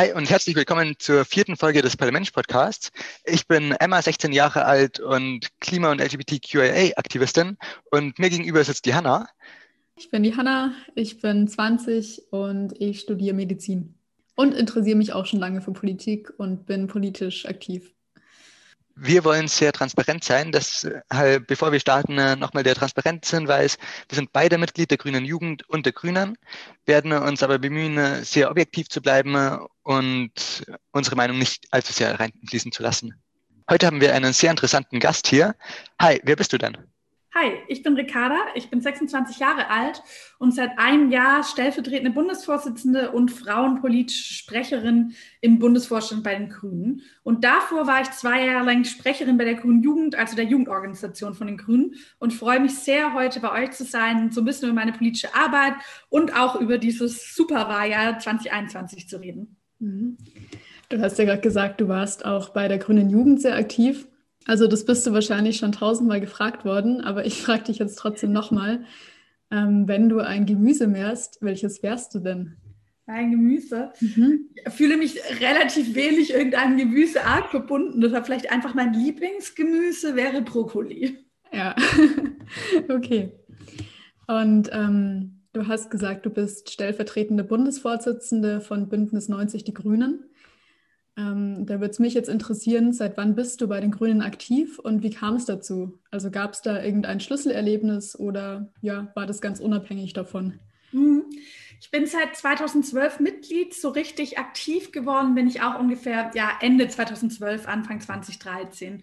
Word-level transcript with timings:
Hi 0.00 0.14
und 0.14 0.30
herzlich 0.30 0.56
willkommen 0.56 0.94
zur 0.98 1.26
vierten 1.26 1.58
Folge 1.58 1.82
des 1.82 1.94
Parlaments-Podcasts. 1.94 2.90
Ich 3.26 3.46
bin 3.46 3.72
Emma, 3.72 4.00
16 4.00 4.32
Jahre 4.32 4.64
alt 4.64 4.98
und 4.98 5.48
Klima- 5.60 5.90
und 5.90 6.00
LGBTQIA-Aktivistin 6.00 7.58
und 7.90 8.18
mir 8.18 8.30
gegenüber 8.30 8.64
sitzt 8.64 8.86
die 8.86 8.94
Hanna. 8.94 9.28
Ich 9.96 10.10
bin 10.10 10.22
die 10.22 10.34
Hanna, 10.34 10.72
ich 10.94 11.20
bin 11.20 11.46
20 11.46 12.32
und 12.32 12.72
ich 12.80 13.00
studiere 13.00 13.34
Medizin 13.34 13.94
und 14.36 14.54
interessiere 14.54 14.96
mich 14.96 15.12
auch 15.12 15.26
schon 15.26 15.38
lange 15.38 15.60
für 15.60 15.72
Politik 15.72 16.32
und 16.38 16.64
bin 16.64 16.86
politisch 16.86 17.44
aktiv. 17.44 17.92
Wir 19.02 19.24
wollen 19.24 19.48
sehr 19.48 19.72
transparent 19.72 20.24
sein. 20.24 20.52
Deshalb, 20.52 21.46
bevor 21.46 21.72
wir 21.72 21.80
starten, 21.80 22.18
äh, 22.18 22.36
nochmal 22.36 22.64
der 22.64 22.74
Transparenzhinweis. 22.74 23.78
Wir 24.10 24.16
sind 24.16 24.30
beide 24.30 24.58
Mitglied 24.58 24.90
der 24.90 24.98
Grünen 24.98 25.24
Jugend 25.24 25.66
und 25.70 25.86
der 25.86 25.94
Grünen, 25.94 26.36
werden 26.84 27.10
uns 27.14 27.42
aber 27.42 27.58
bemühen, 27.58 27.96
äh, 27.96 28.22
sehr 28.24 28.50
objektiv 28.50 28.90
zu 28.90 29.00
bleiben 29.00 29.34
äh, 29.36 29.56
und 29.84 30.66
unsere 30.90 31.16
Meinung 31.16 31.38
nicht 31.38 31.66
allzu 31.70 31.94
sehr 31.94 32.20
reinfließen 32.20 32.72
zu 32.72 32.82
lassen. 32.82 33.14
Heute 33.70 33.86
haben 33.86 34.02
wir 34.02 34.14
einen 34.14 34.34
sehr 34.34 34.50
interessanten 34.50 35.00
Gast 35.00 35.26
hier. 35.28 35.54
Hi, 35.98 36.20
wer 36.22 36.36
bist 36.36 36.52
du 36.52 36.58
denn? 36.58 36.76
Hi, 37.32 37.52
ich 37.68 37.84
bin 37.84 37.94
Ricarda, 37.94 38.38
ich 38.56 38.70
bin 38.70 38.80
26 38.80 39.38
Jahre 39.38 39.70
alt 39.70 40.02
und 40.40 40.52
seit 40.52 40.76
einem 40.80 41.12
Jahr 41.12 41.44
stellvertretende 41.44 42.10
Bundesvorsitzende 42.10 43.12
und 43.12 43.30
frauenpolitische 43.30 44.34
Sprecherin 44.34 45.12
im 45.40 45.60
Bundesvorstand 45.60 46.24
bei 46.24 46.34
den 46.34 46.48
Grünen. 46.48 47.02
Und 47.22 47.44
davor 47.44 47.86
war 47.86 48.02
ich 48.02 48.10
zwei 48.10 48.46
Jahre 48.46 48.66
lang 48.66 48.84
Sprecherin 48.84 49.38
bei 49.38 49.44
der 49.44 49.54
Grünen 49.54 49.80
Jugend, 49.80 50.16
also 50.16 50.34
der 50.34 50.44
Jugendorganisation 50.46 51.34
von 51.34 51.46
den 51.46 51.56
Grünen 51.56 51.94
und 52.18 52.32
freue 52.32 52.58
mich 52.58 52.74
sehr, 52.74 53.14
heute 53.14 53.38
bei 53.38 53.62
euch 53.62 53.70
zu 53.70 53.84
sein, 53.84 54.32
so 54.32 54.40
ein 54.40 54.44
bisschen 54.44 54.68
über 54.68 54.80
meine 54.80 54.92
politische 54.92 55.32
Arbeit 55.32 55.74
und 56.08 56.36
auch 56.36 56.60
über 56.60 56.78
dieses 56.78 57.36
Superwahljahr 57.36 58.18
2021 58.18 59.08
zu 59.08 59.20
reden. 59.20 59.56
Mhm. 59.78 60.16
Du 60.88 61.00
hast 61.00 61.16
ja 61.16 61.26
gerade 61.26 61.42
gesagt, 61.42 61.80
du 61.80 61.86
warst 61.86 62.24
auch 62.24 62.48
bei 62.48 62.66
der 62.66 62.78
Grünen 62.78 63.08
Jugend 63.08 63.40
sehr 63.40 63.54
aktiv. 63.54 64.08
Also 64.46 64.66
das 64.66 64.84
bist 64.84 65.06
du 65.06 65.12
wahrscheinlich 65.12 65.58
schon 65.58 65.72
tausendmal 65.72 66.20
gefragt 66.20 66.64
worden, 66.64 67.00
aber 67.00 67.26
ich 67.26 67.42
frage 67.42 67.64
dich 67.64 67.78
jetzt 67.78 67.96
trotzdem 67.96 68.32
nochmal, 68.32 68.84
ähm, 69.50 69.86
wenn 69.86 70.08
du 70.08 70.20
ein 70.20 70.46
Gemüse 70.46 70.92
wärst, 70.92 71.38
welches 71.40 71.82
wärst 71.82 72.14
du 72.14 72.20
denn? 72.20 72.56
Ein 73.06 73.32
Gemüse. 73.32 73.90
Mhm. 74.00 74.50
Ich 74.54 74.72
fühle 74.72 74.96
mich 74.96 75.18
relativ 75.40 75.96
wenig 75.96 76.32
irgendeinem 76.32 76.78
Gemüseart 76.78 77.48
verbunden. 77.48 78.00
Deshalb 78.00 78.26
vielleicht 78.26 78.52
einfach 78.52 78.74
mein 78.74 78.94
Lieblingsgemüse 78.94 80.14
wäre 80.14 80.42
Brokkoli. 80.42 81.18
Ja, 81.52 81.74
okay. 82.88 83.32
Und 84.28 84.70
ähm, 84.72 85.40
du 85.52 85.66
hast 85.66 85.90
gesagt, 85.90 86.24
du 86.24 86.30
bist 86.30 86.70
stellvertretende 86.70 87.42
Bundesvorsitzende 87.42 88.60
von 88.60 88.88
Bündnis 88.88 89.28
90 89.28 89.64
Die 89.64 89.74
Grünen. 89.74 90.29
Ähm, 91.20 91.66
da 91.66 91.80
würde 91.80 91.90
es 91.90 91.98
mich 91.98 92.14
jetzt 92.14 92.28
interessieren, 92.28 92.92
seit 92.92 93.16
wann 93.16 93.34
bist 93.34 93.60
du 93.60 93.68
bei 93.68 93.80
den 93.80 93.90
Grünen 93.90 94.22
aktiv 94.22 94.78
und 94.78 95.02
wie 95.02 95.10
kam 95.10 95.36
es 95.36 95.44
dazu? 95.44 95.98
Also 96.10 96.30
gab 96.30 96.54
es 96.54 96.62
da 96.62 96.82
irgendein 96.82 97.20
Schlüsselerlebnis 97.20 98.18
oder 98.18 98.72
ja, 98.80 99.08
war 99.14 99.26
das 99.26 99.40
ganz 99.40 99.60
unabhängig 99.60 100.14
davon? 100.14 100.58
Mhm. 100.92 101.24
Ich 101.80 101.90
bin 101.90 102.06
seit 102.06 102.36
2012 102.36 103.20
Mitglied, 103.20 103.74
so 103.74 103.88
richtig 103.90 104.38
aktiv 104.38 104.92
geworden 104.92 105.34
bin 105.34 105.46
ich 105.46 105.62
auch 105.62 105.78
ungefähr 105.78 106.30
ja, 106.34 106.50
Ende 106.60 106.88
2012, 106.88 107.66
Anfang 107.66 108.00
2013 108.00 109.02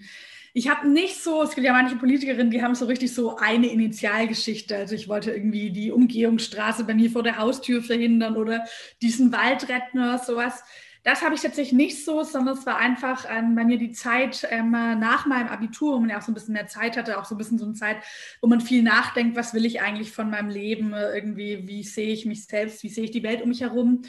ich 0.58 0.70
habe 0.70 0.90
nicht 0.90 1.22
so, 1.22 1.44
es 1.44 1.54
gibt 1.54 1.68
ja 1.68 1.72
manche 1.72 1.98
Politikerinnen, 1.98 2.50
die 2.50 2.64
haben 2.64 2.74
so 2.74 2.86
richtig 2.86 3.14
so 3.14 3.38
eine 3.38 3.68
Initialgeschichte. 3.68 4.76
Also 4.76 4.96
ich 4.96 5.08
wollte 5.08 5.30
irgendwie 5.30 5.70
die 5.70 5.92
Umgehungsstraße 5.92 6.84
bei 6.84 6.96
mir 6.96 7.12
vor 7.12 7.22
der 7.22 7.38
Haustür 7.38 7.84
verhindern 7.84 8.36
oder 8.36 8.66
diesen 9.04 9.32
Wald 9.32 9.70
retten 9.70 10.00
oder 10.00 10.18
sowas. 10.18 10.64
Das 11.08 11.22
habe 11.22 11.36
ich 11.36 11.42
tatsächlich 11.42 11.72
nicht 11.72 12.04
so, 12.04 12.22
sondern 12.24 12.58
es 12.58 12.66
war 12.66 12.76
einfach 12.76 13.26
ähm, 13.30 13.56
bei 13.56 13.64
mir 13.64 13.78
die 13.78 13.94
Zeit 13.94 14.46
ähm, 14.52 14.72
nach 14.72 15.26
meinem 15.26 15.48
Abitur, 15.48 15.96
wo 15.96 16.00
man 16.02 16.10
ja 16.10 16.18
auch 16.18 16.22
so 16.22 16.34
ein 16.34 16.34
bisschen 16.34 16.54
mehr 16.54 16.68
Zeit 16.68 16.98
hatte, 16.98 17.18
auch 17.18 17.24
so 17.24 17.36
ein 17.36 17.38
bisschen 17.38 17.58
so 17.58 17.64
eine 17.64 17.76
Zeit, 17.76 18.04
wo 18.42 18.48
man 18.50 18.60
viel 18.60 18.84
nachdenkt, 18.84 19.38
was 19.38 19.54
will 19.54 19.66
ich 19.66 19.80
eigentlich 19.80 20.12
von 20.12 20.30
meinem 20.30 20.50
Leben, 20.50 20.92
äh, 20.92 21.16
irgendwie, 21.16 21.66
wie 21.66 21.84
sehe 21.84 22.12
ich 22.12 22.26
mich 22.26 22.46
selbst, 22.46 22.84
wie 22.84 22.90
sehe 22.90 23.06
ich 23.06 23.12
die 23.12 23.24
Welt 23.24 23.42
um 23.42 23.48
mich 23.48 23.62
herum. 23.62 24.02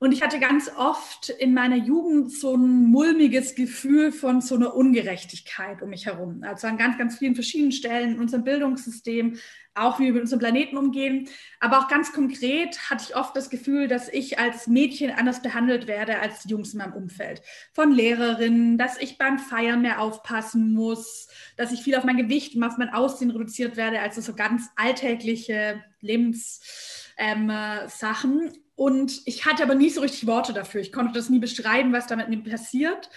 Und 0.00 0.10
ich 0.10 0.22
hatte 0.22 0.40
ganz 0.40 0.68
oft 0.76 1.28
in 1.28 1.54
meiner 1.54 1.76
Jugend 1.76 2.32
so 2.32 2.56
ein 2.56 2.86
mulmiges 2.86 3.54
Gefühl 3.54 4.10
von 4.10 4.40
so 4.40 4.56
einer 4.56 4.74
Ungerechtigkeit 4.74 5.82
um 5.82 5.90
mich 5.90 6.06
herum. 6.06 6.42
Also 6.42 6.66
an 6.66 6.78
ganz, 6.78 6.98
ganz 6.98 7.16
vielen 7.16 7.36
verschiedenen 7.36 7.70
Stellen 7.70 8.14
in 8.14 8.18
unserem 8.18 8.42
Bildungssystem, 8.42 9.38
auch 9.74 9.98
wie 9.98 10.04
wir 10.04 10.12
mit 10.12 10.22
unserem 10.22 10.40
Planeten 10.40 10.76
umgehen. 10.76 11.28
Aber 11.60 11.78
auch 11.78 11.88
ganz 11.88 12.12
konkret 12.12 12.90
hatte 12.90 13.04
ich 13.08 13.16
oft 13.16 13.36
das 13.36 13.50
Gefühl, 13.50 13.88
dass 13.88 14.08
ich 14.08 14.38
als 14.38 14.66
Mädchen 14.66 15.10
anders 15.10 15.42
behandelt 15.42 15.86
werde 15.86 16.20
als 16.20 16.42
die 16.42 16.50
Jungs 16.50 16.72
in 16.72 16.78
meinem 16.78 16.92
Umfeld. 16.92 17.42
Von 17.72 17.92
Lehrerinnen, 17.92 18.78
dass 18.78 18.98
ich 18.98 19.18
beim 19.18 19.38
Feiern 19.38 19.82
mehr 19.82 20.00
aufpassen 20.00 20.72
muss, 20.72 21.28
dass 21.56 21.72
ich 21.72 21.82
viel 21.82 21.96
auf 21.96 22.04
mein 22.04 22.16
Gewicht 22.16 22.54
und 22.54 22.64
auf 22.64 22.78
mein 22.78 22.94
Aussehen 22.94 23.30
reduziert 23.30 23.76
werde, 23.76 24.00
also 24.00 24.20
so 24.20 24.34
ganz 24.34 24.70
alltägliche 24.76 25.82
Lebenssachen. 26.00 26.70
Ähm, 27.18 28.52
und 28.76 29.22
ich 29.24 29.46
hatte 29.46 29.62
aber 29.62 29.76
nie 29.76 29.90
so 29.90 30.00
richtig 30.00 30.26
Worte 30.26 30.52
dafür. 30.52 30.80
Ich 30.80 30.92
konnte 30.92 31.14
das 31.14 31.30
nie 31.30 31.38
beschreiben, 31.38 31.92
was 31.92 32.08
damit 32.08 32.28
mir 32.28 32.42
passiert 32.42 33.08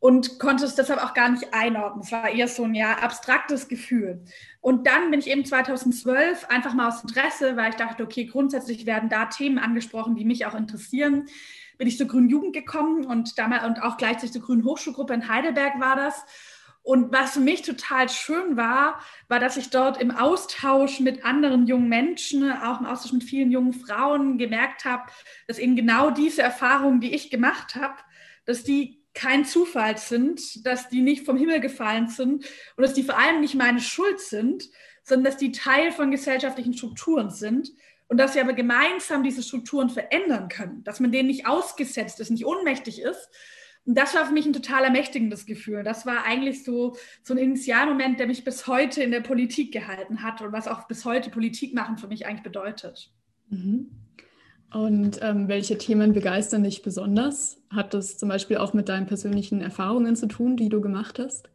und 0.00 0.38
konnte 0.38 0.64
es 0.64 0.74
deshalb 0.74 1.04
auch 1.04 1.14
gar 1.14 1.28
nicht 1.28 1.52
einordnen. 1.52 2.02
Es 2.02 2.10
war 2.10 2.30
eher 2.30 2.48
so 2.48 2.64
ein 2.64 2.74
ja 2.74 2.94
abstraktes 2.94 3.68
Gefühl. 3.68 4.24
Und 4.62 4.86
dann 4.86 5.10
bin 5.10 5.20
ich 5.20 5.28
eben 5.28 5.44
2012 5.44 6.46
einfach 6.48 6.74
mal 6.74 6.88
aus 6.88 7.02
Interesse, 7.02 7.56
weil 7.56 7.70
ich 7.70 7.76
dachte, 7.76 8.02
okay, 8.02 8.24
grundsätzlich 8.24 8.86
werden 8.86 9.10
da 9.10 9.26
Themen 9.26 9.58
angesprochen, 9.58 10.16
die 10.16 10.24
mich 10.24 10.46
auch 10.46 10.54
interessieren, 10.54 11.26
bin 11.76 11.86
ich 11.86 11.98
zur 11.98 12.08
Grünen 12.08 12.30
Jugend 12.30 12.54
gekommen 12.54 13.04
und 13.06 13.38
damals 13.38 13.64
und 13.64 13.82
auch 13.82 13.98
gleichzeitig 13.98 14.32
zur 14.32 14.42
Grünen 14.42 14.64
Hochschulgruppe 14.64 15.14
in 15.14 15.28
Heidelberg 15.28 15.78
war 15.80 15.96
das. 15.96 16.24
Und 16.82 17.12
was 17.12 17.32
für 17.32 17.40
mich 17.40 17.60
total 17.60 18.08
schön 18.08 18.56
war, 18.56 19.00
war, 19.28 19.38
dass 19.38 19.58
ich 19.58 19.68
dort 19.68 20.00
im 20.00 20.10
Austausch 20.10 21.00
mit 21.00 21.26
anderen 21.26 21.66
jungen 21.66 21.90
Menschen, 21.90 22.50
auch 22.50 22.80
im 22.80 22.86
Austausch 22.86 23.12
mit 23.12 23.24
vielen 23.24 23.50
jungen 23.50 23.74
Frauen 23.74 24.38
gemerkt 24.38 24.86
habe, 24.86 25.04
dass 25.46 25.58
eben 25.58 25.76
genau 25.76 26.10
diese 26.10 26.40
Erfahrungen, 26.40 27.00
die 27.00 27.14
ich 27.14 27.30
gemacht 27.30 27.74
habe, 27.74 27.96
dass 28.46 28.64
die 28.64 28.99
kein 29.14 29.44
Zufall 29.44 29.98
sind, 29.98 30.64
dass 30.66 30.88
die 30.88 31.00
nicht 31.00 31.26
vom 31.26 31.36
Himmel 31.36 31.60
gefallen 31.60 32.08
sind 32.08 32.44
und 32.76 32.82
dass 32.82 32.94
die 32.94 33.02
vor 33.02 33.18
allem 33.18 33.40
nicht 33.40 33.54
meine 33.54 33.80
Schuld 33.80 34.20
sind, 34.20 34.68
sondern 35.02 35.24
dass 35.24 35.36
die 35.36 35.52
Teil 35.52 35.92
von 35.92 36.10
gesellschaftlichen 36.10 36.74
Strukturen 36.74 37.30
sind 37.30 37.70
und 38.08 38.18
dass 38.18 38.34
wir 38.34 38.42
aber 38.42 38.52
gemeinsam 38.52 39.22
diese 39.22 39.42
Strukturen 39.42 39.90
verändern 39.90 40.48
können, 40.48 40.84
dass 40.84 41.00
man 41.00 41.12
denen 41.12 41.28
nicht 41.28 41.46
ausgesetzt 41.46 42.20
ist, 42.20 42.30
nicht 42.30 42.46
ohnmächtig 42.46 43.00
ist. 43.00 43.28
Und 43.86 43.96
das 43.96 44.14
war 44.14 44.26
für 44.26 44.32
mich 44.32 44.46
ein 44.46 44.52
total 44.52 44.84
ermächtigendes 44.84 45.46
Gefühl. 45.46 45.82
Das 45.82 46.06
war 46.06 46.24
eigentlich 46.24 46.64
so, 46.64 46.96
so 47.22 47.34
ein 47.34 47.38
Initialmoment, 47.38 48.20
der 48.20 48.26
mich 48.26 48.44
bis 48.44 48.66
heute 48.66 49.02
in 49.02 49.10
der 49.10 49.20
Politik 49.20 49.72
gehalten 49.72 50.22
hat 50.22 50.42
und 50.42 50.52
was 50.52 50.68
auch 50.68 50.86
bis 50.86 51.04
heute 51.04 51.30
Politik 51.30 51.74
machen 51.74 51.98
für 51.98 52.08
mich 52.08 52.26
eigentlich 52.26 52.42
bedeutet. 52.42 53.10
Mhm. 53.48 53.90
Und 54.72 55.18
ähm, 55.22 55.48
welche 55.48 55.78
Themen 55.78 56.12
begeistern 56.12 56.62
dich 56.62 56.82
besonders? 56.82 57.60
Hat 57.70 57.92
das 57.92 58.18
zum 58.18 58.28
Beispiel 58.28 58.58
auch 58.58 58.72
mit 58.72 58.88
deinen 58.88 59.06
persönlichen 59.06 59.60
Erfahrungen 59.60 60.14
zu 60.14 60.26
tun, 60.26 60.56
die 60.56 60.68
du 60.68 60.80
gemacht 60.80 61.18
hast? 61.18 61.50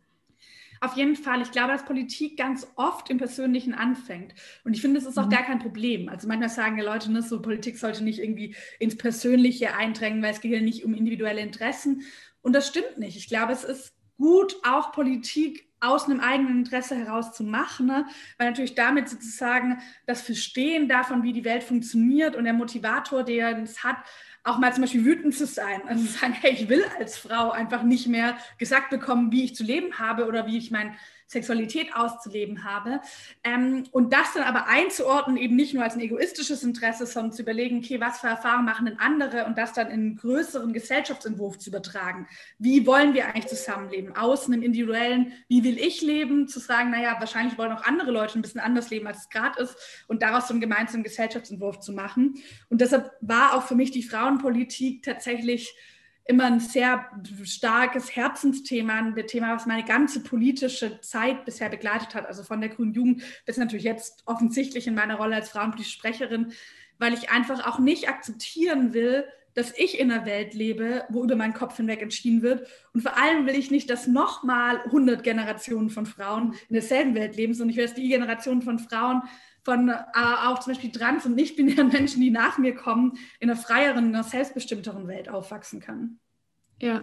Auf 0.82 0.98
jeden 0.98 1.16
Fall. 1.16 1.42
Ich 1.42 1.52
glaube, 1.52 1.72
dass 1.72 1.86
Politik 1.86 2.38
ganz 2.38 2.68
oft 2.76 3.10
im 3.10 3.18
Persönlichen 3.18 3.74
anfängt. 3.74 4.36
Und 4.66 4.74
ich 4.74 4.82
finde, 4.82 5.00
es 5.00 5.06
ist 5.06 5.18
auch 5.18 5.28
mhm. 5.28 5.32
gar 5.32 5.44
kein 5.44 5.60
Problem. 5.60 6.10
Also 6.10 6.28
manchmal 6.28 6.50
sagen 6.50 6.78
ja 6.78 6.84
Leute, 6.84 7.12
ne, 7.12 7.22
so 7.22 7.42
Politik 7.42 7.78
sollte 7.78 8.04
nicht 8.04 8.20
irgendwie 8.20 8.56
ins 8.80 8.98
Persönliche 8.98 9.76
eindrängen, 9.76 10.22
weil 10.22 10.32
es 10.32 10.42
geht 10.42 10.52
ja 10.52 10.62
nicht 10.62 10.84
um 10.84 10.94
individuelle 10.94 11.42
Interessen. 11.42 12.02
Und 12.42 12.54
das 12.54 12.68
stimmt 12.68 12.98
nicht. 12.98 13.18
Ich 13.18 13.28
glaube, 13.28 13.54
es 13.54 13.64
ist 13.64 13.94
gut, 14.18 14.58
auch 14.64 14.92
Politik 14.92 15.68
aus 15.80 16.06
einem 16.06 16.20
eigenen 16.20 16.60
Interesse 16.60 16.96
heraus 16.96 17.34
zu 17.34 17.44
machen, 17.44 17.88
ne? 17.88 18.06
weil 18.38 18.50
natürlich 18.50 18.76
damit 18.76 19.10
sozusagen 19.10 19.80
das 20.06 20.22
Verstehen 20.22 20.88
davon, 20.88 21.24
wie 21.24 21.34
die 21.34 21.46
Welt 21.46 21.64
funktioniert 21.64 22.36
und 22.36 22.46
der 22.46 22.54
Motivator, 22.54 23.24
der 23.24 23.58
es 23.62 23.84
hat, 23.84 23.98
auch 24.44 24.60
mal 24.60 24.74
zum 24.74 24.82
Beispiel 24.82 25.06
wütend 25.06 25.36
zu 25.36 25.46
sein. 25.46 25.82
Also 25.88 26.06
sagen, 26.06 26.34
hey, 26.34 26.54
ich 26.54 26.70
will 26.70 26.86
als 26.98 27.18
Frau 27.18 27.52
einfach 27.52 27.84
nicht 27.84 28.08
mehr 28.08 28.38
gesagt 28.58 28.90
bekommen, 28.90 29.32
wie 29.32 29.44
ich 29.44 29.56
zu 29.56 29.64
leben 29.64 29.98
habe 29.98 30.28
oder 30.28 30.46
wie 30.46 30.58
ich 30.58 30.72
mein 30.72 30.96
Sexualität 31.28 31.96
auszuleben 31.96 32.64
habe. 32.64 33.02
Ähm, 33.44 33.84
und 33.92 34.14
das 34.14 34.34
dann 34.34 34.44
aber 34.44 34.68
einzuordnen, 34.68 35.38
eben 35.38 35.56
nicht 35.56 35.74
nur 35.74 35.84
als 35.84 35.96
ein 35.96 36.02
egoistisches 36.02 36.64
Interesse, 36.64 37.06
sondern 37.06 37.34
zu 37.34 37.42
überlegen, 37.42 37.80
okay, 37.80 38.00
was 38.00 38.20
für 38.20 38.28
Erfahrungen 38.28 38.66
machen 38.66 38.86
denn 38.86 39.00
andere 39.00 39.46
und 39.46 39.58
das 39.58 39.74
dann 39.74 39.88
in 39.88 39.94
einen 39.94 40.16
größeren 40.18 40.72
Gesellschaftsentwurf 40.72 41.58
zu 41.58 41.70
übertragen. 41.70 42.28
Wie 42.60 42.86
wollen 42.86 43.14
wir 43.14 43.26
eigentlich 43.26 43.48
zusammenleben? 43.48 44.16
Außen 44.16 44.54
im 44.54 44.62
individuellen, 44.62 45.34
wie 45.48 45.64
will 45.64 45.80
ich 45.80 46.02
leben? 46.02 46.48
Zu 46.48 46.60
sagen, 46.60 46.92
naja, 46.92 47.16
wahrscheinlich 47.20 47.58
wollen 47.58 47.72
auch 47.72 47.84
andere 47.84 48.12
Leute 48.12 48.38
ein 48.38 48.42
bisschen 48.42 48.62
anders 48.62 48.90
leben, 48.90 49.08
als 49.08 49.20
es 49.20 49.30
gerade 49.30 49.62
ist 49.62 50.06
und 50.08 50.22
daraus 50.22 50.48
so 50.48 50.54
einen 50.54 50.62
gemeinsamen 50.62 51.04
Gesellschaftsentwurf 51.04 51.80
zu 51.80 51.92
machen. 51.92 52.36
Und 52.70 52.82
deshalb 52.82 53.12
war 53.22 53.56
auch 53.56 53.64
für 53.64 53.76
mich 53.76 53.92
die 53.92 54.04
Frauenpolitik 54.04 55.04
tatsächlich 55.04 55.76
immer 56.26 56.46
ein 56.46 56.60
sehr 56.60 57.06
starkes 57.44 58.16
Herzensthema, 58.16 58.94
ein 58.94 59.16
Thema, 59.28 59.56
was 59.56 59.68
meine 59.68 59.86
ganze 59.86 60.22
politische 60.22 61.00
Zeit 61.02 61.46
bisher 61.46 61.70
begleitet 61.70 62.16
hat, 62.16 62.26
also 62.26 62.44
von 62.44 62.62
der 62.62 62.70
Grünen 62.70 62.94
Jugend 62.94 63.24
bis 63.46 63.58
natürlich 63.58 63.86
jetzt 63.86 64.24
offensichtlich 64.26 64.88
in 64.88 64.96
meiner 64.96 65.16
Rolle 65.16 65.36
als 65.36 65.50
frauenpolitische 65.50 65.98
Sprecherin, 65.98 66.52
weil 66.98 67.14
ich 67.14 67.30
einfach 67.30 67.68
auch 67.68 67.80
nicht 67.80 68.10
akzeptieren 68.10 68.94
will, 68.94 69.26
dass 69.54 69.72
ich 69.78 70.00
in 70.00 70.12
einer 70.12 70.26
Welt 70.26 70.54
lebe, 70.54 71.06
wo 71.10 71.24
über 71.24 71.36
meinen 71.36 71.54
Kopf 71.54 71.78
hinweg 71.78 72.02
entschieden 72.02 72.42
wird. 72.42 72.68
Und 72.94 73.02
vor 73.02 73.18
allem 73.18 73.46
will 73.46 73.56
ich 73.56 73.72
nicht, 73.72 73.90
dass 73.90 74.06
nochmal 74.06 74.82
100 74.86 75.24
Generationen 75.24 75.90
von 75.90 76.06
Frauen 76.06 76.56
in 76.68 76.74
derselben 76.74 77.16
Welt 77.16 77.38
leben, 77.38 77.54
sondern 77.54 77.72
ich 77.72 77.78
will, 77.78 77.86
dass 77.86 77.94
die 77.94 78.10
Generation 78.10 78.62
von 78.62 78.80
Frauen, 78.80 79.22
von 79.66 79.90
äh, 79.90 79.96
auch 80.46 80.60
zum 80.60 80.74
Beispiel 80.74 80.92
trans- 80.92 81.26
und 81.26 81.36
nicht-binären 81.36 81.90
Menschen, 81.90 82.22
die 82.22 82.30
nach 82.30 82.58
mir 82.60 82.76
kommen, 82.76 83.18
in 83.40 83.50
einer 83.50 83.60
freieren, 83.60 84.10
in 84.10 84.16
einer 84.16 84.24
selbstbestimmteren 84.24 85.08
Welt 85.08 85.28
aufwachsen 85.28 85.80
kann. 85.82 86.20
Ja, 86.80 87.02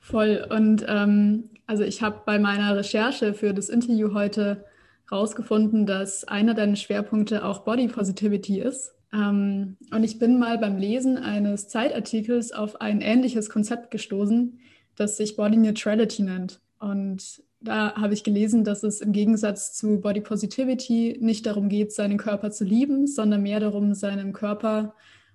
voll. 0.00 0.46
Und 0.48 0.86
ähm, 0.88 1.50
also 1.66 1.82
ich 1.82 2.00
habe 2.00 2.22
bei 2.24 2.38
meiner 2.38 2.76
Recherche 2.76 3.34
für 3.34 3.52
das 3.52 3.68
Interview 3.68 4.14
heute 4.14 4.64
herausgefunden, 5.10 5.86
dass 5.86 6.24
einer 6.24 6.54
deiner 6.54 6.76
Schwerpunkte 6.76 7.44
auch 7.44 7.64
Body 7.64 7.88
Positivity 7.88 8.60
ist. 8.60 8.94
Ähm, 9.12 9.76
und 9.90 10.04
ich 10.04 10.20
bin 10.20 10.38
mal 10.38 10.56
beim 10.58 10.76
Lesen 10.76 11.18
eines 11.18 11.68
Zeitartikels 11.68 12.52
auf 12.52 12.80
ein 12.80 13.00
ähnliches 13.00 13.50
Konzept 13.50 13.90
gestoßen, 13.90 14.60
das 14.94 15.16
sich 15.16 15.34
Body 15.34 15.56
Neutrality 15.56 16.22
nennt. 16.22 16.60
Und 16.78 17.42
da 17.60 17.94
habe 17.96 18.14
ich 18.14 18.22
gelesen, 18.22 18.64
dass 18.64 18.82
es 18.82 19.00
im 19.00 19.12
Gegensatz 19.12 19.74
zu 19.74 20.00
Body 20.00 20.20
Positivity 20.20 21.18
nicht 21.20 21.46
darum 21.46 21.68
geht, 21.68 21.92
seinen 21.92 22.18
Körper 22.18 22.50
zu 22.50 22.64
lieben, 22.64 23.06
sondern 23.06 23.42
mehr 23.42 23.60
darum, 23.60 23.94
seinem 23.94 24.32
Körper 24.32 24.94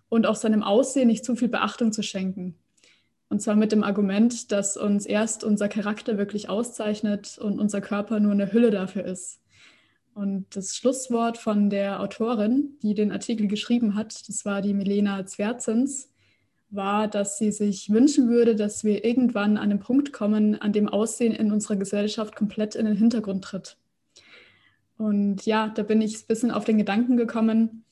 und 0.09 0.25
auch 0.25 0.35
seinem 0.35 0.63
Aussehen 0.63 1.07
nicht 1.07 1.25
zu 1.25 1.35
viel 1.35 1.49
Beachtung 1.49 1.91
zu 1.91 2.01
schenken. 2.01 2.55
Und 3.29 3.41
zwar 3.41 3.55
mit 3.55 3.71
dem 3.71 3.83
Argument, 3.83 4.51
dass 4.51 4.77
uns 4.77 5.05
erst 5.05 5.43
unser 5.43 5.67
Charakter 5.67 6.17
wirklich 6.17 6.49
auszeichnet 6.49 7.37
und 7.39 7.59
unser 7.59 7.81
Körper 7.81 8.19
nur 8.19 8.31
eine 8.31 8.53
Hülle 8.53 8.69
dafür 8.69 9.05
ist. 9.05 9.41
Und 10.13 10.55
das 10.55 10.75
Schlusswort 10.75 11.39
von 11.39 11.71
der 11.71 11.99
Autorin, 11.99 12.77
die 12.83 12.93
den 12.93 13.11
Artikel 13.11 13.47
geschrieben 13.47 13.95
hat, 13.95 14.29
das 14.29 14.45
war 14.45 14.61
die 14.61 14.75
Milena 14.75 15.25
Zwertzens, 15.25 16.12
war, 16.75 17.07
dass 17.07 17.37
sie 17.37 17.51
sich 17.51 17.89
wünschen 17.89 18.29
würde, 18.29 18.55
dass 18.55 18.83
wir 18.83 19.05
irgendwann 19.05 19.57
an 19.57 19.69
den 19.69 19.79
Punkt 19.79 20.13
kommen, 20.13 20.61
an 20.61 20.73
dem 20.73 20.89
Aussehen 20.89 21.33
in 21.33 21.51
unserer 21.51 21.75
Gesellschaft 21.75 22.35
komplett 22.35 22.75
in 22.75 22.85
den 22.85 22.95
Hintergrund 22.95 23.43
tritt. 23.43 23.77
Und 24.97 25.45
ja, 25.45 25.69
da 25.69 25.83
bin 25.83 26.01
ich 26.01 26.15
ein 26.15 26.27
bisschen 26.27 26.51
auf 26.51 26.65
den 26.65 26.77
Gedanken 26.77 27.17
gekommen, 27.17 27.83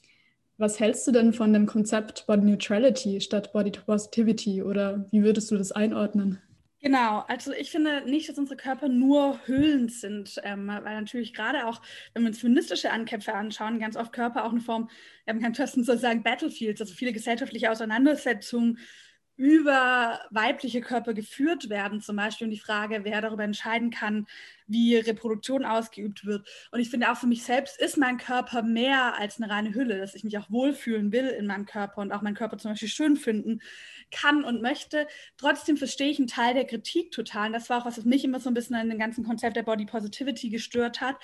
was 0.58 0.80
hältst 0.80 1.08
du 1.08 1.12
denn 1.12 1.34
von 1.34 1.54
dem 1.54 1.66
Konzept 1.66 2.28
Body 2.28 2.46
Neutrality 2.46 3.20
statt 3.20 3.52
Body 3.52 3.72
Positivity 3.72 4.62
oder 4.62 5.06
wie 5.10 5.24
würdest 5.24 5.50
du 5.50 5.58
das 5.58 5.72
einordnen? 5.72 6.40
Genau, 6.84 7.20
also 7.28 7.54
ich 7.54 7.70
finde 7.70 8.02
nicht, 8.10 8.28
dass 8.28 8.40
unsere 8.40 8.58
Körper 8.58 8.90
nur 8.90 9.40
Hüllen 9.46 9.88
sind, 9.90 10.42
ähm, 10.44 10.68
weil 10.68 11.00
natürlich 11.00 11.32
gerade 11.34 11.68
auch, 11.68 11.80
wenn 12.14 12.24
wir 12.24 12.30
uns 12.30 12.40
feministische 12.40 12.90
Ankämpfe 12.92 13.36
anschauen, 13.36 13.80
ganz 13.80 13.96
oft 13.96 14.12
Körper 14.14 14.46
auch 14.46 14.52
eine 14.52 14.62
Form, 14.62 14.90
man 15.28 15.40
kann 15.42 15.54
fast 15.54 15.76
sozusagen 15.76 16.24
Battlefields, 16.24 16.82
also 16.82 16.96
viele 16.96 17.14
gesellschaftliche 17.14 17.70
Auseinandersetzungen 17.70 18.80
über 19.38 20.20
weibliche 20.32 20.82
Körper 20.82 21.14
geführt 21.14 21.70
werden, 21.70 22.02
zum 22.02 22.16
Beispiel 22.16 22.46
um 22.46 22.52
die 22.52 22.60
Frage, 22.60 23.02
wer 23.04 23.22
darüber 23.22 23.44
entscheiden 23.44 23.90
kann, 23.90 24.28
wie 24.68 24.98
Reproduktion 24.98 25.66
ausgeübt 25.66 26.26
wird. 26.26 26.48
Und 26.72 26.80
ich 26.80 26.90
finde 26.90 27.12
auch 27.12 27.18
für 27.18 27.28
mich 27.28 27.44
selbst 27.44 27.80
ist 27.80 27.98
mein 27.98 28.18
Körper 28.18 28.62
mehr 28.62 29.18
als 29.20 29.42
eine 29.42 29.52
reine 29.52 29.74
Hülle, 29.74 29.98
dass 30.00 30.16
ich 30.16 30.24
mich 30.24 30.38
auch 30.38 30.50
wohlfühlen 30.52 31.12
will 31.12 31.28
in 31.28 31.48
meinem 31.48 31.66
Körper 31.66 32.02
und 32.02 32.12
auch 32.12 32.22
meinen 32.22 32.36
Körper 32.36 32.58
zum 32.58 32.72
Beispiel 32.72 32.90
schön 32.90 33.16
finden 33.18 33.62
kann 34.12 34.44
und 34.44 34.62
möchte. 34.62 35.08
Trotzdem 35.38 35.78
verstehe 35.78 36.10
ich 36.10 36.20
einen 36.20 36.28
Teil 36.28 36.54
der 36.54 36.66
Kritik 36.66 37.12
total. 37.12 37.48
Und 37.48 37.54
das 37.54 37.70
war 37.70 37.82
auch 37.82 37.86
was, 37.86 38.04
mich 38.06 38.24
immer 38.24 38.40
so 38.40 38.50
ein 38.50 38.54
bisschen 38.54 38.76
an 38.76 38.90
dem 38.90 39.00
ganzen 39.00 39.24
Konzept 39.24 39.56
der 39.56 39.64
Body 39.64 39.86
Positivity 39.86 40.50
gestört 40.50 41.02
hat, 41.02 41.16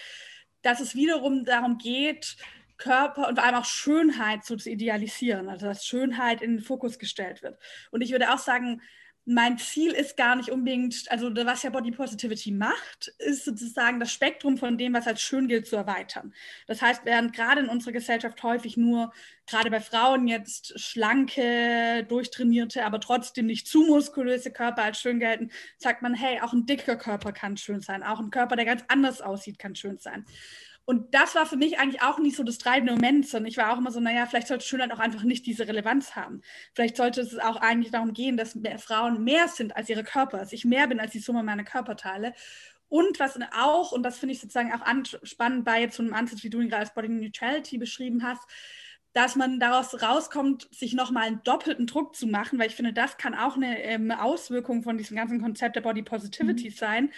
dass 0.61 0.79
es 0.79 0.95
wiederum 0.95 1.45
darum 1.45 1.77
geht, 1.77 2.37
Körper 2.77 3.27
und 3.27 3.35
vor 3.35 3.45
allem 3.45 3.55
auch 3.55 3.65
Schönheit 3.65 4.45
so 4.45 4.55
zu 4.55 4.69
idealisieren, 4.69 5.49
also 5.49 5.65
dass 5.65 5.85
Schönheit 5.85 6.41
in 6.41 6.57
den 6.57 6.63
Fokus 6.63 6.99
gestellt 6.99 7.41
wird. 7.41 7.59
Und 7.91 8.01
ich 8.01 8.11
würde 8.11 8.33
auch 8.33 8.37
sagen, 8.37 8.81
mein 9.29 9.57
Ziel 9.57 9.91
ist 9.91 10.15
gar 10.15 10.37
nicht 10.37 10.49
unbedingt, 10.49 11.11
also 11.11 11.29
was 11.35 11.61
ja 11.61 11.69
Body 11.69 11.91
Positivity 11.91 12.51
macht, 12.51 13.13
ist 13.19 13.43
sozusagen 13.43 13.99
das 13.99 14.13
Spektrum 14.13 14.57
von 14.57 14.77
dem, 14.77 14.93
was 14.93 15.05
als 15.05 15.21
schön 15.21 15.49
gilt, 15.49 15.67
zu 15.67 15.75
erweitern. 15.75 16.33
Das 16.65 16.81
heißt, 16.81 17.01
während 17.03 17.33
gerade 17.33 17.59
in 17.59 17.67
unserer 17.67 17.91
Gesellschaft 17.91 18.41
häufig 18.41 18.77
nur, 18.77 19.11
gerade 19.45 19.69
bei 19.69 19.81
Frauen 19.81 20.29
jetzt 20.29 20.79
schlanke, 20.79 22.05
durchtrainierte, 22.07 22.85
aber 22.85 23.01
trotzdem 23.01 23.47
nicht 23.47 23.67
zu 23.67 23.81
muskulöse 23.81 24.49
Körper 24.51 24.83
als 24.83 25.01
schön 25.01 25.19
gelten, 25.19 25.51
sagt 25.77 26.01
man, 26.01 26.13
hey, 26.13 26.39
auch 26.39 26.53
ein 26.53 26.65
dicker 26.65 26.95
Körper 26.95 27.33
kann 27.33 27.57
schön 27.57 27.81
sein, 27.81 28.03
auch 28.03 28.21
ein 28.21 28.31
Körper, 28.31 28.55
der 28.55 28.63
ganz 28.63 28.85
anders 28.87 29.19
aussieht, 29.19 29.59
kann 29.59 29.75
schön 29.75 29.97
sein. 29.97 30.25
Und 30.89 31.13
das 31.13 31.35
war 31.35 31.45
für 31.45 31.57
mich 31.57 31.79
eigentlich 31.79 32.01
auch 32.01 32.17
nicht 32.17 32.37
so 32.37 32.43
das 32.43 32.59
treibende 32.59 32.93
Moment, 32.93 33.27
sondern 33.27 33.49
ich 33.49 33.57
war 33.57 33.73
auch 33.73 33.77
immer 33.77 33.91
so, 33.91 33.99
naja, 33.99 34.25
vielleicht 34.25 34.47
sollte 34.47 34.65
Schönheit 34.65 34.93
auch 34.93 34.99
einfach 34.99 35.23
nicht 35.23 35.45
diese 35.45 35.67
Relevanz 35.67 36.15
haben. 36.15 36.41
Vielleicht 36.73 36.95
sollte 36.95 37.19
es 37.19 37.37
auch 37.39 37.57
eigentlich 37.57 37.91
darum 37.91 38.13
gehen, 38.13 38.37
dass 38.37 38.55
mehr 38.55 38.79
Frauen 38.79 39.21
mehr 39.25 39.49
sind 39.49 39.75
als 39.75 39.89
ihre 39.89 40.05
Körper, 40.05 40.37
dass 40.37 40.53
ich 40.53 40.63
mehr 40.63 40.87
bin 40.87 41.01
als 41.01 41.11
die 41.11 41.19
Summe 41.19 41.43
meiner 41.43 41.65
Körperteile. 41.65 42.33
Und 42.87 43.19
was 43.19 43.37
auch, 43.53 43.91
und 43.91 44.03
das 44.03 44.17
finde 44.17 44.31
ich 44.31 44.39
sozusagen 44.39 44.71
auch 44.71 44.81
spannend 45.23 45.65
bei 45.65 45.81
jetzt 45.81 45.97
so 45.97 46.03
einem 46.03 46.13
Ansatz, 46.13 46.41
wie 46.43 46.49
du 46.49 46.61
ihn 46.61 46.69
gerade 46.69 46.83
als 46.83 46.93
Body 46.93 47.09
Neutrality 47.09 47.77
beschrieben 47.77 48.23
hast, 48.23 48.43
dass 49.17 49.35
man 49.35 49.59
daraus 49.59 49.99
rauskommt, 49.99 50.67
sich 50.69 50.93
nochmal 50.93 51.23
einen 51.23 51.43
doppelten 51.43 51.87
Druck 51.87 52.15
zu 52.15 52.27
machen, 52.27 52.59
weil 52.59 52.67
ich 52.67 52.75
finde, 52.75 52.93
das 52.93 53.17
kann 53.17 53.33
auch 53.33 53.55
eine 53.55 53.81
ähm, 53.81 54.11
Auswirkung 54.11 54.83
von 54.83 54.95
diesem 54.95 55.17
ganzen 55.17 55.41
Konzept 55.41 55.75
der 55.75 55.81
Body 55.81 56.03
Positivity 56.03 56.69
mhm. 56.69 56.73
sein, 56.73 57.13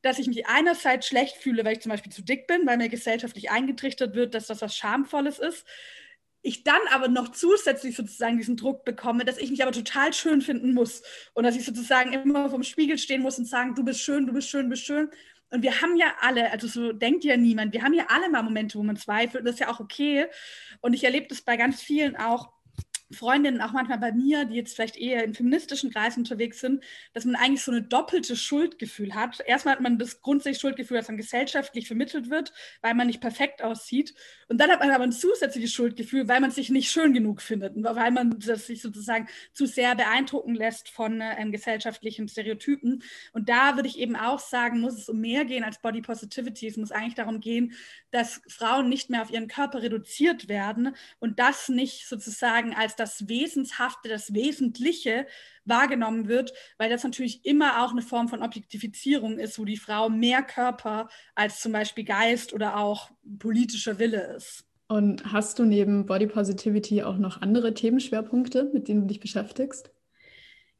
dass 0.00 0.18
ich 0.18 0.28
mich 0.28 0.46
einerseits 0.46 1.06
schlecht 1.06 1.36
fühle, 1.36 1.62
weil 1.62 1.74
ich 1.74 1.80
zum 1.80 1.90
Beispiel 1.90 2.10
zu 2.10 2.22
dick 2.22 2.46
bin, 2.46 2.66
weil 2.66 2.78
mir 2.78 2.88
gesellschaftlich 2.88 3.50
eingetrichtert 3.50 4.14
wird, 4.14 4.32
dass 4.32 4.46
das 4.46 4.62
was 4.62 4.74
Schamvolles 4.74 5.38
ist. 5.38 5.66
Ich 6.40 6.64
dann 6.64 6.80
aber 6.90 7.08
noch 7.08 7.28
zusätzlich 7.28 7.96
sozusagen 7.96 8.38
diesen 8.38 8.56
Druck 8.56 8.86
bekomme, 8.86 9.26
dass 9.26 9.36
ich 9.36 9.50
mich 9.50 9.62
aber 9.62 9.72
total 9.72 10.14
schön 10.14 10.40
finden 10.40 10.72
muss 10.72 11.02
und 11.34 11.44
dass 11.44 11.54
ich 11.54 11.66
sozusagen 11.66 12.14
immer 12.14 12.48
vom 12.48 12.62
Spiegel 12.62 12.96
stehen 12.96 13.20
muss 13.20 13.38
und 13.38 13.44
sagen, 13.44 13.74
du 13.74 13.84
bist 13.84 14.00
schön, 14.00 14.26
du 14.26 14.32
bist 14.32 14.48
schön, 14.48 14.64
du 14.64 14.70
bist 14.70 14.86
schön. 14.86 15.10
Und 15.52 15.62
wir 15.62 15.82
haben 15.82 15.96
ja 15.96 16.14
alle, 16.20 16.50
also 16.50 16.66
so 16.66 16.92
denkt 16.92 17.24
ja 17.24 17.36
niemand, 17.36 17.74
wir 17.74 17.82
haben 17.82 17.92
ja 17.92 18.06
alle 18.08 18.30
mal 18.30 18.42
Momente, 18.42 18.78
wo 18.78 18.82
man 18.82 18.96
zweifelt, 18.96 19.46
das 19.46 19.54
ist 19.54 19.60
ja 19.60 19.68
auch 19.68 19.80
okay. 19.80 20.26
Und 20.80 20.94
ich 20.94 21.04
erlebe 21.04 21.28
das 21.28 21.42
bei 21.42 21.58
ganz 21.58 21.82
vielen 21.82 22.16
auch, 22.16 22.50
Freundinnen, 23.12 23.60
auch 23.60 23.72
manchmal 23.72 23.98
bei 23.98 24.12
mir, 24.12 24.44
die 24.44 24.56
jetzt 24.56 24.74
vielleicht 24.74 24.96
eher 24.96 25.24
in 25.24 25.34
feministischen 25.34 25.90
Kreisen 25.90 26.20
unterwegs 26.20 26.60
sind, 26.60 26.82
dass 27.12 27.24
man 27.24 27.36
eigentlich 27.36 27.62
so 27.62 27.70
eine 27.70 27.82
doppelte 27.82 28.36
Schuldgefühl 28.36 29.14
hat. 29.14 29.40
Erstmal 29.46 29.74
hat 29.74 29.80
man 29.80 29.98
das 29.98 30.20
grundsätzliche 30.20 30.60
Schuldgefühl, 30.60 30.96
dass 30.98 31.08
man 31.08 31.16
gesellschaftlich 31.16 31.86
vermittelt 31.86 32.30
wird, 32.30 32.52
weil 32.80 32.94
man 32.94 33.06
nicht 33.06 33.20
perfekt 33.20 33.62
aussieht. 33.62 34.14
Und 34.48 34.58
dann 34.58 34.70
hat 34.70 34.80
man 34.80 34.90
aber 34.90 35.04
ein 35.04 35.12
zusätzliches 35.12 35.72
Schuldgefühl, 35.72 36.28
weil 36.28 36.40
man 36.40 36.50
sich 36.50 36.70
nicht 36.70 36.90
schön 36.90 37.12
genug 37.12 37.40
findet 37.40 37.76
und 37.76 37.84
weil 37.84 38.10
man 38.10 38.40
sich 38.40 38.82
sozusagen 38.82 39.28
zu 39.52 39.66
sehr 39.66 39.94
beeindrucken 39.94 40.54
lässt 40.54 40.88
von 40.88 41.20
äh, 41.20 41.50
gesellschaftlichen 41.50 42.28
Stereotypen. 42.28 43.02
Und 43.32 43.48
da 43.48 43.76
würde 43.76 43.88
ich 43.88 43.98
eben 43.98 44.16
auch 44.16 44.38
sagen, 44.38 44.80
muss 44.80 44.98
es 44.98 45.08
um 45.08 45.20
mehr 45.20 45.44
gehen 45.44 45.64
als 45.64 45.80
Body 45.80 46.02
Positivity. 46.02 46.68
Es 46.68 46.76
muss 46.76 46.92
eigentlich 46.92 47.14
darum 47.14 47.40
gehen, 47.40 47.72
dass 48.10 48.42
Frauen 48.48 48.88
nicht 48.88 49.10
mehr 49.10 49.22
auf 49.22 49.30
ihren 49.30 49.48
Körper 49.48 49.82
reduziert 49.82 50.48
werden 50.48 50.94
und 51.18 51.38
das 51.38 51.68
nicht 51.68 52.06
sozusagen 52.08 52.74
als 52.74 52.96
das 53.02 53.28
Wesenshafte, 53.28 54.08
das 54.08 54.32
Wesentliche 54.32 55.26
wahrgenommen 55.64 56.28
wird, 56.28 56.52
weil 56.78 56.88
das 56.88 57.02
natürlich 57.02 57.44
immer 57.44 57.84
auch 57.84 57.90
eine 57.90 58.02
Form 58.02 58.28
von 58.28 58.42
Objektifizierung 58.42 59.38
ist, 59.38 59.58
wo 59.58 59.64
die 59.64 59.76
Frau 59.76 60.08
mehr 60.08 60.42
Körper 60.42 61.08
als 61.34 61.60
zum 61.60 61.72
Beispiel 61.72 62.04
Geist 62.04 62.52
oder 62.52 62.76
auch 62.76 63.10
politischer 63.38 63.98
Wille 63.98 64.34
ist. 64.36 64.64
Und 64.88 65.32
hast 65.32 65.58
du 65.58 65.64
neben 65.64 66.06
Body 66.06 66.26
Positivity 66.26 67.02
auch 67.02 67.16
noch 67.16 67.40
andere 67.40 67.74
Themenschwerpunkte, 67.74 68.70
mit 68.72 68.88
denen 68.88 69.02
du 69.02 69.06
dich 69.06 69.20
beschäftigst? 69.20 69.90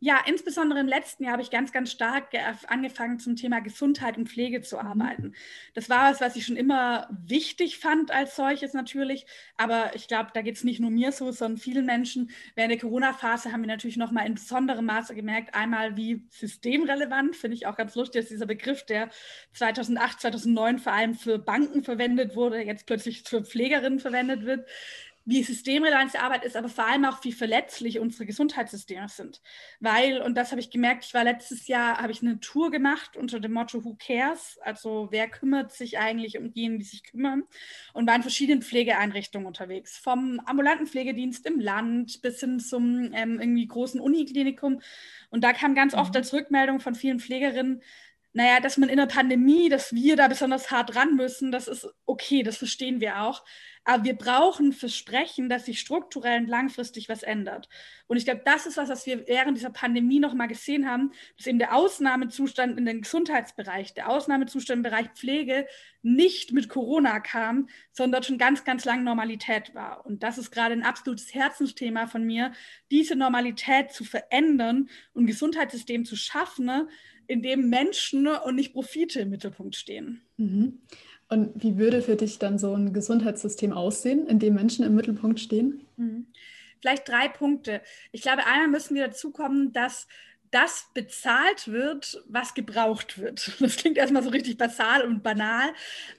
Ja, 0.04 0.18
insbesondere 0.26 0.80
im 0.80 0.88
letzten 0.88 1.23
Jahr 1.23 1.35
habe 1.35 1.42
ich 1.42 1.50
ganz, 1.52 1.71
ganz 1.71 1.92
stark 1.92 2.30
angefangen 2.66 3.21
zum 3.21 3.37
Thema 3.37 3.61
Gesundheit 3.61 4.18
und 4.18 4.28
Pflege 4.28 4.61
zu 4.61 4.75
mhm. 4.75 4.82
arbeiten. 4.82 5.35
Das 5.75 5.88
war 5.88 6.11
was, 6.11 6.21
was 6.21 6.35
ich 6.35 6.44
schon 6.44 6.56
immer 6.56 7.06
wichtig 7.25 7.78
fand 7.78 8.11
als 8.11 8.35
solches 8.35 8.73
natürlich. 8.73 9.26
Aber 9.56 9.94
ich 9.94 10.09
glaube, 10.09 10.30
da 10.35 10.42
geht 10.42 10.56
es 10.56 10.64
nicht 10.64 10.80
nur 10.80 10.90
mir 10.90 11.12
so, 11.12 11.30
sondern 11.30 11.56
vielen 11.56 11.87
Menschen. 11.87 12.32
Während 12.56 12.73
der 12.73 12.80
Corona-Phase 12.80 13.52
haben 13.52 13.61
wir 13.61 13.68
natürlich 13.68 13.97
noch 13.97 14.11
mal 14.11 14.26
in 14.26 14.35
besonderem 14.35 14.87
Maße 14.87 15.14
gemerkt, 15.14 15.54
einmal 15.54 15.97
wie 15.97 16.26
systemrelevant, 16.30 17.37
finde 17.37 17.54
ich 17.54 17.68
auch 17.68 17.76
ganz 17.76 17.94
lustig, 17.94 18.23
dass 18.23 18.28
dieser 18.28 18.47
Begriff, 18.47 18.85
der 18.85 19.09
2008, 19.52 20.21
2009 20.21 20.80
vor 20.80 20.94
allem 20.94 21.14
für 21.14 21.38
Banken 21.38 21.85
verwendet 21.85 22.35
wurde, 22.35 22.61
jetzt 22.61 22.87
plötzlich 22.87 23.23
für 23.23 23.44
Pflegerinnen 23.44 24.00
verwendet 24.00 24.47
wird 24.47 24.68
wie 25.24 25.42
systemrelevant 25.42 26.14
die 26.14 26.18
Arbeit 26.18 26.44
ist, 26.44 26.56
aber 26.56 26.68
vor 26.68 26.86
allem 26.86 27.04
auch, 27.04 27.22
wie 27.24 27.32
verletzlich 27.32 27.98
unsere 27.98 28.26
Gesundheitssysteme 28.26 29.08
sind. 29.08 29.40
Weil, 29.80 30.20
und 30.20 30.34
das 30.36 30.50
habe 30.50 30.60
ich 30.60 30.70
gemerkt, 30.70 31.04
ich 31.04 31.14
war 31.14 31.24
letztes 31.24 31.68
Jahr, 31.68 31.98
habe 31.98 32.12
ich 32.12 32.22
eine 32.22 32.40
Tour 32.40 32.70
gemacht 32.70 33.16
unter 33.16 33.38
dem 33.38 33.52
Motto 33.52 33.84
Who 33.84 33.96
Cares? 33.98 34.58
Also 34.62 35.08
wer 35.10 35.28
kümmert 35.28 35.72
sich 35.72 35.98
eigentlich 35.98 36.38
um 36.38 36.52
diejenigen, 36.52 36.80
die 36.80 36.86
sich 36.86 37.04
kümmern? 37.04 37.44
Und 37.92 38.08
war 38.08 38.16
in 38.16 38.22
verschiedenen 38.22 38.62
Pflegeeinrichtungen 38.62 39.46
unterwegs. 39.46 39.96
Vom 39.98 40.40
ambulanten 40.44 40.86
Pflegedienst 40.86 41.46
im 41.46 41.60
Land 41.60 42.20
bis 42.22 42.40
hin 42.40 42.58
zum 42.58 43.12
ähm, 43.12 43.38
irgendwie 43.40 43.66
großen 43.66 44.00
Uniklinikum. 44.00 44.80
Und 45.30 45.44
da 45.44 45.52
kam 45.52 45.74
ganz 45.74 45.92
mhm. 45.94 46.00
oft 46.00 46.16
als 46.16 46.32
Rückmeldung 46.32 46.80
von 46.80 46.94
vielen 46.94 47.20
Pflegerinnen, 47.20 47.82
naja, 48.34 48.60
dass 48.60 48.78
man 48.78 48.88
in 48.88 48.96
der 48.96 49.06
Pandemie, 49.06 49.68
dass 49.68 49.92
wir 49.92 50.16
da 50.16 50.26
besonders 50.26 50.70
hart 50.70 50.96
ran 50.96 51.16
müssen, 51.16 51.52
das 51.52 51.68
ist 51.68 51.86
okay, 52.06 52.42
das 52.42 52.56
verstehen 52.56 53.00
wir 53.00 53.22
auch. 53.22 53.44
Aber 53.84 54.04
wir 54.04 54.14
brauchen 54.14 54.72
Versprechen, 54.72 55.48
dass 55.48 55.64
sich 55.64 55.80
strukturell 55.80 56.40
und 56.40 56.48
langfristig 56.48 57.08
was 57.08 57.22
ändert. 57.22 57.68
Und 58.06 58.16
ich 58.16 58.24
glaube, 58.24 58.42
das 58.44 58.66
ist 58.66 58.76
was, 58.76 58.88
was 58.88 59.06
wir 59.06 59.26
während 59.26 59.56
dieser 59.56 59.70
Pandemie 59.70 60.20
noch 60.20 60.34
mal 60.34 60.46
gesehen 60.46 60.88
haben, 60.88 61.12
dass 61.36 61.46
eben 61.46 61.58
der 61.58 61.74
Ausnahmezustand 61.74 62.78
in 62.78 62.84
den 62.84 63.02
Gesundheitsbereich, 63.02 63.94
der 63.94 64.08
Ausnahmezustand 64.08 64.78
im 64.78 64.82
Bereich 64.82 65.08
Pflege 65.14 65.66
nicht 66.02 66.52
mit 66.52 66.68
Corona 66.68 67.20
kam, 67.20 67.68
sondern 67.92 68.12
dort 68.12 68.26
schon 68.26 68.38
ganz, 68.38 68.64
ganz 68.64 68.84
lang 68.84 69.02
Normalität 69.02 69.74
war. 69.74 70.06
Und 70.06 70.22
das 70.22 70.38
ist 70.38 70.50
gerade 70.52 70.74
ein 70.74 70.84
absolutes 70.84 71.34
Herzensthema 71.34 72.06
von 72.06 72.24
mir, 72.24 72.52
diese 72.90 73.16
Normalität 73.16 73.92
zu 73.92 74.04
verändern 74.04 74.90
und 75.12 75.26
Gesundheitssystem 75.26 76.04
zu 76.04 76.14
schaffen, 76.16 76.88
in 77.26 77.42
dem 77.42 77.68
Menschen 77.68 78.26
und 78.26 78.56
nicht 78.56 78.72
Profite 78.72 79.20
im 79.20 79.30
Mittelpunkt 79.30 79.74
stehen. 79.76 80.22
Mhm. 80.36 80.82
Und 81.32 81.50
wie 81.54 81.78
würde 81.78 82.02
für 82.02 82.14
dich 82.14 82.38
dann 82.38 82.58
so 82.58 82.74
ein 82.74 82.92
Gesundheitssystem 82.92 83.72
aussehen, 83.72 84.26
in 84.26 84.38
dem 84.38 84.52
Menschen 84.52 84.84
im 84.84 84.94
Mittelpunkt 84.94 85.40
stehen? 85.40 85.80
Mhm. 85.96 86.26
Vielleicht 86.82 87.08
drei 87.08 87.28
Punkte. 87.28 87.80
Ich 88.10 88.20
glaube, 88.20 88.44
einmal 88.44 88.68
müssen 88.68 88.94
wir 88.94 89.06
dazu 89.06 89.30
kommen, 89.30 89.72
dass 89.72 90.06
das 90.50 90.90
bezahlt 90.92 91.68
wird, 91.68 92.22
was 92.28 92.52
gebraucht 92.52 93.18
wird. 93.18 93.50
Das 93.60 93.76
klingt 93.76 93.96
erstmal 93.96 94.22
so 94.22 94.28
richtig 94.28 94.58
basal 94.58 95.06
und 95.06 95.22
banal, 95.22 95.72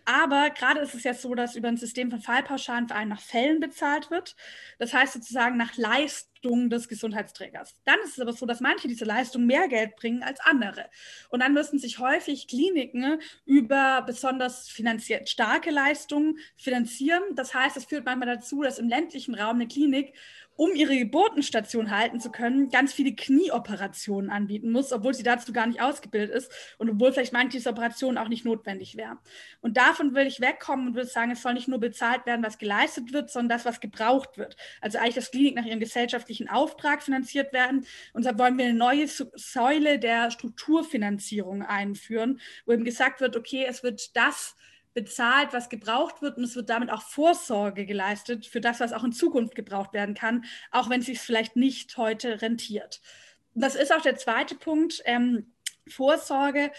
aber 0.06 0.50
gerade 0.50 0.80
ist 0.80 0.96
es 0.96 1.04
jetzt 1.04 1.22
so, 1.22 1.36
dass 1.36 1.56
über 1.56 1.68
ein 1.68 1.78
System 1.78 2.10
von 2.10 2.20
Fallpauschalen 2.20 2.88
vor 2.88 2.98
allem 2.98 3.10
nach 3.10 3.22
Fällen 3.22 3.60
bezahlt 3.60 4.10
wird. 4.10 4.36
Das 4.80 4.96
heißt 4.96 5.14
sozusagen 5.14 5.58
nach 5.58 5.78
Leistung 5.78 6.33
des 6.44 6.88
Gesundheitsträgers. 6.90 7.76
Dann 7.86 8.00
ist 8.04 8.14
es 8.14 8.20
aber 8.20 8.34
so, 8.34 8.46
dass 8.46 8.60
manche 8.60 8.88
diese 8.88 9.06
Leistung 9.06 9.46
mehr 9.46 9.68
Geld 9.68 9.96
bringen 9.96 10.24
als 10.24 10.40
andere. 10.42 10.90
Und 11.30 11.42
dann 11.42 11.54
müssen 11.54 11.80
sich 11.80 12.00
häufig 12.00 12.48
Kliniken 12.48 13.20
über 13.46 14.04
besonders 14.06 14.70
finanziell 14.70 15.26
starke 15.26 15.72
Leistungen 15.72 16.38
finanzieren. 16.58 17.24
Das 17.36 17.54
heißt, 17.54 17.78
es 17.78 17.86
führt 17.86 18.06
manchmal 18.06 18.36
dazu, 18.36 18.62
dass 18.62 18.80
im 18.80 18.90
ländlichen 18.90 19.36
Raum 19.36 19.56
eine 19.56 19.68
Klinik 19.68 20.14
um 20.56 20.74
ihre 20.76 20.98
Geburtenstation 20.98 21.92
halten 21.92 22.20
zu 22.20 22.32
können, 22.32 22.70
ganz 22.70 22.94
viele 22.94 23.16
Knieoperationen 23.16 24.30
anbieten 24.30 24.72
muss, 24.72 24.92
obwohl 24.92 25.14
sie 25.14 25.24
dazu 25.24 25.52
gar 25.54 25.68
nicht 25.68 25.82
ausgebildet 25.82 26.36
ist 26.36 26.52
und 26.78 26.90
obwohl 26.90 27.12
vielleicht 27.12 27.34
manche 27.34 27.58
dieser 27.58 27.72
Operationen 27.72 28.18
auch 28.18 28.28
nicht 28.28 28.46
notwendig 28.46 28.96
wäre. 28.96 29.18
Und 29.62 29.78
davon 29.78 30.14
will 30.14 30.28
ich 30.28 30.42
wegkommen 30.42 30.88
und 30.88 30.96
würde 30.96 31.10
sagen, 31.10 31.32
es 31.32 31.42
soll 31.42 31.54
nicht 31.54 31.68
nur 31.68 31.80
bezahlt 31.80 32.26
werden, 32.26 32.44
was 32.44 32.58
geleistet 32.58 33.14
wird, 33.14 33.30
sondern 33.32 33.58
das, 33.58 33.66
was 33.66 33.80
gebraucht 33.80 34.38
wird. 34.38 34.56
Also 34.82 34.98
eigentlich 34.98 35.16
das 35.16 35.32
Klinik 35.32 35.56
nach 35.56 35.66
ihrem 35.66 35.80
gesellschaftlichen 35.80 36.50
Auftrag 36.50 37.04
finanziert 37.04 37.54
werden. 37.54 37.86
Und 38.14 38.26
da 38.26 38.38
wollen 38.38 38.58
wir 38.58 38.66
eine 38.66 38.74
neue 38.74 39.08
Säule 39.08 40.00
der 40.00 40.32
Strukturfinanzierung 40.32 41.64
einführen, 41.64 42.40
wo 42.66 42.74
eben 42.74 42.84
gesagt 42.84 43.22
wird, 43.22 43.36
okay, 43.36 43.66
es 43.68 43.84
wird 43.84 44.16
das 44.16 44.56
bezahlt, 44.94 45.54
was 45.54 45.70
gebraucht 45.70 46.22
wird 46.22 46.38
und 46.38 46.44
es 46.44 46.56
wird 46.56 46.70
damit 46.70 46.92
auch 46.92 47.02
Vorsorge 47.02 47.86
geleistet 47.86 48.46
für 48.46 48.62
das, 48.62 48.80
was 48.80 48.94
auch 48.94 49.04
in 49.04 49.12
Zukunft 49.12 49.56
gebraucht 49.56 49.94
werden 49.94 50.16
kann, 50.16 50.46
auch 50.72 50.90
wenn 50.90 51.00
es 51.00 51.08
sich 51.08 51.20
vielleicht 51.20 51.56
nicht 51.56 51.98
heute 51.98 52.42
rentiert. 52.42 53.02
das 53.56 53.76
ist 53.76 53.94
auch 53.94 54.02
der 54.02 54.18
zweite 54.18 54.56
Punkt. 54.56 55.02
Ähm, 55.06 55.54
Vorsorge. 55.88 56.72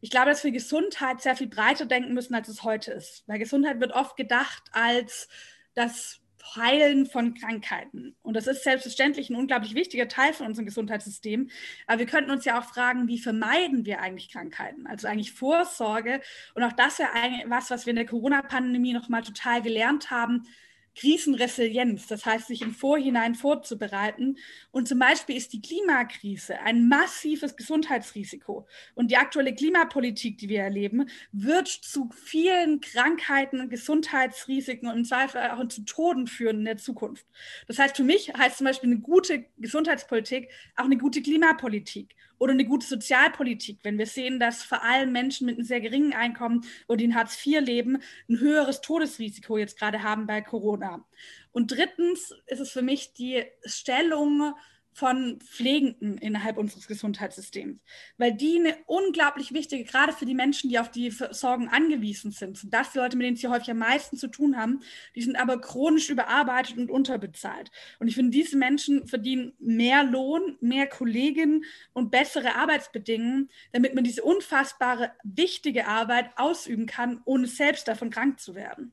Ich 0.00 0.10
glaube, 0.10 0.30
dass 0.30 0.44
wir 0.44 0.52
Gesundheit 0.52 1.20
sehr 1.20 1.36
viel 1.36 1.48
breiter 1.48 1.84
denken 1.86 2.14
müssen, 2.14 2.34
als 2.34 2.48
es 2.48 2.62
heute 2.62 2.92
ist. 2.92 3.24
Weil 3.26 3.40
Gesundheit 3.40 3.80
wird 3.80 3.92
oft 3.92 4.16
gedacht 4.16 4.62
als 4.72 5.28
das 5.74 6.21
Heilen 6.56 7.06
von 7.06 7.34
Krankheiten. 7.34 8.16
Und 8.22 8.34
das 8.34 8.46
ist 8.46 8.64
selbstverständlich 8.64 9.30
ein 9.30 9.36
unglaublich 9.36 9.74
wichtiger 9.74 10.08
Teil 10.08 10.32
von 10.32 10.46
unserem 10.46 10.66
Gesundheitssystem. 10.66 11.50
Aber 11.86 12.00
wir 12.00 12.06
könnten 12.06 12.30
uns 12.30 12.44
ja 12.44 12.58
auch 12.58 12.64
fragen, 12.64 13.08
wie 13.08 13.18
vermeiden 13.18 13.86
wir 13.86 14.00
eigentlich 14.00 14.30
Krankheiten? 14.30 14.86
Also 14.86 15.08
eigentlich 15.08 15.32
Vorsorge. 15.32 16.20
Und 16.54 16.62
auch 16.62 16.72
das 16.72 16.98
wäre 16.98 17.12
eigentlich 17.12 17.48
was, 17.48 17.70
was 17.70 17.86
wir 17.86 17.92
in 17.92 17.96
der 17.96 18.06
Corona-Pandemie 18.06 18.92
nochmal 18.92 19.22
total 19.22 19.62
gelernt 19.62 20.10
haben, 20.10 20.46
Krisenresilienz, 20.94 22.06
das 22.06 22.26
heißt, 22.26 22.48
sich 22.48 22.62
im 22.62 22.74
Vorhinein 22.74 23.34
vorzubereiten. 23.34 24.36
Und 24.70 24.88
zum 24.88 24.98
Beispiel 24.98 25.36
ist 25.36 25.52
die 25.52 25.60
Klimakrise 25.60 26.60
ein 26.60 26.88
massives 26.88 27.56
Gesundheitsrisiko. 27.56 28.66
Und 28.94 29.10
die 29.10 29.16
aktuelle 29.16 29.54
Klimapolitik, 29.54 30.38
die 30.38 30.48
wir 30.48 30.62
erleben, 30.62 31.08
wird 31.32 31.68
zu 31.68 32.10
vielen 32.14 32.80
Krankheiten 32.80 33.60
und 33.60 33.70
Gesundheitsrisiken 33.70 34.88
und 34.88 34.98
im 34.98 35.04
Zweifel 35.04 35.40
auch 35.50 35.66
zu 35.68 35.84
Toden 35.84 36.26
führen 36.26 36.60
in 36.60 36.64
der 36.64 36.76
Zukunft. 36.76 37.26
Das 37.66 37.78
heißt, 37.78 37.96
für 37.96 38.04
mich 38.04 38.32
heißt 38.34 38.58
zum 38.58 38.66
Beispiel 38.66 38.90
eine 38.90 39.00
gute 39.00 39.46
Gesundheitspolitik 39.58 40.50
auch 40.76 40.84
eine 40.84 40.98
gute 40.98 41.22
Klimapolitik 41.22 42.14
oder 42.42 42.54
eine 42.54 42.64
gute 42.64 42.84
Sozialpolitik, 42.84 43.78
wenn 43.84 43.98
wir 43.98 44.06
sehen, 44.06 44.40
dass 44.40 44.64
vor 44.64 44.82
allem 44.82 45.12
Menschen 45.12 45.46
mit 45.46 45.58
einem 45.58 45.64
sehr 45.64 45.80
geringen 45.80 46.12
Einkommen 46.12 46.64
die 46.88 47.04
in 47.04 47.14
Hartz 47.14 47.38
IV 47.46 47.60
leben, 47.60 48.02
ein 48.28 48.40
höheres 48.40 48.80
Todesrisiko 48.80 49.58
jetzt 49.58 49.78
gerade 49.78 50.02
haben 50.02 50.26
bei 50.26 50.40
Corona. 50.40 51.06
Und 51.52 51.70
drittens 51.70 52.34
ist 52.46 52.58
es 52.58 52.72
für 52.72 52.82
mich 52.82 53.12
die 53.12 53.44
Stellung 53.64 54.54
von 54.92 55.38
Pflegenden 55.40 56.18
innerhalb 56.18 56.58
unseres 56.58 56.86
Gesundheitssystems, 56.86 57.80
weil 58.18 58.32
die 58.32 58.58
eine 58.58 58.76
unglaublich 58.86 59.52
wichtige, 59.52 59.84
gerade 59.84 60.12
für 60.12 60.26
die 60.26 60.34
Menschen, 60.34 60.68
die 60.70 60.78
auf 60.78 60.90
die 60.90 61.10
Versorgung 61.10 61.68
angewiesen 61.68 62.30
sind, 62.30 62.58
sind 62.58 62.74
das 62.74 62.92
die 62.92 62.98
Leute, 62.98 63.16
mit 63.16 63.26
denen 63.26 63.36
sie 63.36 63.48
häufig 63.48 63.70
am 63.70 63.78
meisten 63.78 64.16
zu 64.16 64.28
tun 64.28 64.56
haben, 64.56 64.80
die 65.14 65.22
sind 65.22 65.36
aber 65.36 65.60
chronisch 65.60 66.10
überarbeitet 66.10 66.76
und 66.76 66.90
unterbezahlt. 66.90 67.70
Und 67.98 68.08
ich 68.08 68.14
finde, 68.14 68.30
diese 68.30 68.56
Menschen 68.56 69.06
verdienen 69.06 69.52
mehr 69.58 70.04
Lohn, 70.04 70.56
mehr 70.60 70.86
Kolleginnen 70.86 71.64
und 71.92 72.10
bessere 72.10 72.54
Arbeitsbedingungen, 72.56 73.50
damit 73.72 73.94
man 73.94 74.04
diese 74.04 74.22
unfassbare, 74.22 75.12
wichtige 75.24 75.86
Arbeit 75.86 76.30
ausüben 76.36 76.86
kann, 76.86 77.20
ohne 77.24 77.46
selbst 77.46 77.88
davon 77.88 78.10
krank 78.10 78.40
zu 78.40 78.54
werden. 78.54 78.92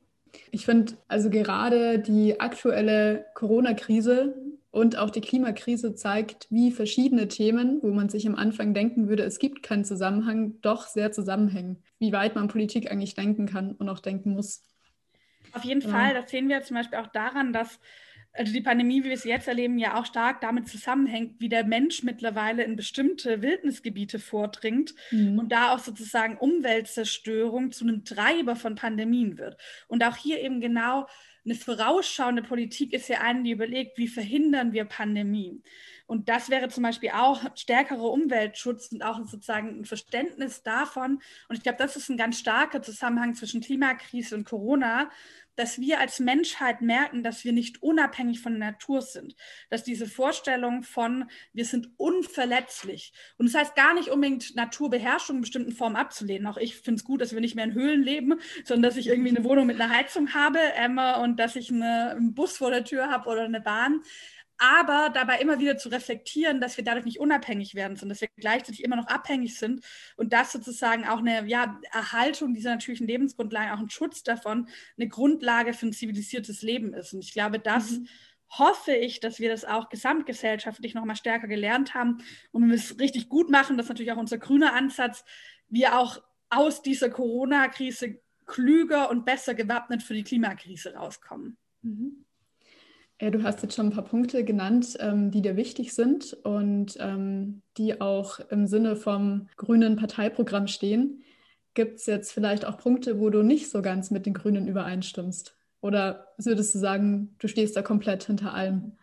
Ich 0.52 0.66
finde 0.66 0.94
also 1.08 1.30
gerade 1.30 2.00
die 2.00 2.40
aktuelle 2.40 3.26
Corona-Krise 3.34 4.36
und 4.72 4.98
auch 4.98 5.10
die 5.10 5.22
Klimakrise 5.22 5.96
zeigt, 5.96 6.48
wie 6.50 6.72
verschiedene 6.72 7.28
Themen, 7.28 7.80
wo 7.82 7.92
man 7.92 8.10
sich 8.10 8.28
am 8.28 8.36
Anfang 8.36 8.74
denken 8.74 9.10
würde, 9.10 9.24
es 9.24 9.40
gibt 9.40 9.64
keinen 9.64 9.84
Zusammenhang, 9.84 10.62
doch 10.62 10.88
sehr 10.88 11.12
zusammenhängen. 11.12 11.84
Wie 11.98 12.12
weit 12.12 12.36
man 12.36 12.48
Politik 12.48 12.92
eigentlich 12.92 13.16
denken 13.16 13.48
kann 13.48 13.74
und 13.74 13.90
auch 13.90 14.00
denken 14.00 14.34
muss. 14.34 14.64
Auf 15.54 15.64
jeden 15.64 15.82
ja. 15.82 15.90
Fall, 15.90 16.14
das 16.14 16.30
sehen 16.30 16.50
wir 16.50 16.62
zum 16.62 16.76
Beispiel 16.76 17.00
auch 17.00 17.08
daran, 17.08 17.52
dass 17.52 17.80
also 18.32 18.54
die 18.54 18.62
Pandemie, 18.62 19.04
wie 19.04 19.10
wir 19.10 19.18
sie 19.18 19.30
jetzt 19.30 19.48
erleben, 19.48 19.80
ja 19.80 20.00
auch 20.00 20.06
stark 20.06 20.42
damit 20.42 20.68
zusammenhängt, 20.68 21.40
wie 21.40 21.50
der 21.50 21.66
Mensch 21.66 22.04
mittlerweile 22.04 22.64
in 22.64 22.76
bestimmte 22.76 23.42
Wildnisgebiete 23.42 24.20
vordringt 24.20 24.94
mhm. 25.10 25.40
und 25.40 25.52
da 25.52 25.74
auch 25.74 25.80
sozusagen 25.80 26.38
Umweltzerstörung 26.38 27.72
zu 27.72 27.86
einem 27.86 28.06
Treiber 28.06 28.56
von 28.56 28.76
Pandemien 28.76 29.38
wird. 29.40 29.58
Und 29.88 30.04
auch 30.04 30.16
hier 30.16 30.40
eben 30.42 30.62
genau 30.62 31.08
eine 31.46 31.56
vorausschauende 31.56 32.44
Politik 32.44 32.94
ist 32.94 33.08
ja 33.10 33.22
eine, 33.22 33.44
die 33.44 33.52
überlegt, 33.52 33.98
wie 33.98 34.08
verhindern 34.08 34.74
wir 34.74 34.86
Pandemien. 34.86 35.64
Und 36.10 36.28
das 36.28 36.50
wäre 36.50 36.70
zum 36.70 36.82
Beispiel 36.82 37.12
auch 37.14 37.40
stärkerer 37.56 38.12
Umweltschutz 38.12 38.92
und 38.92 39.04
auch 39.04 39.20
sozusagen 39.28 39.82
ein 39.82 39.86
Verständnis 39.86 40.64
davon. 40.64 41.22
Und 41.48 41.56
ich 41.56 41.62
glaube, 41.62 41.78
das 41.78 41.96
ist 41.96 42.10
ein 42.10 42.18
ganz 42.18 42.40
starker 42.40 42.82
Zusammenhang 42.82 43.36
zwischen 43.36 43.62
Klimakrise 43.62 44.36
und 44.36 44.44
Corona, 44.44 45.12
dass 45.56 45.78
wir 45.80 46.00
als 46.00 46.20
Menschheit 46.20 46.82
merken, 46.82 47.22
dass 47.22 47.44
wir 47.44 47.52
nicht 47.52 47.84
unabhängig 47.84 48.40
von 48.40 48.54
der 48.54 48.72
Natur 48.72 49.04
sind. 49.04 49.36
Dass 49.70 49.84
diese 49.84 50.08
Vorstellung 50.08 50.82
von, 50.82 51.30
wir 51.54 51.66
sind 51.66 51.92
unverletzlich. 51.98 53.14
Und 53.38 53.46
das 53.46 53.62
heißt 53.62 53.76
gar 53.76 53.94
nicht 53.94 54.10
unbedingt 54.10 54.56
Naturbeherrschung 54.56 55.36
in 55.36 55.42
bestimmten 55.42 55.74
Formen 55.74 55.96
abzulehnen. 55.96 56.48
Auch 56.48 56.58
ich 56.58 56.76
finde 56.78 57.02
es 57.02 57.06
gut, 57.06 57.22
dass 57.22 57.34
wir 57.34 57.42
nicht 57.42 57.56
mehr 57.56 57.66
in 57.66 57.74
Höhlen 57.74 58.02
leben, 58.02 58.40
sondern 58.64 58.90
dass 58.90 58.98
ich 58.98 59.10
irgendwie 59.10 59.30
eine 59.30 59.44
Wohnung 59.44 59.68
mit 59.68 59.80
einer 59.80 59.94
Heizung 59.96 60.34
habe 60.34 60.60
ähm, 60.76 60.98
und 61.22 61.40
dass 61.40 61.56
ich 61.56 61.72
eine, 61.72 62.12
einen 62.12 62.34
Bus 62.34 62.58
vor 62.58 62.72
der 62.72 62.84
Tür 62.84 63.12
habe 63.12 63.30
oder 63.30 63.44
eine 63.44 63.62
Bahn 63.62 64.02
aber 64.60 65.10
dabei 65.10 65.40
immer 65.40 65.60
wieder 65.60 65.78
zu 65.78 65.90
reflektieren, 65.90 66.60
dass 66.60 66.76
wir 66.78 66.84
dadurch 66.84 67.06
nicht 67.06 67.20
unabhängig 67.20 67.76
werden, 67.76 67.96
sondern 67.96 68.14
dass 68.16 68.22
wir 68.22 68.28
gleichzeitig 68.36 68.84
immer 68.84 68.98
noch 68.98 69.08
abhängig 69.08 69.58
sind 69.58 69.84
und 70.18 70.34
das 70.34 70.52
sozusagen 70.52 71.08
auch 71.08 71.20
eine 71.20 71.48
ja, 71.48 71.80
Erhaltung 71.92 72.54
dieser 72.54 72.72
natürlichen 72.72 73.08
Lebensgrundlagen, 73.08 73.72
auch 73.72 73.80
ein 73.80 73.90
Schutz 73.90 74.22
davon, 74.22 74.68
eine 74.98 75.08
Grundlage 75.08 75.74
für 75.74 75.88
ein 75.88 75.94
zivilisiertes 75.94 76.62
Leben 76.62 76.94
ist. 76.94 77.14
Und 77.14 77.24
ich 77.24 77.32
glaube, 77.32 77.58
das 77.58 77.92
mhm. 77.92 78.08
hoffe 78.50 78.94
ich, 78.94 79.22
dass 79.22 79.40
wir 79.40 79.50
das 79.50 79.64
auch 79.64 79.88
gesamtgesellschaftlich 79.88 80.94
noch 80.94 81.06
mal 81.06 81.16
stärker 81.16 81.48
gelernt 81.48 81.94
haben 81.94 82.18
und 82.52 82.64
wenn 82.64 82.70
wir 82.70 82.76
es 82.76 83.00
richtig 83.00 83.30
gut 83.30 83.50
machen, 83.50 83.78
das 83.78 83.86
ist 83.86 83.90
natürlich 83.90 84.12
auch 84.12 84.18
unser 84.18 84.38
grüner 84.38 84.74
Ansatz, 84.74 85.24
wir 85.70 85.98
auch 85.98 86.22
aus 86.50 86.82
dieser 86.82 87.10
Corona-Krise 87.10 88.20
klüger 88.46 89.10
und 89.10 89.26
besser 89.26 89.54
gewappnet 89.54 90.04
für 90.04 90.16
die 90.16 90.24
Klimakrise 90.24 90.96
rauskommen. 90.96 91.58
Mhm. 91.82 92.26
Ja, 93.22 93.32
du 93.32 93.44
hast 93.44 93.62
jetzt 93.64 93.76
schon 93.76 93.88
ein 93.88 93.92
paar 93.92 94.06
Punkte 94.06 94.46
genannt, 94.46 94.96
ähm, 95.00 95.30
die 95.30 95.42
dir 95.42 95.58
wichtig 95.58 95.94
sind 95.94 96.34
und 96.44 96.96
ähm, 97.00 97.62
die 97.78 98.00
auch 98.00 98.40
im 98.50 98.66
Sinne 98.66 98.96
vom 98.96 99.50
grünen 99.58 99.98
Parteiprogramm 99.98 100.68
stehen. 100.68 101.24
Gibt 101.74 102.00
es 102.00 102.06
jetzt 102.06 102.32
vielleicht 102.32 102.66
auch 102.66 102.78
Punkte, 102.78 103.20
wo 103.20 103.30
du 103.30 103.44
nicht 103.44 103.70
so 103.70 103.82
ganz 103.82 104.10
mit 104.10 104.26
den 104.26 104.34
Grünen 104.34 104.68
übereinstimmst? 104.68 105.58
Oder 105.82 106.28
würdest 106.38 106.76
du 106.76 106.80
sagen, 106.80 107.36
du 107.40 107.48
stehst 107.50 107.76
da 107.76 107.82
komplett 107.82 108.24
hinter 108.24 108.54
allem? 108.54 108.98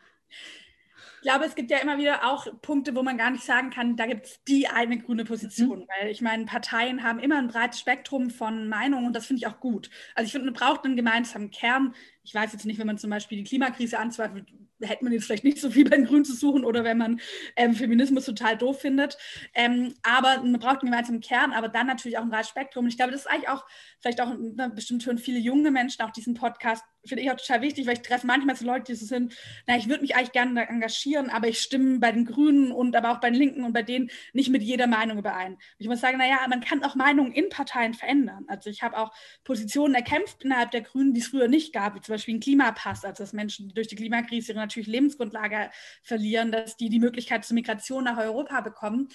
Glaube, 1.26 1.44
es 1.44 1.56
gibt 1.56 1.72
ja 1.72 1.78
immer 1.78 1.98
wieder 1.98 2.24
auch 2.24 2.46
Punkte, 2.62 2.94
wo 2.94 3.02
man 3.02 3.18
gar 3.18 3.32
nicht 3.32 3.42
sagen 3.42 3.70
kann, 3.70 3.96
da 3.96 4.06
gibt 4.06 4.26
es 4.26 4.44
die 4.44 4.68
eine 4.68 4.96
grüne 4.96 5.24
Position. 5.24 5.80
Mhm. 5.80 5.86
Weil 5.88 6.10
ich 6.10 6.20
meine, 6.20 6.44
Parteien 6.44 7.02
haben 7.02 7.18
immer 7.18 7.36
ein 7.36 7.48
breites 7.48 7.80
Spektrum 7.80 8.30
von 8.30 8.68
Meinungen 8.68 9.08
und 9.08 9.12
das 9.16 9.26
finde 9.26 9.40
ich 9.40 9.46
auch 9.48 9.58
gut. 9.58 9.90
Also 10.14 10.26
ich 10.26 10.32
finde, 10.32 10.44
man 10.46 10.54
braucht 10.54 10.84
einen 10.84 10.94
gemeinsamen 10.94 11.50
Kern. 11.50 11.94
Ich 12.22 12.32
weiß 12.32 12.52
jetzt 12.52 12.64
nicht, 12.64 12.78
wenn 12.78 12.86
man 12.86 12.96
zum 12.96 13.10
Beispiel 13.10 13.38
die 13.38 13.44
Klimakrise 13.44 13.98
anzweifelt, 13.98 14.46
hätte 14.80 15.02
man 15.02 15.12
jetzt 15.12 15.24
vielleicht 15.24 15.42
nicht 15.42 15.58
so 15.58 15.70
viel 15.70 15.88
bei 15.88 15.96
den 15.96 16.04
Grünen 16.04 16.24
zu 16.24 16.34
suchen 16.34 16.64
oder 16.64 16.84
wenn 16.84 16.98
man 16.98 17.20
ähm, 17.56 17.74
Feminismus 17.74 18.24
total 18.24 18.56
doof 18.56 18.80
findet. 18.80 19.18
Ähm, 19.52 19.94
aber 20.04 20.42
man 20.42 20.60
braucht 20.60 20.82
einen 20.82 20.90
gemeinsamen 20.92 21.20
Kern, 21.20 21.52
aber 21.52 21.66
dann 21.66 21.88
natürlich 21.88 22.18
auch 22.18 22.22
ein 22.22 22.30
breites 22.30 22.50
Spektrum. 22.50 22.84
Und 22.84 22.90
ich 22.90 22.96
glaube, 22.96 23.10
das 23.10 23.22
ist 23.22 23.26
eigentlich 23.26 23.48
auch, 23.48 23.64
vielleicht 24.00 24.20
auch, 24.20 24.32
ne, 24.38 24.70
bestimmt 24.72 25.04
hören 25.04 25.18
viele 25.18 25.40
junge 25.40 25.72
Menschen 25.72 26.02
auch 26.02 26.12
diesen 26.12 26.34
Podcast, 26.34 26.84
finde 27.06 27.22
ich 27.22 27.30
auch 27.30 27.36
total 27.36 27.62
wichtig, 27.62 27.86
weil 27.86 27.94
ich 27.94 28.02
treffe 28.02 28.26
manchmal 28.26 28.56
so 28.56 28.64
Leute, 28.64 28.92
die 28.92 28.94
so 28.94 29.06
sind, 29.06 29.34
na, 29.66 29.76
ich 29.76 29.88
würde 29.88 30.02
mich 30.02 30.16
eigentlich 30.16 30.32
gerne 30.32 30.68
engagieren, 30.68 31.30
aber 31.30 31.48
ich 31.48 31.60
stimme 31.60 31.98
bei 31.98 32.12
den 32.12 32.24
Grünen 32.24 32.72
und 32.72 32.94
aber 32.96 33.12
auch 33.12 33.20
bei 33.20 33.30
den 33.30 33.38
Linken 33.38 33.64
und 33.64 33.72
bei 33.72 33.82
denen 33.82 34.10
nicht 34.32 34.50
mit 34.50 34.62
jeder 34.62 34.86
Meinung 34.86 35.18
überein. 35.18 35.58
Ich 35.78 35.88
muss 35.88 36.00
sagen, 36.00 36.18
naja, 36.18 36.38
man 36.48 36.60
kann 36.60 36.82
auch 36.84 36.94
Meinungen 36.94 37.32
in 37.32 37.48
Parteien 37.48 37.94
verändern. 37.94 38.44
Also 38.48 38.70
ich 38.70 38.82
habe 38.82 38.98
auch 38.98 39.12
Positionen 39.44 39.94
erkämpft 39.94 40.44
innerhalb 40.44 40.70
der 40.70 40.82
Grünen, 40.82 41.14
die 41.14 41.20
es 41.20 41.28
früher 41.28 41.48
nicht 41.48 41.72
gab, 41.72 41.94
wie 41.94 42.00
zum 42.00 42.14
Beispiel 42.14 42.34
ein 42.34 42.40
Klimapass, 42.40 43.04
also 43.04 43.22
dass 43.22 43.32
Menschen, 43.32 43.68
die 43.68 43.74
durch 43.74 43.88
die 43.88 43.96
Klimakrise 43.96 44.52
ihre 44.52 44.60
natürlich 44.60 44.88
Lebensgrundlage 44.88 45.70
verlieren, 46.02 46.52
dass 46.52 46.76
die 46.76 46.88
die 46.88 47.00
Möglichkeit 47.00 47.44
zur 47.44 47.54
Migration 47.54 48.04
nach 48.04 48.18
Europa 48.18 48.60
bekommen. 48.60 49.08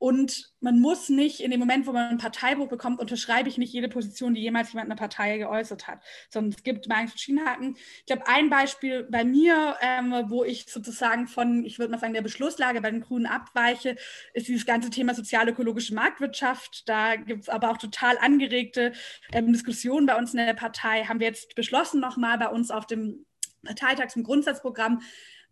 Und 0.00 0.50
man 0.60 0.80
muss 0.80 1.10
nicht 1.10 1.40
in 1.40 1.50
dem 1.50 1.60
Moment, 1.60 1.86
wo 1.86 1.92
man 1.92 2.08
ein 2.08 2.16
Parteibuch 2.16 2.68
bekommt, 2.68 3.00
unterschreibe 3.00 3.50
ich 3.50 3.58
nicht 3.58 3.74
jede 3.74 3.90
Position, 3.90 4.32
die 4.32 4.40
jemals 4.40 4.72
jemand 4.72 4.86
in 4.86 4.92
einer 4.92 4.98
Partei 4.98 5.36
geäußert 5.36 5.88
hat, 5.88 6.02
sondern 6.30 6.54
es 6.56 6.62
gibt 6.62 6.88
Meinungsverschiedenheiten. 6.88 7.76
Ich 7.76 8.06
glaube, 8.06 8.26
ein 8.26 8.48
Beispiel 8.48 9.06
bei 9.10 9.24
mir, 9.24 9.76
ähm, 9.82 10.14
wo 10.28 10.42
ich 10.42 10.64
sozusagen 10.64 11.26
von, 11.26 11.66
ich 11.66 11.78
würde 11.78 11.92
mal 11.92 11.98
sagen, 11.98 12.14
der 12.14 12.22
Beschlusslage 12.22 12.80
bei 12.80 12.90
den 12.90 13.02
Grünen 13.02 13.26
abweiche, 13.26 13.96
ist 14.32 14.48
dieses 14.48 14.64
ganze 14.64 14.88
Thema 14.88 15.14
sozial-ökologische 15.14 15.94
Marktwirtschaft. 15.94 16.88
Da 16.88 17.16
gibt 17.16 17.42
es 17.42 17.48
aber 17.50 17.70
auch 17.70 17.76
total 17.76 18.16
angeregte 18.16 18.92
ähm, 19.34 19.52
Diskussionen 19.52 20.06
bei 20.06 20.16
uns 20.16 20.32
in 20.32 20.38
der 20.38 20.54
Partei. 20.54 21.04
Haben 21.04 21.20
wir 21.20 21.26
jetzt 21.26 21.54
beschlossen 21.56 22.00
nochmal 22.00 22.38
bei 22.38 22.48
uns 22.48 22.70
auf 22.70 22.86
dem 22.86 23.26
Parteitags- 23.66 24.16
und 24.16 24.22
Grundsatzprogramm, 24.22 25.02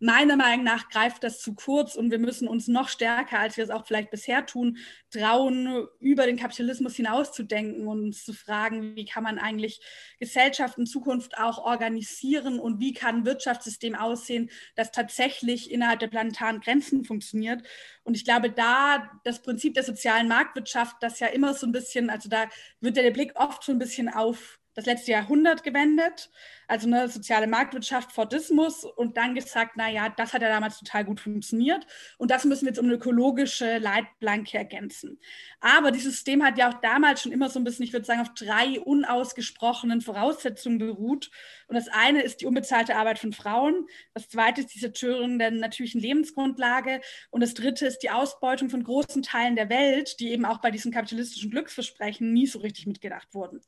Meiner 0.01 0.37
Meinung 0.37 0.63
nach 0.63 0.89
greift 0.89 1.23
das 1.23 1.41
zu 1.41 1.55
kurz 1.55 1.95
und 1.95 2.09
wir 2.09 2.19
müssen 2.19 2.47
uns 2.47 2.69
noch 2.69 2.87
stärker, 2.87 3.39
als 3.39 3.57
wir 3.57 3.65
es 3.65 3.69
auch 3.69 3.85
vielleicht 3.85 4.11
bisher 4.11 4.45
tun, 4.45 4.77
trauen, 5.11 5.87
über 5.99 6.25
den 6.25 6.37
Kapitalismus 6.37 6.95
hinauszudenken 6.95 7.85
und 7.85 8.05
uns 8.05 8.23
zu 8.23 8.33
fragen, 8.33 8.95
wie 8.95 9.03
kann 9.03 9.23
man 9.23 9.39
eigentlich 9.39 9.81
Gesellschaft 10.17 10.77
in 10.77 10.85
Zukunft 10.85 11.37
auch 11.37 11.57
organisieren 11.57 12.59
und 12.59 12.79
wie 12.79 12.93
kann 12.93 13.17
ein 13.17 13.25
Wirtschaftssystem 13.25 13.93
aussehen, 13.93 14.49
das 14.75 14.91
tatsächlich 14.91 15.69
innerhalb 15.69 15.99
der 15.99 16.07
planetaren 16.07 16.61
Grenzen 16.61 17.03
funktioniert. 17.03 17.63
Und 18.03 18.15
ich 18.15 18.23
glaube, 18.23 18.49
da 18.49 19.11
das 19.25 19.41
Prinzip 19.41 19.73
der 19.73 19.83
sozialen 19.83 20.29
Marktwirtschaft, 20.29 20.95
das 21.01 21.19
ja 21.19 21.27
immer 21.27 21.53
so 21.53 21.67
ein 21.67 21.73
bisschen, 21.73 22.09
also 22.09 22.29
da 22.29 22.47
wird 22.79 22.95
ja 22.95 23.03
der 23.03 23.11
Blick 23.11 23.33
oft 23.35 23.63
so 23.63 23.73
ein 23.73 23.79
bisschen 23.79 24.07
auf 24.07 24.58
das 24.73 24.85
letzte 24.85 25.11
Jahrhundert 25.11 25.63
gewendet, 25.63 26.29
also 26.67 26.87
eine 26.87 27.09
soziale 27.09 27.47
Marktwirtschaft, 27.47 28.11
Fordismus 28.11 28.83
und 28.83 29.17
dann 29.17 29.33
gesagt, 29.33 29.75
naja, 29.75 30.09
das 30.09 30.33
hat 30.33 30.41
ja 30.41 30.49
damals 30.49 30.77
total 30.79 31.03
gut 31.05 31.19
funktioniert 31.19 31.85
und 32.17 32.31
das 32.31 32.45
müssen 32.45 32.65
wir 32.65 32.69
jetzt 32.69 32.79
um 32.79 32.85
eine 32.85 32.95
ökologische 32.95 33.79
Leitplanke 33.79 34.57
ergänzen. 34.57 35.19
Aber 35.59 35.91
dieses 35.91 36.13
System 36.13 36.43
hat 36.43 36.57
ja 36.57 36.69
auch 36.69 36.79
damals 36.81 37.21
schon 37.21 37.31
immer 37.31 37.49
so 37.49 37.59
ein 37.59 37.63
bisschen, 37.63 37.85
ich 37.85 37.93
würde 37.93 38.05
sagen, 38.05 38.21
auf 38.21 38.33
drei 38.35 38.79
unausgesprochenen 38.79 40.01
Voraussetzungen 40.01 40.77
beruht. 40.77 41.31
Und 41.67 41.75
das 41.75 41.87
eine 41.87 42.21
ist 42.21 42.41
die 42.41 42.45
unbezahlte 42.45 42.95
Arbeit 42.95 43.19
von 43.19 43.33
Frauen, 43.33 43.87
das 44.13 44.29
zweite 44.29 44.61
ist 44.61 44.73
die 44.75 44.79
Zerstörung 44.79 45.39
der 45.39 45.51
natürlichen 45.51 46.01
Lebensgrundlage 46.01 47.01
und 47.31 47.41
das 47.41 47.53
dritte 47.53 47.85
ist 47.85 47.99
die 47.99 48.09
Ausbeutung 48.11 48.69
von 48.69 48.83
großen 48.83 49.23
Teilen 49.23 49.55
der 49.55 49.69
Welt, 49.69 50.19
die 50.19 50.31
eben 50.31 50.45
auch 50.45 50.59
bei 50.59 50.71
diesen 50.71 50.91
kapitalistischen 50.91 51.51
Glücksversprechen 51.51 52.31
nie 52.31 52.47
so 52.47 52.59
richtig 52.59 52.85
mitgedacht 52.85 53.33
wurden. 53.33 53.61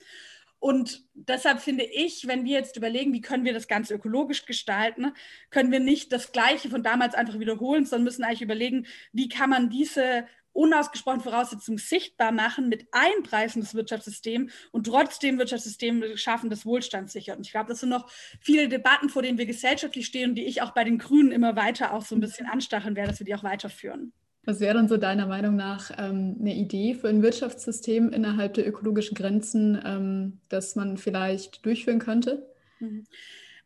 Und 0.62 1.04
deshalb 1.16 1.60
finde 1.60 1.86
ich, 1.86 2.28
wenn 2.28 2.46
wir 2.46 2.52
jetzt 2.52 2.78
überlegen, 2.78 3.14
wie 3.14 3.22
können 3.22 3.46
wir 3.46 3.54
das 3.54 3.68
Ganze 3.68 3.96
ökologisch 3.96 4.46
gestalten, 4.46 5.12
können 5.50 5.72
wir 5.72 5.80
nicht 5.80 6.14
das 6.14 6.32
Gleiche 6.32 6.70
von 6.70 6.84
damals 6.84 7.16
einfach 7.16 7.40
wiederholen, 7.40 7.84
sondern 7.88 8.04
müssen 8.04 8.24
eigentlich 8.24 8.44
überlegen, 8.44 8.86
wie 9.12 9.28
kann 9.28 9.50
man 9.50 9.72
diese 9.72 10.28
unausgesprochenen 10.54 11.24
Voraussetzungen 11.24 11.80
sichtbar 11.80 12.32
machen 12.32 12.70
mit 12.70 12.86
Einpreisen 12.92 13.62
des 13.62 13.74
Wirtschaftssystems 13.74 14.54
und 14.72 14.86
trotzdem 14.86 15.40
Wirtschaftssystem 15.40 16.16
schaffen, 16.16 16.52
das 16.52 16.64
Wohlstand 16.64 17.10
sichert. 17.10 17.38
Und 17.38 17.48
ich 17.48 17.54
glaube, 17.54 17.70
das 17.70 17.80
sind 17.80 17.90
noch 17.90 18.08
viele 18.40 18.70
Debatten, 18.70 19.10
vor 19.10 19.24
denen 19.24 19.40
wir 19.40 19.48
gesellschaftlich 19.48 20.06
stehen, 20.06 20.36
die 20.36 20.46
ich 20.46 20.62
auch 20.62 20.76
bei 20.76 20.84
den 20.84 21.00
Grünen 21.00 21.32
immer 21.32 21.56
weiter 21.56 21.92
auch 21.92 22.06
so 22.06 22.14
ein 22.14 22.22
bisschen 22.22 22.46
anstacheln 22.46 22.96
werde, 22.96 23.10
dass 23.10 23.20
wir 23.20 23.26
die 23.26 23.34
auch 23.34 23.44
weiterführen. 23.44 24.14
Was 24.44 24.60
wäre 24.60 24.74
dann 24.74 24.88
so 24.88 24.98
deiner 24.98 25.28
Meinung 25.28 25.56
nach 25.56 25.92
ähm, 25.98 26.38
eine 26.40 26.56
Idee 26.56 26.96
für 26.96 27.10
ein 27.10 27.22
Wirtschaftssystem 27.22 28.10
innerhalb 28.10 28.56
der 28.56 28.68
ökologischen 28.68 29.16
Grenzen, 29.16 29.80
ähm, 29.86 30.42
das 30.50 30.76
man 30.76 30.98
vielleicht 30.98 31.64
durchführen 31.66 32.00
könnte? 32.00 32.48
Mhm. 32.80 33.06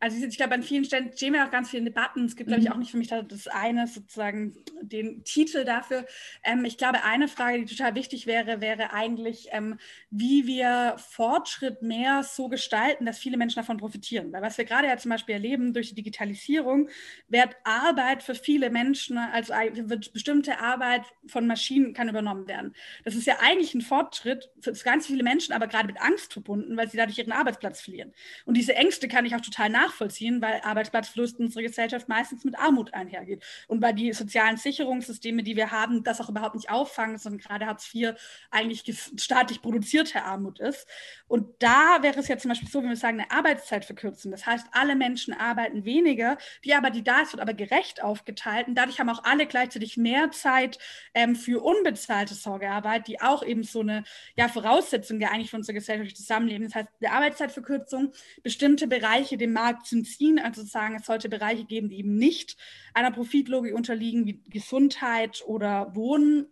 Also 0.00 0.24
ich 0.24 0.36
glaube, 0.36 0.54
an 0.54 0.62
vielen 0.62 0.84
Stellen 0.84 1.10
stehen 1.14 1.32
wir 1.32 1.44
auch 1.44 1.50
ganz 1.50 1.70
viele 1.70 1.84
Debatten. 1.84 2.24
Es 2.26 2.36
gibt, 2.36 2.48
glaube 2.48 2.62
ich, 2.62 2.68
mhm. 2.68 2.74
auch 2.74 2.78
nicht 2.78 2.90
für 2.90 2.98
mich 2.98 3.08
das 3.08 3.48
eine 3.48 3.86
sozusagen 3.86 4.54
den 4.82 5.24
Titel 5.24 5.64
dafür. 5.64 6.06
Ähm, 6.44 6.64
ich 6.64 6.76
glaube, 6.76 7.02
eine 7.04 7.28
Frage, 7.28 7.58
die 7.58 7.74
total 7.74 7.94
wichtig 7.94 8.26
wäre, 8.26 8.60
wäre 8.60 8.92
eigentlich, 8.92 9.48
ähm, 9.52 9.78
wie 10.10 10.46
wir 10.46 10.96
Fortschritt 10.98 11.82
mehr 11.82 12.22
so 12.22 12.48
gestalten, 12.48 13.06
dass 13.06 13.18
viele 13.18 13.36
Menschen 13.36 13.56
davon 13.56 13.78
profitieren. 13.78 14.32
Weil 14.32 14.42
was 14.42 14.58
wir 14.58 14.64
gerade 14.64 14.88
ja 14.88 14.96
zum 14.98 15.10
Beispiel 15.10 15.34
erleben 15.34 15.72
durch 15.72 15.88
die 15.88 15.94
Digitalisierung, 15.94 16.88
wird 17.28 17.56
Arbeit 17.64 18.22
für 18.22 18.34
viele 18.34 18.70
Menschen, 18.70 19.18
also 19.18 19.54
wird 19.54 20.12
bestimmte 20.12 20.60
Arbeit 20.60 21.02
von 21.26 21.46
Maschinen 21.46 21.94
kann 21.94 22.08
übernommen 22.08 22.46
werden. 22.46 22.74
Das 23.04 23.14
ist 23.14 23.26
ja 23.26 23.38
eigentlich 23.40 23.74
ein 23.74 23.80
Fortschritt 23.80 24.50
für 24.60 24.72
ganz 24.72 25.06
viele 25.06 25.22
Menschen, 25.22 25.52
aber 25.52 25.66
gerade 25.66 25.86
mit 25.86 26.00
Angst 26.00 26.32
verbunden, 26.32 26.76
weil 26.76 26.90
sie 26.90 26.96
dadurch 26.96 27.18
ihren 27.18 27.32
Arbeitsplatz 27.32 27.80
verlieren. 27.80 28.12
Und 28.44 28.56
diese 28.56 28.74
Ängste 28.74 29.08
kann 29.08 29.24
ich 29.24 29.34
auch 29.34 29.40
total 29.40 29.70
nachvollziehen 29.70 29.85
nachvollziehen, 29.86 30.42
weil 30.42 30.60
Arbeitsplatzverlust 30.62 31.38
in 31.38 31.46
unserer 31.46 31.62
Gesellschaft 31.62 32.08
meistens 32.08 32.44
mit 32.44 32.58
Armut 32.58 32.94
einhergeht. 32.94 33.44
Und 33.68 33.82
weil 33.82 33.94
die 33.94 34.12
sozialen 34.12 34.56
Sicherungssysteme, 34.56 35.42
die 35.42 35.56
wir 35.56 35.70
haben, 35.70 36.04
das 36.04 36.20
auch 36.20 36.28
überhaupt 36.28 36.54
nicht 36.54 36.70
auffangen, 36.70 37.18
sondern 37.18 37.40
gerade 37.40 37.66
Hartz 37.66 37.92
IV 37.94 38.14
eigentlich 38.50 38.84
staatlich 39.18 39.62
produzierte 39.62 40.22
Armut 40.24 40.60
ist. 40.60 40.86
Und 41.28 41.62
da 41.62 41.98
wäre 42.02 42.20
es 42.20 42.28
ja 42.28 42.38
zum 42.38 42.50
Beispiel 42.50 42.68
so, 42.68 42.82
wenn 42.82 42.88
wir 42.88 42.96
sagen, 42.96 43.20
eine 43.20 43.30
Arbeitszeit 43.30 43.84
verkürzen. 43.84 44.30
Das 44.30 44.46
heißt, 44.46 44.66
alle 44.72 44.96
Menschen 44.96 45.34
arbeiten 45.34 45.84
weniger, 45.84 46.38
die 46.64 46.74
Arbeit, 46.74 46.94
die 46.94 47.02
da 47.02 47.22
ist, 47.22 47.32
wird 47.32 47.42
aber 47.42 47.54
gerecht 47.54 48.02
aufgeteilt. 48.02 48.68
Und 48.68 48.74
dadurch 48.74 49.00
haben 49.00 49.08
auch 49.08 49.24
alle 49.24 49.46
gleichzeitig 49.46 49.96
mehr 49.96 50.30
Zeit 50.30 50.78
ähm, 51.14 51.34
für 51.36 51.62
unbezahlte 51.62 52.34
Sorgearbeit, 52.34 53.08
die 53.08 53.20
auch 53.20 53.42
eben 53.42 53.62
so 53.62 53.80
eine 53.80 54.04
ja, 54.36 54.48
Voraussetzung 54.48 55.20
ja 55.20 55.30
eigentlich 55.30 55.50
für 55.50 55.56
unser 55.56 55.72
gesellschaftliches 55.72 56.20
Zusammenleben. 56.20 56.66
Das 56.66 56.74
heißt, 56.74 56.88
eine 57.00 57.12
Arbeitszeitverkürzung, 57.12 58.12
bestimmte 58.42 58.86
Bereiche 58.86 59.36
dem 59.36 59.52
Markt 59.52 59.75
zu 59.84 59.96
entziehen, 59.96 60.38
also 60.38 60.62
sagen, 60.62 60.96
es 60.96 61.06
sollte 61.06 61.28
Bereiche 61.28 61.64
geben, 61.64 61.88
die 61.88 61.98
eben 61.98 62.16
nicht 62.16 62.56
einer 62.94 63.10
Profitlogik 63.10 63.74
unterliegen, 63.74 64.26
wie 64.26 64.42
Gesundheit 64.48 65.42
oder 65.46 65.94
Wohnen. 65.94 66.46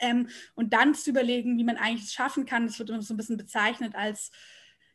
Ähm, 0.00 0.28
und 0.54 0.72
dann 0.74 0.94
zu 0.94 1.10
überlegen, 1.10 1.58
wie 1.58 1.64
man 1.64 1.76
eigentlich 1.76 2.04
es 2.04 2.12
schaffen 2.12 2.44
kann, 2.44 2.66
das 2.66 2.78
wird 2.78 2.90
immer 2.90 3.02
so 3.02 3.14
ein 3.14 3.16
bisschen 3.16 3.38
bezeichnet 3.38 3.94
als 3.94 4.30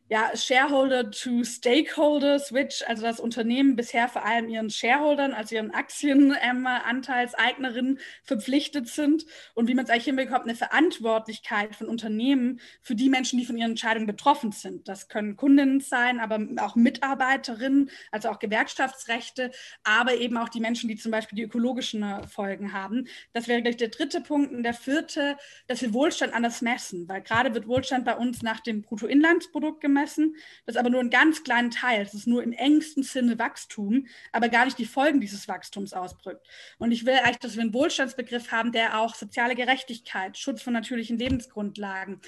ja, 0.10 0.36
Shareholder 0.36 1.12
to 1.12 1.46
Stakeholder 1.46 2.38
Switch, 2.38 2.84
also 2.88 3.04
das 3.04 3.22
Unternehmen 3.22 3.78
bisher 3.78 4.10
vor 4.10 4.26
allem 4.26 4.50
ihren 4.50 4.70
Shareholdern, 4.70 5.32
also 5.34 5.56
ihren 5.56 5.72
Aktienanteilseignerinnen 5.72 7.98
ähm, 7.98 8.04
verpflichtet 8.24 8.90
sind 8.90 9.26
und 9.54 9.70
wie 9.70 9.76
man 9.76 9.86
es 9.86 9.90
eigentlich 9.90 10.04
hinbekommt, 10.04 10.44
eine 10.44 10.56
Verantwortlichkeit 10.56 11.74
von 11.76 11.88
Unternehmen 11.88 12.60
für 12.82 12.96
die 12.96 13.08
Menschen, 13.10 13.40
die 13.40 13.46
von 13.46 13.58
ihren 13.58 13.72
Entscheidungen 13.72 14.06
betroffen 14.06 14.52
sind. 14.52 14.90
Das 14.90 15.08
können 15.08 15.38
Kundinnen 15.38 15.80
sein, 15.80 16.20
aber 16.20 16.46
auch 16.62 16.76
Mitarbeiterinnen, 16.76 17.90
also 18.12 18.28
auch 18.28 18.40
Gewerkschaftsrechte, 18.40 19.52
aber 19.86 20.16
eben 20.16 20.36
auch 20.36 20.50
die 20.50 20.60
Menschen, 20.60 20.90
die 20.90 20.98
zum 20.98 21.12
Beispiel 21.12 21.38
die 21.38 21.44
ökologischen 21.44 22.04
äh, 22.04 22.28
Folgen 22.28 22.74
haben. 22.74 23.08
Das 23.32 23.48
wäre 23.48 23.62
gleich 23.62 23.78
der 23.78 23.88
dritte 23.88 24.20
Punkt. 24.20 24.52
Und 24.52 24.64
der 24.64 24.74
vierte, 24.74 25.38
dass 25.68 25.82
wir 25.82 25.94
Wohlstand 25.94 26.34
anders 26.34 26.62
messen, 26.62 27.08
weil 27.08 27.22
gerade 27.22 27.54
wird 27.54 27.68
Wohlstand 27.68 28.04
bei 28.04 28.18
uns 28.18 28.42
nach 28.42 28.60
dem 28.60 28.82
Bruttoinlandsprodukt 28.82 29.80
gemessen 29.80 29.93
gemessen. 29.94 30.36
Das 30.66 30.76
ist 30.76 30.80
aber 30.80 30.90
nur 30.90 31.00
ein 31.00 31.10
ganz 31.10 31.44
kleinen 31.44 31.72
Teil. 31.72 32.04
Das 32.04 32.14
ist 32.14 32.28
nur 32.28 32.44
im 32.44 32.52
engsten 32.52 33.04
Sinne 33.04 33.38
Wachstum, 33.38 34.08
aber 34.32 34.50
gar 34.50 34.66
nicht 34.66 34.80
die 34.80 34.86
Folgen 34.86 35.22
dieses 35.22 35.48
Wachstums 35.48 35.94
ausdrückt. 35.94 36.48
Und 36.80 36.92
ich 36.92 37.06
will 37.06 37.16
eigentlich, 37.24 37.40
dass 37.40 37.56
wir 37.56 37.62
einen 37.62 37.74
Wohlstandsbegriff 37.74 38.52
haben, 38.52 38.72
der 38.72 39.00
auch 39.00 39.16
soziale 39.16 39.56
Gerechtigkeit, 39.56 40.38
Schutz 40.38 40.62
von 40.62 40.74
natürlichen 40.74 41.18
Lebensgrundlagen, 41.18 42.22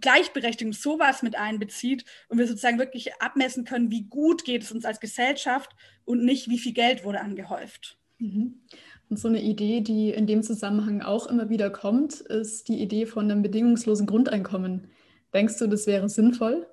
Gleichberechtigung, 0.00 0.72
sowas 0.72 1.22
mit 1.22 1.36
einbezieht 1.36 2.04
und 2.28 2.38
wir 2.38 2.46
sozusagen 2.46 2.78
wirklich 2.78 3.20
abmessen 3.20 3.64
können, 3.64 3.90
wie 3.90 4.04
gut 4.04 4.44
geht 4.44 4.62
es 4.62 4.72
uns 4.72 4.86
als 4.86 4.98
Gesellschaft 4.98 5.70
und 6.06 6.24
nicht, 6.24 6.48
wie 6.48 6.58
viel 6.58 6.72
Geld 6.72 7.04
wurde 7.04 7.20
angehäuft. 7.20 7.98
Mhm. 8.18 8.60
Und 9.10 9.18
so 9.18 9.28
eine 9.28 9.42
Idee, 9.42 9.82
die 9.82 10.10
in 10.10 10.26
dem 10.26 10.42
Zusammenhang 10.42 11.02
auch 11.02 11.26
immer 11.26 11.50
wieder 11.50 11.68
kommt, 11.68 12.14
ist 12.20 12.68
die 12.68 12.80
Idee 12.80 13.04
von 13.04 13.30
einem 13.30 13.42
bedingungslosen 13.42 14.06
Grundeinkommen. 14.06 14.88
Denkst 15.34 15.58
du, 15.58 15.66
das 15.66 15.86
wäre 15.86 16.08
sinnvoll? 16.08 16.66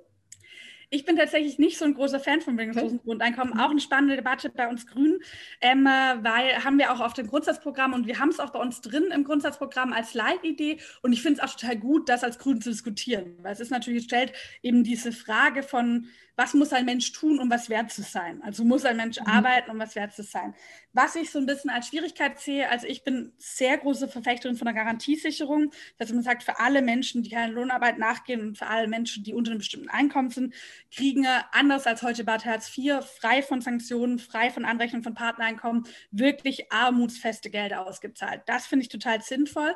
Ich 0.94 1.06
bin 1.06 1.16
tatsächlich 1.16 1.58
nicht 1.58 1.78
so 1.78 1.86
ein 1.86 1.94
großer 1.94 2.20
Fan 2.20 2.42
von 2.42 2.58
bedingungslosen. 2.58 3.00
Grundeinkommen. 3.02 3.58
Auch 3.58 3.70
eine 3.70 3.80
spannende 3.80 4.18
Debatte 4.18 4.50
bei 4.50 4.68
uns 4.68 4.86
Grünen, 4.86 5.20
ähm, 5.62 5.86
weil 5.86 6.66
haben 6.66 6.78
wir 6.78 6.92
auch 6.92 7.00
auf 7.00 7.14
dem 7.14 7.28
Grundsatzprogramm 7.28 7.94
und 7.94 8.08
wir 8.08 8.20
haben 8.20 8.28
es 8.28 8.42
auch 8.42 8.50
bei 8.50 8.60
uns 8.60 8.82
drin 8.82 9.06
im 9.16 9.24
Grundsatzprogramm 9.24 9.94
als 9.94 10.14
Leitidee. 10.14 10.80
Und 11.02 11.14
ich 11.14 11.22
finde 11.22 11.42
es 11.42 11.48
auch 11.48 11.56
total 11.56 11.78
gut, 11.78 12.10
das 12.10 12.26
als 12.26 12.40
Grünen 12.40 12.62
zu 12.62 12.70
diskutieren, 12.70 13.38
weil 13.42 13.54
es 13.54 13.62
ist 13.62 13.72
natürlich, 13.72 14.04
stellt 14.04 14.34
eben 14.62 14.84
diese 14.84 15.14
Frage 15.14 15.64
von, 15.64 16.08
was 16.36 16.54
muss 16.54 16.74
ein 16.74 16.86
Mensch 16.86 17.12
tun, 17.12 17.40
um 17.40 17.50
was 17.50 17.70
wert 17.70 17.92
zu 17.92 18.02
sein? 18.02 18.42
Also 18.44 18.64
muss 18.64 18.86
ein 18.86 18.98
Mensch 18.98 19.20
mhm. 19.20 19.28
arbeiten, 19.28 19.72
um 19.72 19.80
was 19.80 19.96
wert 19.96 20.14
zu 20.14 20.24
sein? 20.24 20.56
Was 20.94 21.16
ich 21.16 21.32
so 21.32 21.40
ein 21.40 21.46
bisschen 21.46 21.70
als 21.70 21.88
Schwierigkeit 21.88 22.40
sehe, 22.40 22.70
also 22.70 22.88
ich 22.88 23.04
bin 23.04 23.34
sehr 23.38 23.78
große 23.78 24.08
Verfechterin 24.08 24.56
von 24.56 24.66
der 24.66 24.74
Garantiesicherung, 24.74 25.72
dass 25.98 26.12
man 26.12 26.24
sagt, 26.24 26.44
für 26.44 26.60
alle 26.60 26.82
Menschen, 26.82 27.24
die 27.24 27.30
keine 27.30 27.54
Lohnarbeit 27.54 27.98
nachgehen 27.98 28.42
und 28.42 28.58
für 28.58 28.68
alle 28.68 28.88
Menschen, 28.88 29.24
die 29.24 29.34
unter 29.34 29.52
einem 29.52 29.60
bestimmten 29.60 29.90
Einkommen 29.90 30.30
sind, 30.30 30.54
kriegen 30.94 31.26
anders 31.52 31.88
als 31.88 32.02
heute 32.02 32.24
bei 32.24 32.38
Hartz 32.38 32.76
IV, 32.78 33.06
frei 33.06 33.42
von 33.42 33.62
Sanktionen, 33.62 34.20
frei 34.20 34.50
von 34.50 34.66
Anrechnung 34.66 35.04
von 35.04 35.14
Partnereinkommen, 35.14 35.86
wirklich 36.12 36.72
armutsfeste 36.72 37.50
Gelder 37.50 37.86
ausgezahlt. 37.86 38.42
Das 38.48 38.68
finde 38.68 38.84
ich 38.84 38.90
total 38.90 39.22
sinnvoll. 39.22 39.76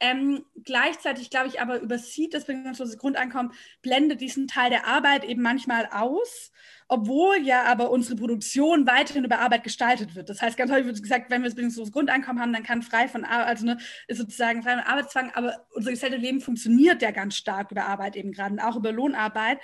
Ähm, 0.00 0.44
gleichzeitig, 0.64 1.30
glaube 1.30 1.48
ich, 1.48 1.60
aber 1.60 1.80
übersieht 1.80 2.34
das 2.34 2.44
bedingungslose 2.44 2.96
Grundeinkommen, 2.96 3.52
blendet 3.82 4.20
diesen 4.20 4.48
Teil 4.48 4.70
der 4.70 4.86
Arbeit 4.86 5.24
eben 5.24 5.42
manchmal 5.42 5.86
aus 5.92 6.50
obwohl 6.92 7.38
ja 7.38 7.64
aber 7.64 7.90
unsere 7.90 8.16
Produktion 8.16 8.86
weiterhin 8.86 9.24
über 9.24 9.38
Arbeit 9.38 9.64
gestaltet 9.64 10.14
wird. 10.14 10.28
Das 10.28 10.42
heißt, 10.42 10.58
ganz 10.58 10.70
häufig 10.70 10.88
wird 10.88 11.02
gesagt, 11.02 11.30
wenn 11.30 11.40
wir 11.40 11.46
das 11.48 11.54
bedingungslose 11.54 11.90
Grundeinkommen 11.90 12.42
haben, 12.42 12.52
dann 12.52 12.64
kann 12.64 12.82
frei 12.82 13.08
von 13.08 13.24
Arbeit, 13.24 13.46
also 13.46 13.64
ne, 13.64 13.78
ist 14.08 14.18
sozusagen 14.18 14.62
frei 14.62 14.72
von 14.72 14.80
Arbeitszwang, 14.80 15.30
aber 15.32 15.64
unser 15.70 15.90
gesellschaftliches 15.90 16.22
Leben 16.22 16.40
funktioniert 16.42 17.00
ja 17.00 17.10
ganz 17.10 17.36
stark 17.36 17.70
über 17.70 17.86
Arbeit 17.86 18.14
eben 18.14 18.30
gerade 18.30 18.52
und 18.52 18.60
auch 18.60 18.76
über 18.76 18.92
Lohnarbeit. 18.92 19.58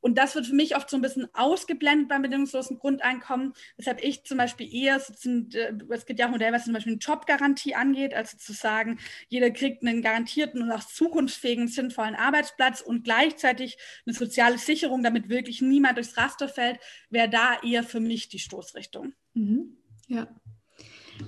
Und 0.00 0.18
das 0.18 0.34
wird 0.34 0.46
für 0.46 0.54
mich 0.54 0.76
oft 0.76 0.90
so 0.90 0.98
ein 0.98 1.00
bisschen 1.00 1.26
ausgeblendet 1.32 2.10
beim 2.10 2.20
bedingungslosen 2.20 2.78
Grundeinkommen, 2.78 3.54
weshalb 3.78 4.04
ich 4.04 4.22
zum 4.24 4.36
Beispiel 4.36 4.68
eher, 4.70 4.96
äh, 4.96 5.72
es 5.88 6.04
gibt 6.04 6.20
ja 6.20 6.26
auch 6.26 6.30
Modell, 6.30 6.52
was 6.52 6.64
zum 6.64 6.74
Beispiel 6.74 6.92
eine 6.92 6.98
Jobgarantie 6.98 7.74
angeht, 7.74 8.12
also 8.12 8.36
zu 8.36 8.52
sagen, 8.52 8.98
jeder 9.28 9.50
kriegt 9.50 9.82
einen 9.82 10.02
garantierten 10.02 10.60
und 10.60 10.70
auch 10.70 10.84
zukunftsfähigen, 10.84 11.68
sinnvollen 11.68 12.14
Arbeitsplatz 12.14 12.82
und 12.82 13.04
gleichzeitig 13.04 13.78
eine 14.04 14.14
soziale 14.14 14.58
Sicherung, 14.58 15.02
damit 15.02 15.30
wirklich 15.30 15.62
niemand 15.62 15.96
durchs 15.96 16.18
Raster 16.18 16.50
fällt, 16.50 16.73
wäre 17.10 17.28
da 17.28 17.58
eher 17.62 17.82
für 17.82 18.00
mich 18.00 18.28
die 18.28 18.38
Stoßrichtung. 18.38 19.12
Mhm. 19.34 19.76
Ja. 20.08 20.28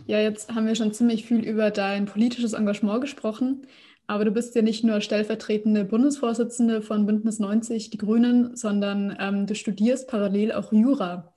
Ja, 0.07 0.21
jetzt 0.21 0.55
haben 0.55 0.67
wir 0.67 0.75
schon 0.75 0.93
ziemlich 0.93 1.27
viel 1.27 1.41
über 1.41 1.71
dein 1.71 2.07
politisches 2.07 2.53
Engagement 2.53 3.01
gesprochen. 3.01 3.67
Aber 4.09 4.25
du 4.25 4.31
bist 4.31 4.55
ja 4.55 4.63
nicht 4.63 4.85
nur 4.85 5.01
stellvertretende 5.01 5.85
Bundesvorsitzende 5.85 6.81
von 6.81 7.07
Bündnis 7.07 7.39
90, 7.41 7.91
die 7.91 7.99
Grünen, 7.99 8.55
sondern 8.55 9.17
ähm, 9.19 9.47
du 9.47 9.55
studierst 9.55 10.09
parallel 10.09 10.53
auch 10.53 10.73
Jura. 10.73 11.35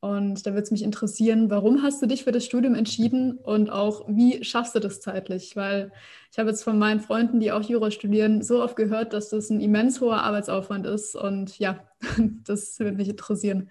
Und 0.00 0.46
da 0.46 0.52
würde 0.52 0.62
es 0.62 0.70
mich 0.70 0.82
interessieren, 0.82 1.50
warum 1.50 1.82
hast 1.82 2.00
du 2.00 2.06
dich 2.06 2.24
für 2.24 2.32
das 2.32 2.46
Studium 2.46 2.74
entschieden 2.74 3.36
und 3.36 3.68
auch 3.68 4.08
wie 4.08 4.42
schaffst 4.42 4.74
du 4.74 4.80
das 4.80 5.00
zeitlich? 5.00 5.56
Weil 5.56 5.92
ich 6.32 6.38
habe 6.38 6.48
jetzt 6.48 6.64
von 6.64 6.78
meinen 6.78 7.00
Freunden, 7.00 7.38
die 7.38 7.52
auch 7.52 7.62
Jura 7.62 7.90
studieren, 7.90 8.42
so 8.42 8.62
oft 8.62 8.76
gehört, 8.76 9.12
dass 9.12 9.28
das 9.28 9.50
ein 9.50 9.60
immens 9.60 10.00
hoher 10.00 10.22
Arbeitsaufwand 10.22 10.86
ist. 10.86 11.14
Und 11.14 11.58
ja, 11.58 11.84
das 12.44 12.78
würde 12.78 12.96
mich 12.96 13.10
interessieren. 13.10 13.70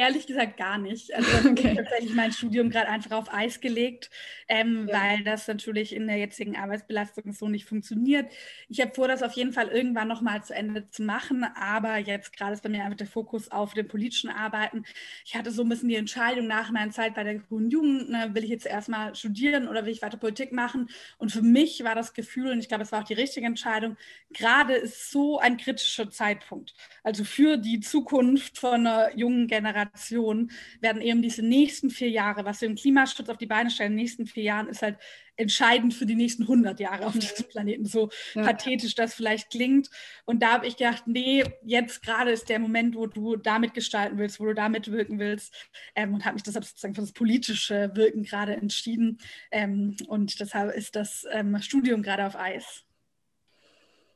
Ehrlich 0.00 0.26
gesagt 0.26 0.56
gar 0.56 0.78
nicht. 0.78 1.14
Also 1.14 1.28
okay. 1.50 1.72
ich 1.72 1.76
tatsächlich 1.76 2.14
mein 2.14 2.32
Studium 2.32 2.70
gerade 2.70 2.88
einfach 2.88 3.10
auf 3.10 3.34
Eis 3.34 3.60
gelegt, 3.60 4.08
ähm, 4.48 4.88
ja. 4.88 4.98
weil 4.98 5.24
das 5.24 5.46
natürlich 5.46 5.94
in 5.94 6.06
der 6.06 6.16
jetzigen 6.16 6.56
Arbeitsbelastung 6.56 7.34
so 7.34 7.50
nicht 7.50 7.66
funktioniert. 7.66 8.32
Ich 8.70 8.80
habe 8.80 8.94
vor, 8.94 9.08
das 9.08 9.22
auf 9.22 9.34
jeden 9.34 9.52
Fall 9.52 9.68
irgendwann 9.68 10.08
nochmal 10.08 10.42
zu 10.42 10.54
Ende 10.54 10.86
zu 10.86 11.02
machen, 11.02 11.44
aber 11.54 11.98
jetzt 11.98 12.34
gerade 12.34 12.54
ist 12.54 12.62
bei 12.62 12.70
mir 12.70 12.82
einfach 12.82 12.96
der 12.96 13.08
Fokus 13.08 13.50
auf 13.50 13.74
dem 13.74 13.88
politischen 13.88 14.30
Arbeiten. 14.30 14.86
Ich 15.26 15.36
hatte 15.36 15.50
so 15.50 15.64
ein 15.64 15.68
bisschen 15.68 15.90
die 15.90 15.96
Entscheidung 15.96 16.46
nach 16.46 16.70
meiner 16.70 16.92
Zeit 16.92 17.14
bei 17.14 17.22
der 17.22 17.34
Grünen 17.34 17.68
Jugend, 17.68 18.08
ne, 18.08 18.30
will 18.32 18.44
ich 18.44 18.50
jetzt 18.50 18.64
erstmal 18.64 19.14
studieren 19.14 19.68
oder 19.68 19.84
will 19.84 19.92
ich 19.92 20.00
weiter 20.00 20.16
Politik 20.16 20.50
machen? 20.52 20.88
Und 21.18 21.30
für 21.30 21.42
mich 21.42 21.84
war 21.84 21.94
das 21.94 22.14
Gefühl, 22.14 22.52
und 22.52 22.60
ich 22.60 22.68
glaube, 22.68 22.84
es 22.84 22.92
war 22.92 23.00
auch 23.00 23.06
die 23.06 23.12
richtige 23.12 23.46
Entscheidung, 23.46 23.98
gerade 24.32 24.72
ist 24.72 25.10
so 25.10 25.38
ein 25.38 25.58
kritischer 25.58 26.08
Zeitpunkt. 26.10 26.72
Also 27.02 27.22
für 27.24 27.58
die 27.58 27.80
Zukunft 27.80 28.56
von 28.56 28.86
einer 28.86 29.14
jungen 29.14 29.46
Generation 29.46 29.89
Generation 29.90 30.50
werden 30.80 31.02
eben 31.02 31.22
diese 31.22 31.42
nächsten 31.42 31.90
vier 31.90 32.10
Jahre, 32.10 32.44
was 32.44 32.60
wir 32.60 32.68
im 32.68 32.76
Klimaschutz 32.76 33.28
auf 33.28 33.38
die 33.38 33.46
Beine 33.46 33.70
stellen, 33.70 33.92
in 33.92 33.96
den 33.96 34.02
nächsten 34.02 34.26
vier 34.26 34.44
Jahren, 34.44 34.68
ist 34.68 34.82
halt 34.82 34.98
entscheidend 35.36 35.94
für 35.94 36.06
die 36.06 36.14
nächsten 36.14 36.42
100 36.42 36.78
Jahre 36.80 37.06
auf 37.06 37.18
diesem 37.18 37.46
Planeten, 37.48 37.86
so 37.86 38.10
ja. 38.34 38.42
pathetisch 38.42 38.94
das 38.94 39.14
vielleicht 39.14 39.50
klingt. 39.50 39.88
Und 40.26 40.42
da 40.42 40.52
habe 40.52 40.66
ich 40.66 40.76
gedacht, 40.76 41.04
nee, 41.06 41.44
jetzt 41.62 42.02
gerade 42.02 42.30
ist 42.30 42.48
der 42.48 42.58
Moment, 42.58 42.94
wo 42.94 43.06
du 43.06 43.36
damit 43.36 43.74
gestalten 43.74 44.18
willst, 44.18 44.38
wo 44.38 44.44
du 44.44 44.54
damit 44.54 44.90
wirken 44.90 45.18
willst 45.18 45.54
ähm, 45.94 46.14
und 46.14 46.24
habe 46.24 46.34
mich 46.34 46.42
deshalb 46.42 46.64
sozusagen 46.64 46.94
für 46.94 47.00
das 47.00 47.12
politische 47.12 47.90
Wirken 47.94 48.22
gerade 48.22 48.54
entschieden. 48.54 49.18
Ähm, 49.50 49.96
und 50.08 50.38
deshalb 50.40 50.74
ist 50.74 50.94
das 50.94 51.26
ähm, 51.30 51.60
Studium 51.60 52.02
gerade 52.02 52.26
auf 52.26 52.36
Eis. 52.36 52.84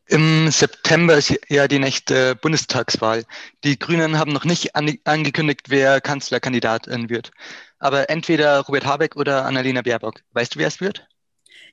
Im 0.06 0.50
September 0.50 1.16
ist 1.16 1.34
ja 1.48 1.66
die 1.68 1.78
nächste 1.78 2.36
Bundestagswahl. 2.36 3.24
Die 3.64 3.78
Grünen 3.78 4.18
haben 4.18 4.32
noch 4.32 4.44
nicht 4.44 4.74
angekündigt, 4.76 5.62
wer 5.68 6.00
Kanzlerkandidatin 6.00 7.08
wird. 7.08 7.30
Aber 7.78 8.10
entweder 8.10 8.60
Robert 8.60 8.84
Habeck 8.86 9.16
oder 9.16 9.44
Annalena 9.46 9.82
Baerbock. 9.82 10.22
Weißt 10.32 10.54
du, 10.54 10.58
wer 10.58 10.68
es 10.68 10.80
wird? 10.80 11.06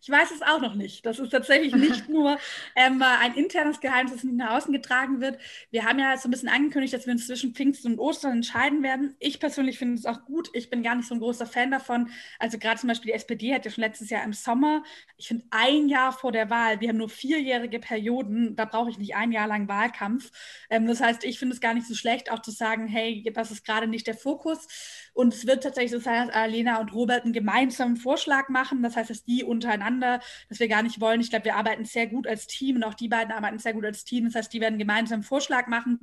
Ich 0.01 0.09
weiß 0.09 0.31
es 0.31 0.41
auch 0.41 0.59
noch 0.59 0.73
nicht. 0.73 1.05
Das 1.05 1.19
ist 1.19 1.29
tatsächlich 1.29 1.75
nicht 1.75 2.09
nur 2.09 2.39
ähm, 2.75 3.01
ein 3.03 3.35
internes 3.35 3.79
Geheimnis, 3.79 4.13
das 4.13 4.23
nicht 4.23 4.35
nach 4.35 4.57
außen 4.57 4.73
getragen 4.73 5.21
wird. 5.21 5.39
Wir 5.69 5.85
haben 5.85 5.99
ja 5.99 6.17
so 6.17 6.27
ein 6.27 6.31
bisschen 6.31 6.49
angekündigt, 6.49 6.93
dass 6.93 7.05
wir 7.05 7.13
uns 7.13 7.27
zwischen 7.27 7.53
Pfingsten 7.53 7.93
und 7.93 7.99
Ostern 7.99 8.33
entscheiden 8.33 8.81
werden. 8.81 9.15
Ich 9.19 9.39
persönlich 9.39 9.77
finde 9.77 9.95
es 9.95 10.07
auch 10.07 10.25
gut. 10.25 10.49
Ich 10.53 10.71
bin 10.71 10.81
gar 10.81 10.95
nicht 10.95 11.07
so 11.07 11.13
ein 11.13 11.19
großer 11.19 11.45
Fan 11.45 11.69
davon. 11.69 12.09
Also 12.39 12.57
gerade 12.57 12.79
zum 12.79 12.87
Beispiel 12.87 13.11
die 13.11 13.15
SPD 13.15 13.53
hat 13.53 13.63
ja 13.63 13.71
schon 13.71 13.83
letztes 13.83 14.09
Jahr 14.09 14.23
im 14.23 14.33
Sommer, 14.33 14.83
ich 15.17 15.27
finde 15.27 15.45
ein 15.51 15.87
Jahr 15.87 16.11
vor 16.11 16.31
der 16.31 16.49
Wahl, 16.49 16.81
wir 16.81 16.89
haben 16.89 16.97
nur 16.97 17.09
vierjährige 17.09 17.79
Perioden, 17.79 18.55
da 18.55 18.65
brauche 18.65 18.89
ich 18.89 18.97
nicht 18.97 19.15
ein 19.15 19.31
Jahr 19.31 19.47
lang 19.47 19.67
Wahlkampf. 19.67 20.31
Ähm, 20.71 20.87
das 20.87 20.99
heißt, 20.99 21.23
ich 21.23 21.37
finde 21.37 21.53
es 21.53 21.61
gar 21.61 21.75
nicht 21.75 21.87
so 21.87 21.93
schlecht, 21.93 22.31
auch 22.31 22.41
zu 22.41 22.49
sagen, 22.49 22.87
hey, 22.87 23.29
das 23.33 23.51
ist 23.51 23.65
gerade 23.65 23.85
nicht 23.85 24.07
der 24.07 24.15
Fokus. 24.15 24.67
Und 25.13 25.33
es 25.33 25.45
wird 25.45 25.63
tatsächlich 25.63 25.91
so 25.91 25.99
sein, 25.99 26.27
dass 26.27 26.35
Alena 26.35 26.79
und 26.79 26.93
Robert 26.93 27.23
einen 27.23 27.33
gemeinsamen 27.33 27.97
Vorschlag 27.97 28.49
machen. 28.49 28.81
Das 28.81 28.95
heißt, 28.95 29.09
dass 29.09 29.23
die 29.23 29.43
untereinander, 29.43 30.21
dass 30.49 30.59
wir 30.59 30.67
gar 30.67 30.83
nicht 30.83 31.01
wollen. 31.01 31.21
Ich 31.21 31.29
glaube, 31.29 31.45
wir 31.45 31.55
arbeiten 31.55 31.85
sehr 31.85 32.07
gut 32.07 32.27
als 32.27 32.47
Team 32.47 32.77
und 32.77 32.83
auch 32.83 32.93
die 32.93 33.09
beiden 33.09 33.33
arbeiten 33.33 33.59
sehr 33.59 33.73
gut 33.73 33.85
als 33.85 34.05
Team. 34.05 34.25
Das 34.25 34.35
heißt, 34.35 34.53
die 34.53 34.61
werden 34.61 34.79
gemeinsam 34.79 35.17
einen 35.17 35.23
Vorschlag 35.23 35.67
machen. 35.67 35.99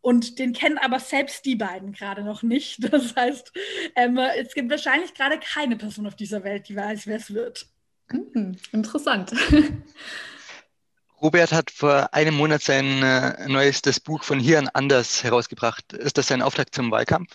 Und 0.00 0.38
den 0.38 0.52
kennen 0.52 0.78
aber 0.78 0.98
selbst 1.00 1.44
die 1.44 1.56
beiden 1.56 1.92
gerade 1.92 2.22
noch 2.22 2.42
nicht. 2.42 2.78
Das 2.98 3.14
heißt, 3.14 3.52
ähm, 3.96 4.18
es 4.18 4.54
gibt 4.54 4.70
wahrscheinlich 4.70 5.14
gerade 5.14 5.38
keine 5.38 5.76
Person 5.76 6.06
auf 6.06 6.16
dieser 6.16 6.42
Welt, 6.42 6.68
die 6.68 6.74
weiß, 6.74 7.06
wer 7.06 7.16
es 7.16 7.32
wird. 7.32 7.66
Hm, 8.10 8.56
interessant. 8.72 9.32
Robert 11.20 11.52
hat 11.52 11.70
vor 11.70 12.14
einem 12.14 12.34
Monat 12.36 12.62
sein 12.62 13.02
äh, 13.02 13.48
neuestes 13.48 14.00
Buch 14.00 14.22
von 14.22 14.38
Hier 14.38 14.58
an 14.58 14.68
anders 14.72 15.24
herausgebracht. 15.24 15.92
Ist 15.92 16.16
das 16.16 16.28
sein 16.28 16.42
Auftakt 16.42 16.74
zum 16.74 16.90
Wahlkampf? 16.90 17.34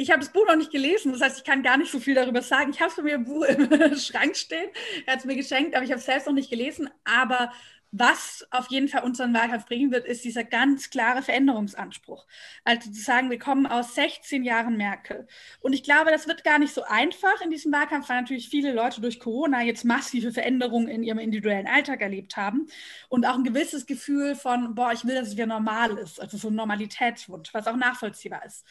Ich 0.00 0.10
habe 0.10 0.20
das 0.20 0.32
Buch 0.32 0.46
noch 0.46 0.56
nicht 0.56 0.72
gelesen, 0.72 1.12
das 1.12 1.20
heißt, 1.20 1.36
ich 1.36 1.44
kann 1.44 1.62
gar 1.62 1.76
nicht 1.76 1.92
so 1.92 2.00
viel 2.00 2.14
darüber 2.14 2.40
sagen. 2.40 2.70
Ich 2.70 2.80
habe 2.80 2.88
es 2.88 2.96
bei 2.96 3.02
mir 3.02 3.16
im 3.16 3.24
Buch 3.24 3.44
im 3.44 3.96
Schrank 3.96 4.34
stehen. 4.34 4.70
Er 5.04 5.12
hat 5.12 5.20
es 5.20 5.26
mir 5.26 5.36
geschenkt, 5.36 5.74
aber 5.74 5.84
ich 5.84 5.90
habe 5.90 5.98
es 5.98 6.06
selbst 6.06 6.26
noch 6.26 6.32
nicht 6.32 6.48
gelesen. 6.48 6.88
Aber 7.04 7.52
was 7.92 8.46
auf 8.50 8.70
jeden 8.70 8.88
Fall 8.88 9.02
unseren 9.02 9.34
Wahlkampf 9.34 9.66
bringen 9.66 9.90
wird, 9.90 10.06
ist 10.06 10.24
dieser 10.24 10.42
ganz 10.42 10.88
klare 10.88 11.20
Veränderungsanspruch. 11.20 12.24
Also 12.64 12.90
zu 12.90 12.98
sagen, 12.98 13.28
wir 13.28 13.38
kommen 13.38 13.66
aus 13.66 13.94
16 13.94 14.42
Jahren 14.42 14.78
Merkel. 14.78 15.28
Und 15.60 15.74
ich 15.74 15.82
glaube, 15.82 16.10
das 16.10 16.26
wird 16.26 16.44
gar 16.44 16.58
nicht 16.58 16.72
so 16.72 16.82
einfach 16.84 17.42
in 17.42 17.50
diesem 17.50 17.70
Wahlkampf, 17.70 18.08
weil 18.08 18.22
natürlich 18.22 18.48
viele 18.48 18.72
Leute 18.72 19.02
durch 19.02 19.20
Corona 19.20 19.62
jetzt 19.62 19.84
massive 19.84 20.32
Veränderungen 20.32 20.88
in 20.88 21.02
ihrem 21.02 21.18
individuellen 21.18 21.66
Alltag 21.66 22.00
erlebt 22.00 22.38
haben 22.38 22.68
und 23.10 23.26
auch 23.26 23.34
ein 23.34 23.44
gewisses 23.44 23.84
Gefühl 23.84 24.34
von, 24.34 24.74
boah, 24.74 24.92
ich 24.92 25.04
will, 25.04 25.16
dass 25.16 25.28
es 25.28 25.34
wieder 25.34 25.44
normal 25.44 25.98
ist, 25.98 26.22
also 26.22 26.38
so 26.38 26.48
ein 26.48 26.54
Normalitätswunsch, 26.54 27.52
was 27.52 27.66
auch 27.66 27.76
nachvollziehbar 27.76 28.46
ist. 28.46 28.64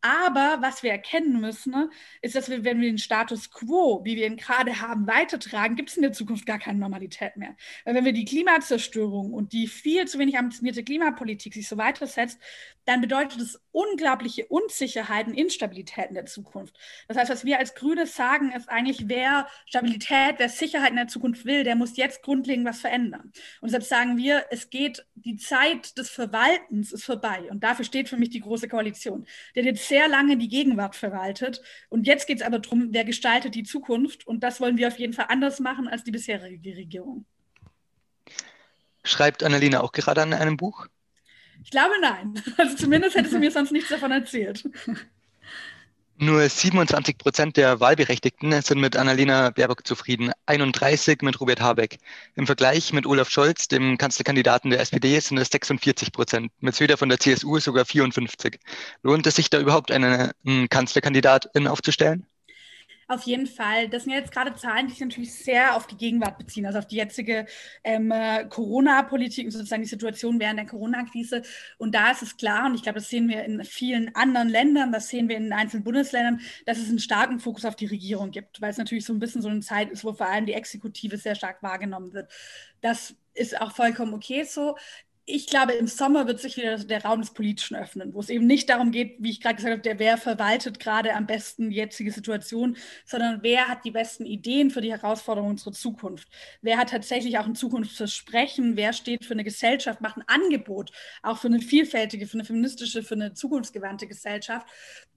Aber 0.00 0.58
was 0.60 0.82
wir 0.82 0.90
erkennen 0.92 1.40
müssen, 1.40 1.72
ne, 1.72 1.90
ist, 2.22 2.34
dass 2.34 2.48
wir, 2.48 2.64
wenn 2.64 2.80
wir 2.80 2.88
den 2.88 2.98
Status 2.98 3.50
quo, 3.50 4.04
wie 4.04 4.16
wir 4.16 4.26
ihn 4.26 4.36
gerade 4.36 4.80
haben, 4.80 5.06
weitertragen, 5.06 5.74
gibt 5.76 5.90
es 5.90 5.96
in 5.96 6.02
der 6.02 6.12
Zukunft 6.12 6.46
gar 6.46 6.58
keine 6.58 6.78
Normalität 6.78 7.36
mehr. 7.36 7.56
Weil 7.84 7.94
wenn 7.94 8.04
wir 8.04 8.12
die 8.12 8.24
Klimazerstörung 8.24 9.32
und 9.32 9.52
die 9.52 9.66
viel 9.66 10.06
zu 10.06 10.18
wenig 10.18 10.38
ambitionierte 10.38 10.84
Klimapolitik 10.84 11.54
sich 11.54 11.68
so 11.68 11.76
weitersetzt, 11.76 12.40
dann 12.86 13.00
bedeutet 13.00 13.40
es 13.40 13.60
unglaubliche 13.72 14.46
Unsicherheiten, 14.46 15.34
Instabilität 15.34 16.06
in 16.08 16.14
der 16.14 16.26
Zukunft. 16.26 16.78
Das 17.08 17.16
heißt, 17.16 17.30
was 17.30 17.44
wir 17.44 17.58
als 17.58 17.74
Grüne 17.74 18.06
sagen, 18.06 18.52
ist 18.52 18.68
eigentlich, 18.68 19.08
wer 19.08 19.48
Stabilität, 19.66 20.36
wer 20.38 20.48
Sicherheit 20.48 20.90
in 20.90 20.96
der 20.96 21.08
Zukunft 21.08 21.44
will, 21.44 21.64
der 21.64 21.76
muss 21.76 21.96
jetzt 21.96 22.22
grundlegend 22.22 22.66
was 22.66 22.80
verändern. 22.80 23.32
Und 23.60 23.68
deshalb 23.70 23.82
sagen 23.82 24.16
wir, 24.16 24.46
es 24.50 24.70
geht, 24.70 25.04
die 25.14 25.36
Zeit 25.36 25.98
des 25.98 26.08
Verwaltens 26.08 26.92
ist 26.92 27.04
vorbei. 27.04 27.48
Und 27.50 27.64
dafür 27.64 27.84
steht 27.84 28.08
für 28.08 28.16
mich 28.16 28.30
die 28.30 28.40
Große 28.40 28.68
Koalition. 28.68 29.26
Der 29.54 29.64
jetzt 29.64 29.88
sehr 29.88 30.08
lange 30.08 30.36
die 30.36 30.48
Gegenwart 30.48 30.94
verwaltet. 30.94 31.60
Und 31.88 32.06
jetzt 32.06 32.26
geht 32.26 32.38
es 32.38 32.46
aber 32.46 32.60
darum, 32.60 32.88
wer 32.92 33.04
gestaltet 33.04 33.54
die 33.54 33.64
Zukunft. 33.64 34.26
Und 34.26 34.44
das 34.44 34.60
wollen 34.60 34.78
wir 34.78 34.88
auf 34.88 34.98
jeden 34.98 35.12
Fall 35.12 35.26
anders 35.28 35.60
machen 35.60 35.88
als 35.88 36.04
die 36.04 36.12
bisherige 36.12 36.76
Regierung. 36.76 37.26
Schreibt 39.02 39.42
Annalena 39.42 39.82
auch 39.82 39.92
gerade 39.92 40.22
an 40.22 40.32
einem 40.32 40.56
Buch? 40.56 40.86
Ich 41.66 41.72
glaube 41.72 41.94
nein. 42.00 42.40
Also 42.58 42.76
zumindest 42.76 43.16
hättest 43.16 43.34
du 43.34 43.40
mir 43.40 43.50
sonst 43.50 43.72
nichts 43.72 43.88
davon 43.88 44.12
erzählt. 44.12 44.68
Nur 46.18 46.48
27 46.48 47.18
Prozent 47.18 47.56
der 47.56 47.80
Wahlberechtigten 47.80 48.62
sind 48.62 48.80
mit 48.80 48.96
Annalena 48.96 49.50
Baerbock 49.50 49.84
zufrieden, 49.84 50.30
31 50.46 51.22
mit 51.22 51.40
Robert 51.40 51.60
Habeck. 51.60 51.98
Im 52.36 52.46
Vergleich 52.46 52.92
mit 52.92 53.04
Olaf 53.04 53.28
Scholz, 53.28 53.66
dem 53.66 53.98
Kanzlerkandidaten 53.98 54.70
der 54.70 54.80
SPD, 54.80 55.18
sind 55.18 55.38
es 55.38 55.48
46 55.50 56.12
Prozent, 56.12 56.52
mit 56.60 56.76
Söder 56.76 56.96
von 56.96 57.08
der 57.08 57.18
CSU 57.18 57.58
sogar 57.58 57.84
54. 57.84 58.60
Lohnt 59.02 59.26
es 59.26 59.34
sich 59.34 59.50
da 59.50 59.58
überhaupt, 59.58 59.90
einen, 59.90 60.30
einen 60.46 60.68
Kanzlerkandidatin 60.68 61.66
aufzustellen? 61.66 62.26
Auf 63.08 63.22
jeden 63.22 63.46
Fall. 63.46 63.88
Das 63.88 64.02
sind 64.02 64.14
jetzt 64.14 64.32
gerade 64.32 64.56
Zahlen, 64.56 64.88
die 64.88 64.92
sich 64.92 65.00
natürlich 65.00 65.32
sehr 65.32 65.76
auf 65.76 65.86
die 65.86 65.96
Gegenwart 65.96 66.38
beziehen, 66.38 66.66
also 66.66 66.80
auf 66.80 66.88
die 66.88 66.96
jetzige 66.96 67.46
ähm, 67.84 68.12
Corona-Politik 68.48 69.44
und 69.44 69.52
sozusagen 69.52 69.82
die 69.82 69.88
Situation 69.88 70.40
während 70.40 70.58
der 70.58 70.66
Corona-Krise. 70.66 71.42
Und 71.78 71.94
da 71.94 72.10
ist 72.10 72.22
es 72.22 72.36
klar, 72.36 72.66
und 72.66 72.74
ich 72.74 72.82
glaube, 72.82 72.98
das 72.98 73.08
sehen 73.08 73.28
wir 73.28 73.44
in 73.44 73.62
vielen 73.64 74.12
anderen 74.16 74.48
Ländern, 74.48 74.90
das 74.90 75.08
sehen 75.08 75.28
wir 75.28 75.36
in 75.36 75.52
einzelnen 75.52 75.84
Bundesländern, 75.84 76.40
dass 76.64 76.78
es 76.78 76.88
einen 76.88 76.98
starken 76.98 77.38
Fokus 77.38 77.64
auf 77.64 77.76
die 77.76 77.86
Regierung 77.86 78.32
gibt, 78.32 78.60
weil 78.60 78.70
es 78.70 78.78
natürlich 78.78 79.04
so 79.04 79.12
ein 79.12 79.20
bisschen 79.20 79.40
so 79.40 79.48
eine 79.48 79.60
Zeit 79.60 79.90
ist, 79.90 80.04
wo 80.04 80.12
vor 80.12 80.26
allem 80.26 80.46
die 80.46 80.54
Exekutive 80.54 81.16
sehr 81.16 81.36
stark 81.36 81.62
wahrgenommen 81.62 82.12
wird. 82.12 82.32
Das 82.80 83.14
ist 83.34 83.60
auch 83.60 83.70
vollkommen 83.70 84.14
okay 84.14 84.42
so 84.44 84.76
ich 85.28 85.48
glaube, 85.48 85.72
im 85.72 85.88
Sommer 85.88 86.28
wird 86.28 86.40
sich 86.40 86.56
wieder 86.56 86.78
der 86.78 87.04
Raum 87.04 87.20
des 87.20 87.32
Politischen 87.32 87.76
öffnen, 87.76 88.14
wo 88.14 88.20
es 88.20 88.30
eben 88.30 88.46
nicht 88.46 88.70
darum 88.70 88.92
geht, 88.92 89.16
wie 89.18 89.30
ich 89.30 89.40
gerade 89.40 89.56
gesagt 89.56 89.72
habe, 89.72 89.82
der 89.82 89.98
wer 89.98 90.18
verwaltet 90.18 90.78
gerade 90.78 91.14
am 91.14 91.26
besten 91.26 91.70
die 91.70 91.76
jetzige 91.76 92.12
Situation, 92.12 92.76
sondern 93.04 93.42
wer 93.42 93.66
hat 93.66 93.84
die 93.84 93.90
besten 93.90 94.24
Ideen 94.24 94.70
für 94.70 94.80
die 94.80 94.92
Herausforderungen 94.92 95.50
unserer 95.50 95.72
Zukunft. 95.72 96.28
Wer 96.62 96.78
hat 96.78 96.90
tatsächlich 96.90 97.38
auch 97.38 97.46
ein 97.46 97.56
Zukunftsversprechen, 97.56 98.76
wer 98.76 98.92
steht 98.92 99.24
für 99.24 99.34
eine 99.34 99.42
Gesellschaft, 99.42 100.00
macht 100.00 100.16
ein 100.16 100.28
Angebot, 100.28 100.92
auch 101.24 101.38
für 101.38 101.48
eine 101.48 101.60
vielfältige, 101.60 102.28
für 102.28 102.34
eine 102.34 102.44
feministische, 102.44 103.02
für 103.02 103.14
eine 103.14 103.34
zukunftsgewandte 103.34 104.06
Gesellschaft 104.06 104.68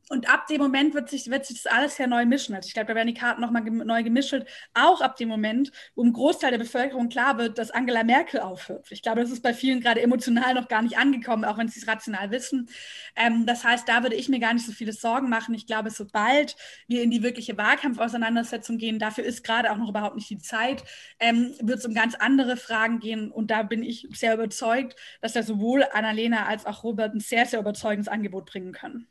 und 0.09 0.27
ab 0.27 0.47
dem 0.47 0.59
Moment 0.59 0.95
wird 0.95 1.07
sich, 1.07 1.29
wird 1.29 1.45
sich 1.45 1.61
das 1.61 1.71
alles 1.71 1.97
ja 1.99 2.07
neu 2.07 2.25
mischen. 2.25 2.55
Also 2.55 2.67
ich 2.67 2.73
glaube, 2.73 2.87
da 2.87 2.95
werden 2.95 3.07
die 3.07 3.13
Karten 3.13 3.41
nochmal 3.41 3.63
gem 3.63 3.77
neu 3.77 4.03
gemischt, 4.03 4.33
auch 4.73 5.01
ab 5.01 5.15
dem 5.17 5.29
Moment, 5.29 5.71
wo 5.95 6.03
ein 6.03 6.13
Großteil 6.13 6.49
der 6.49 6.57
Bevölkerung 6.57 7.09
klar 7.09 7.37
wird, 7.37 7.59
dass 7.59 7.69
Angela 7.69 8.03
Merkel 8.03 8.39
aufhört. 8.39 8.87
Ich 8.91 9.03
glaube, 9.03 9.21
das 9.21 9.29
ist 9.29 9.43
bei 9.43 9.53
vielen 9.53 9.81
gerade 9.81 10.01
emotional 10.01 10.55
noch 10.55 10.67
gar 10.67 10.81
nicht 10.81 10.97
angekommen, 10.97 11.45
auch 11.45 11.59
wenn 11.59 11.67
sie 11.67 11.79
es 11.79 11.87
rational 11.87 12.31
wissen. 12.31 12.69
Ähm, 13.15 13.45
das 13.45 13.63
heißt, 13.63 13.87
da 13.87 14.01
würde 14.01 14.15
ich 14.15 14.29
mir 14.29 14.39
gar 14.39 14.53
nicht 14.53 14.65
so 14.65 14.71
viele 14.71 14.93
Sorgen 14.93 15.29
machen. 15.29 15.53
Ich 15.53 15.67
glaube, 15.67 15.91
sobald 15.91 16.55
wir 16.87 17.03
in 17.03 17.11
die 17.11 17.21
wirkliche 17.21 17.55
Wahlkampfauseinandersetzung 17.57 18.79
gehen, 18.79 18.97
dafür 18.97 19.25
ist 19.25 19.43
gerade 19.43 19.71
auch 19.71 19.77
noch 19.77 19.89
überhaupt 19.89 20.15
nicht 20.15 20.29
die 20.31 20.39
Zeit, 20.39 20.83
ähm, 21.19 21.53
wird 21.61 21.79
es 21.79 21.85
um 21.85 21.93
ganz 21.93 22.15
andere 22.15 22.57
Fragen 22.57 22.99
gehen. 22.99 23.31
Und 23.31 23.51
da 23.51 23.61
bin 23.61 23.83
ich 23.83 24.07
sehr 24.13 24.33
überzeugt, 24.33 24.95
dass 25.21 25.33
da 25.33 25.43
sowohl 25.43 25.83
Annalena 25.93 26.47
als 26.47 26.65
auch 26.65 26.83
Robert 26.83 27.13
ein 27.13 27.19
sehr, 27.19 27.45
sehr 27.45 27.59
überzeugendes 27.59 28.07
Angebot 28.07 28.47
bringen 28.47 28.71
können. 28.71 29.08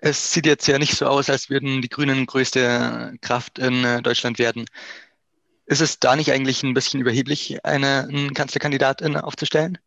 Es 0.00 0.32
sieht 0.32 0.46
jetzt 0.46 0.66
ja 0.68 0.78
nicht 0.78 0.96
so 0.96 1.06
aus, 1.06 1.28
als 1.30 1.50
würden 1.50 1.82
die 1.82 1.88
Grünen 1.88 2.26
größte 2.26 3.14
Kraft 3.20 3.58
in 3.58 3.84
äh, 3.84 4.02
Deutschland 4.02 4.38
werden. 4.38 4.66
Ist 5.66 5.80
es 5.82 5.98
da 6.00 6.16
nicht 6.16 6.32
eigentlich 6.32 6.62
ein 6.62 6.74
bisschen 6.74 7.00
überheblich, 7.00 7.64
eine, 7.64 8.08
eine 8.08 8.32
Kanzlerkandidatin 8.32 9.16
aufzustellen? 9.16 9.78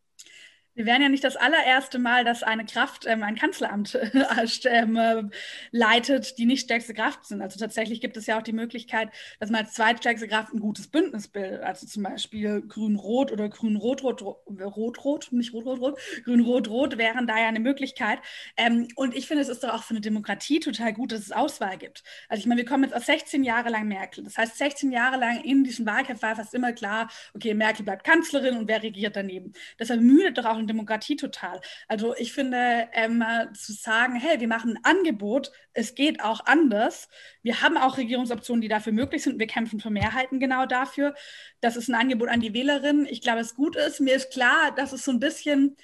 Wir 0.73 0.85
wären 0.85 1.01
ja 1.01 1.09
nicht 1.09 1.23
das 1.23 1.35
allererste 1.35 1.99
Mal, 1.99 2.23
dass 2.23 2.43
eine 2.43 2.65
Kraft 2.65 3.05
ähm, 3.05 3.23
ein 3.23 3.35
Kanzleramt 3.35 3.97
ähm, 4.65 4.95
äh, 4.95 5.23
leitet, 5.71 6.37
die 6.37 6.45
nicht 6.45 6.63
stärkste 6.63 6.93
Kraft 6.93 7.25
sind. 7.25 7.41
Also 7.41 7.59
tatsächlich 7.59 7.99
gibt 7.99 8.15
es 8.15 8.25
ja 8.25 8.37
auch 8.37 8.41
die 8.41 8.53
Möglichkeit, 8.53 9.09
dass 9.39 9.49
man 9.49 9.65
als 9.65 9.73
zweitstärkste 9.73 10.29
Kraft 10.29 10.53
ein 10.53 10.59
gutes 10.61 10.87
Bündnis 10.87 11.27
bildet. 11.27 11.61
Also 11.61 11.85
zum 11.87 12.03
Beispiel 12.03 12.61
Grün-Rot 12.61 13.33
oder 13.33 13.49
Grün-Rot-Rot, 13.49 15.31
nicht 15.31 15.53
Rot-Rot-Rot, 15.53 15.99
Grün-Rot-Rot 16.23 16.97
wären 16.97 17.27
da 17.27 17.37
ja 17.37 17.47
eine 17.47 17.59
Möglichkeit. 17.59 18.19
Ähm, 18.55 18.87
und 18.95 19.13
ich 19.13 19.27
finde, 19.27 19.43
es 19.43 19.49
ist 19.49 19.63
doch 19.63 19.73
auch 19.73 19.83
für 19.83 19.91
eine 19.91 20.01
Demokratie 20.01 20.61
total 20.61 20.93
gut, 20.93 21.11
dass 21.11 21.19
es 21.19 21.33
Auswahl 21.33 21.77
gibt. 21.77 22.03
Also 22.29 22.39
ich 22.39 22.47
meine, 22.47 22.61
wir 22.61 22.67
kommen 22.67 22.85
jetzt 22.85 22.95
aus 22.95 23.05
16 23.07 23.43
Jahre 23.43 23.69
lang 23.69 23.87
Merkel. 23.89 24.23
Das 24.23 24.37
heißt, 24.37 24.57
16 24.57 24.91
Jahre 24.91 25.17
lang 25.17 25.43
in 25.43 25.65
diesem 25.65 25.85
Wahlkampf 25.85 26.21
war 26.21 26.37
fast 26.37 26.53
immer 26.53 26.71
klar, 26.71 27.09
okay, 27.33 27.53
Merkel 27.53 27.83
bleibt 27.83 28.05
Kanzlerin 28.05 28.55
und 28.57 28.69
wer 28.69 28.81
regiert 28.81 29.17
daneben. 29.17 29.51
Das 29.77 29.89
ermüdet 29.89 30.37
doch 30.37 30.45
auch 30.45 30.60
und 30.61 30.67
Demokratie 30.67 31.15
total. 31.15 31.61
Also 31.87 32.15
ich 32.15 32.33
finde, 32.33 32.87
ähm, 32.93 33.23
zu 33.53 33.73
sagen, 33.73 34.15
hey, 34.15 34.39
wir 34.39 34.47
machen 34.47 34.77
ein 34.77 34.97
Angebot, 34.97 35.51
es 35.73 35.95
geht 35.95 36.23
auch 36.23 36.45
anders. 36.45 37.09
Wir 37.41 37.61
haben 37.61 37.77
auch 37.77 37.97
Regierungsoptionen, 37.97 38.61
die 38.61 38.67
dafür 38.67 38.93
möglich 38.93 39.23
sind. 39.23 39.39
Wir 39.39 39.47
kämpfen 39.47 39.79
für 39.79 39.89
Mehrheiten 39.89 40.39
genau 40.39 40.65
dafür. 40.65 41.15
Das 41.59 41.75
ist 41.75 41.89
ein 41.89 41.95
Angebot 41.95 42.29
an 42.29 42.41
die 42.41 42.53
Wählerinnen. 42.53 43.05
Ich 43.05 43.21
glaube, 43.21 43.39
es 43.39 43.55
gut 43.55 43.75
ist. 43.75 43.99
Mir 43.99 44.15
ist 44.15 44.31
klar, 44.31 44.73
dass 44.75 44.93
es 44.93 45.03
so 45.05 45.11
ein 45.11 45.19
bisschen, 45.19 45.77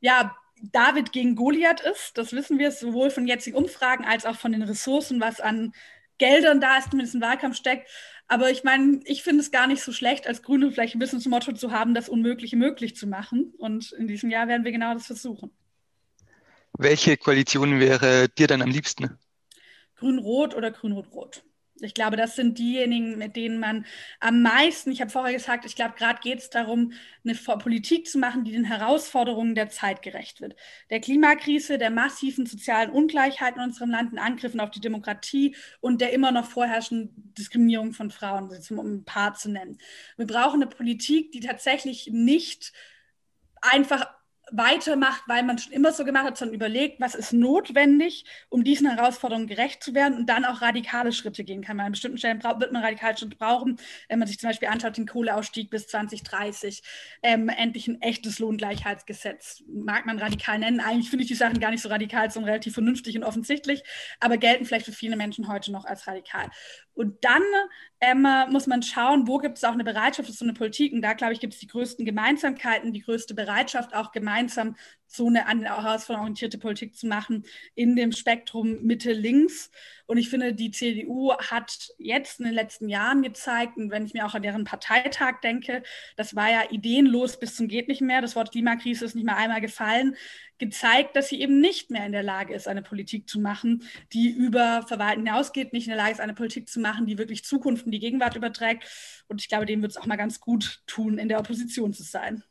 ja, 0.00 0.34
David 0.72 1.12
gegen 1.12 1.34
Goliath 1.34 1.80
ist. 1.80 2.16
Das 2.16 2.32
wissen 2.32 2.58
wir 2.58 2.70
sowohl 2.70 3.10
von 3.10 3.26
jetzigen 3.26 3.56
Umfragen 3.56 4.04
als 4.04 4.24
auch 4.24 4.36
von 4.36 4.52
den 4.52 4.62
Ressourcen, 4.62 5.20
was 5.20 5.40
an 5.40 5.72
Geldern 6.18 6.60
da 6.60 6.78
ist, 6.78 6.90
zumindest 6.90 7.14
im 7.16 7.20
Wahlkampf 7.20 7.56
steckt. 7.56 7.88
Aber 8.26 8.50
ich 8.50 8.64
meine, 8.64 9.00
ich 9.04 9.22
finde 9.22 9.42
es 9.42 9.50
gar 9.50 9.66
nicht 9.66 9.82
so 9.82 9.92
schlecht, 9.92 10.26
als 10.26 10.42
Grüne 10.42 10.70
vielleicht 10.72 10.94
ein 10.94 10.98
bisschen 10.98 11.18
das 11.18 11.26
Motto 11.26 11.52
zu 11.52 11.72
haben, 11.72 11.94
das 11.94 12.08
Unmögliche 12.08 12.56
möglich 12.56 12.96
zu 12.96 13.06
machen. 13.06 13.52
Und 13.58 13.92
in 13.92 14.08
diesem 14.08 14.30
Jahr 14.30 14.48
werden 14.48 14.64
wir 14.64 14.72
genau 14.72 14.94
das 14.94 15.06
versuchen. 15.06 15.50
Welche 16.76 17.16
Koalition 17.16 17.78
wäre 17.78 18.28
dir 18.28 18.46
dann 18.46 18.62
am 18.62 18.70
liebsten? 18.70 19.18
Grün-Rot 19.96 20.54
oder 20.54 20.70
Grün-Rot-Rot? 20.70 21.44
Ich 21.80 21.92
glaube, 21.94 22.16
das 22.16 22.36
sind 22.36 22.58
diejenigen, 22.58 23.18
mit 23.18 23.34
denen 23.34 23.58
man 23.58 23.84
am 24.20 24.42
meisten, 24.42 24.92
ich 24.92 25.00
habe 25.00 25.10
vorher 25.10 25.32
gesagt, 25.32 25.64
ich 25.64 25.74
glaube, 25.74 25.94
gerade 25.96 26.20
geht 26.20 26.38
es 26.38 26.48
darum, 26.48 26.92
eine 27.24 27.34
Politik 27.34 28.06
zu 28.06 28.18
machen, 28.18 28.44
die 28.44 28.52
den 28.52 28.64
Herausforderungen 28.64 29.56
der 29.56 29.70
Zeit 29.70 30.00
gerecht 30.00 30.40
wird. 30.40 30.54
Der 30.90 31.00
Klimakrise, 31.00 31.76
der 31.76 31.90
massiven 31.90 32.46
sozialen 32.46 32.90
Ungleichheit 32.90 33.56
in 33.56 33.62
unserem 33.62 33.90
Land, 33.90 34.12
den 34.12 34.20
Angriffen 34.20 34.60
auf 34.60 34.70
die 34.70 34.80
Demokratie 34.80 35.56
und 35.80 36.00
der 36.00 36.12
immer 36.12 36.30
noch 36.30 36.48
vorherrschenden 36.48 37.34
Diskriminierung 37.36 37.92
von 37.92 38.12
Frauen, 38.12 38.50
um 38.70 38.94
ein 38.94 39.04
paar 39.04 39.34
zu 39.34 39.50
nennen. 39.50 39.78
Wir 40.16 40.26
brauchen 40.26 40.62
eine 40.62 40.70
Politik, 40.70 41.32
die 41.32 41.40
tatsächlich 41.40 42.08
nicht 42.12 42.72
einfach 43.60 44.06
weitermacht, 44.50 45.22
weil 45.26 45.42
man 45.42 45.58
schon 45.58 45.72
immer 45.72 45.92
so 45.92 46.04
gemacht 46.04 46.24
hat, 46.24 46.36
sondern 46.36 46.54
überlegt, 46.54 47.00
was 47.00 47.14
ist 47.14 47.32
notwendig, 47.32 48.24
um 48.48 48.64
diesen 48.64 48.88
Herausforderungen 48.88 49.46
gerecht 49.46 49.82
zu 49.82 49.94
werden 49.94 50.18
und 50.18 50.26
dann 50.26 50.44
auch 50.44 50.60
radikale 50.60 51.12
Schritte 51.12 51.44
gehen 51.44 51.62
kann. 51.62 51.76
Man 51.76 51.86
an 51.86 51.92
bestimmten 51.92 52.18
Stellen 52.18 52.42
wird 52.42 52.72
man 52.72 52.82
radikale 52.82 53.16
Schritte 53.16 53.36
brauchen, 53.36 53.78
wenn 54.08 54.18
man 54.18 54.28
sich 54.28 54.38
zum 54.38 54.50
Beispiel 54.50 54.68
anschaut, 54.68 54.96
den 54.96 55.06
Kohleausstieg 55.06 55.70
bis 55.70 55.86
2030, 55.88 56.82
ähm, 57.22 57.48
endlich 57.48 57.88
ein 57.88 58.00
echtes 58.02 58.38
Lohngleichheitsgesetz, 58.38 59.62
mag 59.66 60.06
man 60.06 60.18
radikal 60.18 60.58
nennen. 60.58 60.80
Eigentlich 60.80 61.10
finde 61.10 61.22
ich 61.22 61.28
die 61.28 61.34
Sachen 61.34 61.60
gar 61.60 61.70
nicht 61.70 61.82
so 61.82 61.88
radikal, 61.88 62.30
sondern 62.30 62.50
relativ 62.50 62.74
vernünftig 62.74 63.16
und 63.16 63.24
offensichtlich, 63.24 63.82
aber 64.20 64.36
gelten 64.36 64.64
vielleicht 64.64 64.86
für 64.86 64.92
viele 64.92 65.16
Menschen 65.16 65.48
heute 65.48 65.72
noch 65.72 65.84
als 65.84 66.06
radikal. 66.06 66.50
Und 66.94 67.24
dann 67.24 67.42
ähm, 68.00 68.26
muss 68.50 68.66
man 68.66 68.82
schauen, 68.82 69.26
wo 69.26 69.38
gibt 69.38 69.56
es 69.56 69.64
auch 69.64 69.72
eine 69.72 69.84
Bereitschaft 69.84 70.28
für 70.28 70.34
so 70.34 70.44
eine 70.44 70.54
Politik. 70.54 70.92
Und 70.92 71.02
da, 71.02 71.14
glaube 71.14 71.32
ich, 71.32 71.40
gibt 71.40 71.54
es 71.54 71.60
die 71.60 71.66
größten 71.66 72.04
Gemeinsamkeiten, 72.04 72.92
die 72.92 73.00
größte 73.00 73.34
Bereitschaft, 73.34 73.94
auch 73.94 74.12
gemeinsam 74.12 74.76
so 75.14 75.28
eine 75.28 75.46
herausforderungsorientierte 75.46 76.58
Politik 76.58 76.96
zu 76.96 77.06
machen 77.06 77.44
in 77.74 77.96
dem 77.96 78.12
Spektrum 78.12 78.82
Mitte-Links. 78.82 79.70
Und 80.06 80.18
ich 80.18 80.28
finde, 80.28 80.52
die 80.52 80.70
CDU 80.70 81.32
hat 81.32 81.88
jetzt 81.98 82.40
in 82.40 82.46
den 82.46 82.54
letzten 82.54 82.88
Jahren 82.88 83.22
gezeigt, 83.22 83.76
und 83.76 83.90
wenn 83.90 84.04
ich 84.04 84.12
mir 84.12 84.26
auch 84.26 84.34
an 84.34 84.42
deren 84.42 84.64
Parteitag 84.64 85.40
denke, 85.42 85.82
das 86.16 86.36
war 86.36 86.50
ja 86.50 86.70
ideenlos 86.70 87.38
bis 87.38 87.56
zum 87.56 87.68
geht 87.68 87.88
nicht 87.88 88.02
mehr. 88.02 88.20
Das 88.20 88.36
Wort 88.36 88.52
Klimakrise 88.52 89.04
ist 89.04 89.14
nicht 89.14 89.24
mehr 89.24 89.36
einmal 89.36 89.60
gefallen 89.60 90.16
gezeigt, 90.58 91.16
dass 91.16 91.28
sie 91.28 91.40
eben 91.40 91.60
nicht 91.60 91.90
mehr 91.90 92.06
in 92.06 92.12
der 92.12 92.22
Lage 92.22 92.54
ist, 92.54 92.68
eine 92.68 92.82
Politik 92.82 93.28
zu 93.28 93.40
machen, 93.40 93.82
die 94.12 94.30
über 94.30 94.84
Verwalten 94.86 95.26
hinausgeht, 95.26 95.72
nicht 95.72 95.86
in 95.86 95.90
der 95.90 95.98
Lage 95.98 96.12
ist, 96.12 96.20
eine 96.20 96.34
Politik 96.34 96.68
zu 96.68 96.80
machen, 96.80 97.06
die 97.06 97.18
wirklich 97.18 97.44
Zukunft 97.44 97.86
in 97.86 97.92
die 97.92 97.98
Gegenwart 97.98 98.36
überträgt. 98.36 98.84
Und 99.26 99.40
ich 99.40 99.48
glaube, 99.48 99.66
dem 99.66 99.82
wird 99.82 99.92
es 99.92 99.96
auch 99.96 100.06
mal 100.06 100.16
ganz 100.16 100.40
gut 100.40 100.82
tun, 100.86 101.18
in 101.18 101.28
der 101.28 101.40
Opposition 101.40 101.92
zu 101.92 102.04
sein. 102.04 102.44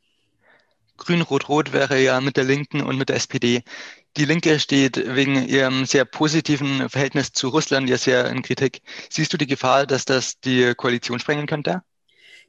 Grün-Rot-Rot 0.96 1.72
wäre 1.72 2.00
ja 2.00 2.20
mit 2.20 2.36
der 2.36 2.44
Linken 2.44 2.82
und 2.82 2.96
mit 2.98 3.08
der 3.08 3.16
SPD. 3.16 3.62
Die 4.16 4.24
Linke 4.24 4.58
steht 4.60 4.96
wegen 5.14 5.46
ihrem 5.48 5.86
sehr 5.86 6.04
positiven 6.04 6.88
Verhältnis 6.88 7.32
zu 7.32 7.48
Russland 7.48 7.88
ja 7.88 7.98
sehr 7.98 8.28
in 8.30 8.42
Kritik. 8.42 8.82
Siehst 9.10 9.32
du 9.32 9.36
die 9.36 9.46
Gefahr, 9.46 9.86
dass 9.86 10.04
das 10.04 10.40
die 10.40 10.74
Koalition 10.74 11.18
sprengen 11.20 11.46
könnte? 11.46 11.82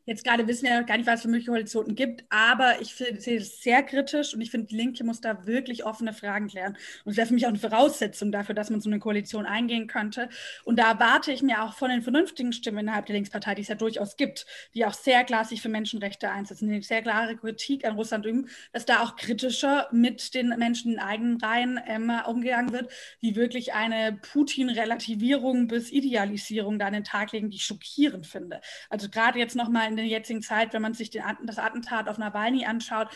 Jetzt 0.05 0.23
gerade 0.23 0.47
wissen 0.47 0.67
ja 0.67 0.81
gar 0.83 0.97
nicht, 0.97 1.07
was 1.07 1.15
es 1.15 1.21
für 1.23 1.27
mögliche 1.29 1.49
Koalitionen 1.49 1.95
gibt, 1.95 2.23
aber 2.29 2.79
ich 2.79 2.93
sehe 2.95 3.37
es 3.37 3.61
sehr 3.61 3.81
kritisch 3.81 4.33
und 4.33 4.41
ich 4.41 4.51
finde, 4.51 4.67
die 4.67 4.75
Linke 4.75 5.03
muss 5.03 5.19
da 5.19 5.45
wirklich 5.47 5.83
offene 5.83 6.13
Fragen 6.13 6.47
klären. 6.47 6.77
Und 7.03 7.11
es 7.11 7.17
wäre 7.17 7.27
für 7.27 7.33
mich 7.33 7.45
auch 7.45 7.49
eine 7.49 7.57
Voraussetzung 7.57 8.31
dafür, 8.31 8.53
dass 8.53 8.69
man 8.69 8.81
so 8.81 8.89
eine 8.89 8.99
Koalition 8.99 9.45
eingehen 9.47 9.87
könnte. 9.87 10.29
Und 10.63 10.77
da 10.77 10.91
erwarte 10.91 11.31
ich 11.31 11.41
mir 11.41 11.63
auch 11.63 11.73
von 11.73 11.89
den 11.89 12.03
vernünftigen 12.03 12.53
Stimmen 12.53 12.79
innerhalb 12.79 13.07
der 13.07 13.15
Linkspartei, 13.15 13.55
die 13.55 13.63
es 13.63 13.67
ja 13.67 13.75
durchaus 13.75 14.15
gibt, 14.15 14.45
die 14.75 14.85
auch 14.85 14.93
sehr 14.93 15.23
klar 15.23 15.43
sich 15.43 15.61
für 15.61 15.69
Menschenrechte 15.69 16.29
einsetzen, 16.29 16.69
die 16.69 16.81
sehr 16.83 17.01
klare 17.01 17.35
Kritik 17.35 17.83
an 17.85 17.95
Russland 17.95 18.25
üben, 18.25 18.47
dass 18.73 18.85
da 18.85 19.01
auch 19.01 19.15
kritischer 19.15 19.87
mit 19.91 20.35
den 20.35 20.49
Menschen 20.49 20.93
in 20.93 20.99
eigenen 20.99 21.37
Reihen 21.41 21.79
ähm, 21.87 22.11
umgegangen 22.27 22.71
wird, 22.71 22.91
die 23.23 23.35
wirklich 23.35 23.73
eine 23.73 24.19
Putin-Relativierung 24.21 25.67
bis 25.67 25.91
Idealisierung 25.91 26.77
da 26.77 26.87
an 26.87 26.93
den 26.93 27.03
Tag 27.03 27.31
legen, 27.31 27.49
die 27.49 27.57
ich 27.57 27.65
schockierend 27.65 28.27
finde. 28.27 28.61
Also 28.89 29.09
gerade 29.09 29.39
jetzt 29.39 29.55
nochmal 29.55 29.89
in 29.89 29.94
der 29.97 30.05
jetzigen 30.05 30.41
Zeit, 30.41 30.73
wenn 30.73 30.81
man 30.81 30.93
sich 30.93 31.09
den, 31.09 31.23
das 31.43 31.57
Attentat 31.57 32.07
auf 32.07 32.17
Nawalny 32.17 32.65
anschaut, 32.65 33.09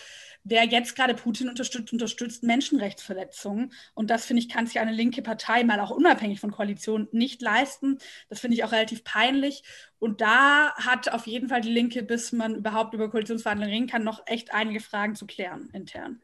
wer 0.44 0.66
jetzt 0.66 0.96
gerade 0.96 1.14
Putin 1.14 1.50
unterstützt, 1.50 1.92
unterstützt 1.94 2.44
Menschenrechtsverletzungen. 2.44 3.74
Und 3.94 4.10
das, 4.10 4.26
finde 4.26 4.42
ich, 4.42 4.50
kann 4.50 4.68
sich 4.68 4.80
eine 4.80 4.92
linke 4.92 5.22
Partei 5.22 5.64
mal 5.64 5.80
auch 5.80 5.92
unabhängig 5.92 6.40
von 6.40 6.52
Koalitionen 6.52 7.08
nicht 7.12 7.42
leisten. 7.42 7.98
Das 8.30 8.40
finde 8.40 8.56
ich 8.56 8.64
auch 8.64 8.72
relativ 8.72 9.04
peinlich. 9.04 9.64
Und 10.00 10.22
da 10.22 10.74
hat 10.76 11.10
auf 11.10 11.28
jeden 11.28 11.50
Fall 11.50 11.62
die 11.62 11.72
Linke, 11.72 12.04
bis 12.04 12.32
man 12.32 12.56
überhaupt 12.56 12.94
über 12.94 13.10
Koalitionsverhandlungen 13.10 13.74
reden 13.74 13.88
kann, 13.88 14.04
noch 14.04 14.24
echt 14.26 14.54
einige 14.54 14.80
Fragen 14.80 15.16
zu 15.16 15.26
klären 15.26 15.70
intern. 15.74 16.22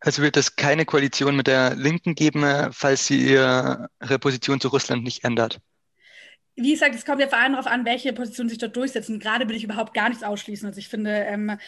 Also 0.00 0.22
wird 0.22 0.36
es 0.36 0.56
keine 0.56 0.84
Koalition 0.84 1.34
mit 1.34 1.46
der 1.46 1.74
Linken 1.76 2.14
geben, 2.14 2.44
falls 2.72 3.06
sie 3.06 3.26
ihre 3.26 3.88
Position 4.20 4.60
zu 4.60 4.68
Russland 4.68 5.02
nicht 5.02 5.24
ändert? 5.24 5.60
Wie 6.56 6.70
gesagt, 6.72 6.94
es 6.94 7.04
kommt 7.04 7.20
ja 7.20 7.26
vor 7.26 7.38
allem 7.38 7.52
darauf 7.52 7.66
an, 7.66 7.84
welche 7.84 8.12
Positionen 8.12 8.48
sich 8.48 8.58
dort 8.58 8.76
durchsetzen. 8.76 9.18
Gerade 9.18 9.48
will 9.48 9.56
ich 9.56 9.64
überhaupt 9.64 9.92
gar 9.92 10.08
nichts 10.08 10.22
ausschließen. 10.22 10.66
Also 10.68 10.78
ich 10.78 10.88
finde, 10.88 11.10
ähm, 11.10 11.58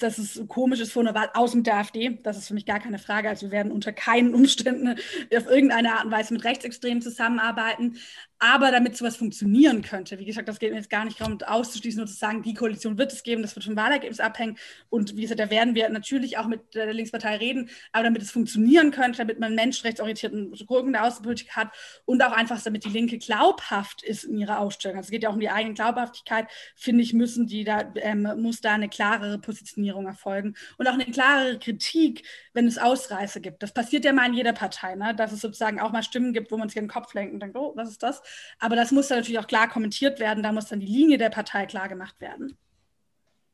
dass 0.00 0.18
es 0.18 0.42
komisch 0.48 0.80
ist 0.80 0.92
vor 0.92 1.02
einer 1.02 1.14
Wahl 1.14 1.30
aus 1.34 1.52
dem 1.52 1.62
AfD. 1.66 2.18
Das 2.24 2.36
ist 2.36 2.48
für 2.48 2.54
mich 2.54 2.66
gar 2.66 2.80
keine 2.80 2.98
Frage. 2.98 3.28
Also 3.28 3.46
wir 3.46 3.52
werden 3.52 3.70
unter 3.70 3.92
keinen 3.92 4.34
Umständen 4.34 4.88
auf 4.88 5.46
irgendeine 5.46 5.92
Art 5.94 6.06
und 6.06 6.10
Weise 6.10 6.34
mit 6.34 6.44
Rechtsextremen 6.44 7.02
zusammenarbeiten. 7.02 7.98
Aber 8.44 8.72
damit 8.72 8.96
sowas 8.96 9.14
funktionieren 9.14 9.82
könnte, 9.82 10.18
wie 10.18 10.24
gesagt, 10.24 10.48
das 10.48 10.58
geht 10.58 10.72
mir 10.72 10.78
jetzt 10.78 10.90
gar 10.90 11.04
nicht 11.04 11.20
darum, 11.20 11.40
auszuschließen 11.40 12.00
und 12.00 12.08
zu 12.08 12.16
sagen, 12.16 12.42
die 12.42 12.54
Koalition 12.54 12.98
wird 12.98 13.12
es 13.12 13.22
geben, 13.22 13.40
das 13.40 13.54
wird 13.54 13.64
vom 13.64 13.76
Wahlergebnis 13.76 14.18
abhängen. 14.18 14.58
Und 14.90 15.16
wie 15.16 15.20
gesagt, 15.20 15.38
da 15.38 15.48
werden 15.48 15.76
wir 15.76 15.88
natürlich 15.90 16.38
auch 16.38 16.48
mit 16.48 16.74
der 16.74 16.92
Linkspartei 16.92 17.36
reden. 17.36 17.70
Aber 17.92 18.02
damit 18.02 18.20
es 18.20 18.32
funktionieren 18.32 18.90
könnte, 18.90 19.18
damit 19.18 19.38
man 19.38 19.54
menschenrechtsorientierten 19.54 20.54
Rücken 20.68 20.92
der 20.92 21.04
Außenpolitik 21.04 21.52
hat 21.52 21.68
und 22.04 22.20
auch 22.20 22.32
einfach, 22.32 22.60
damit 22.60 22.84
die 22.84 22.88
Linke 22.88 23.16
glaubhaft 23.18 24.02
ist 24.02 24.24
in 24.24 24.36
ihrer 24.36 24.58
Ausstellung. 24.58 24.96
Also 24.96 25.06
es 25.06 25.10
geht 25.12 25.22
ja 25.22 25.28
auch 25.28 25.34
um 25.34 25.40
die 25.40 25.48
eigene 25.48 25.76
Glaubhaftigkeit, 25.76 26.48
finde 26.74 27.04
ich, 27.04 27.12
müssen 27.12 27.46
die 27.46 27.62
da, 27.62 27.92
ähm, 27.94 28.28
muss 28.38 28.60
da 28.60 28.72
eine 28.72 28.88
klarere 28.88 29.38
Positionierung 29.38 30.06
erfolgen 30.06 30.56
und 30.78 30.88
auch 30.88 30.94
eine 30.94 31.04
klarere 31.04 31.60
Kritik, 31.60 32.26
wenn 32.54 32.66
es 32.66 32.76
Ausreißer 32.76 33.38
gibt. 33.38 33.62
Das 33.62 33.72
passiert 33.72 34.04
ja 34.04 34.12
mal 34.12 34.26
in 34.26 34.34
jeder 34.34 34.52
Partei, 34.52 34.96
ne? 34.96 35.14
dass 35.14 35.30
es 35.30 35.42
sozusagen 35.42 35.78
auch 35.78 35.92
mal 35.92 36.02
Stimmen 36.02 36.32
gibt, 36.32 36.50
wo 36.50 36.56
man 36.56 36.68
sich 36.68 36.74
den 36.74 36.88
Kopf 36.88 37.14
lenkt 37.14 37.34
und 37.34 37.38
denkt, 37.38 37.56
oh, 37.56 37.72
was 37.76 37.88
ist 37.88 38.02
das? 38.02 38.20
Aber 38.58 38.76
das 38.76 38.90
muss 38.90 39.08
dann 39.08 39.18
natürlich 39.18 39.38
auch 39.38 39.46
klar 39.46 39.68
kommentiert 39.68 40.20
werden. 40.20 40.42
Da 40.42 40.52
muss 40.52 40.66
dann 40.66 40.80
die 40.80 40.86
Linie 40.86 41.18
der 41.18 41.30
Partei 41.30 41.66
klar 41.66 41.88
gemacht 41.88 42.20
werden. 42.20 42.56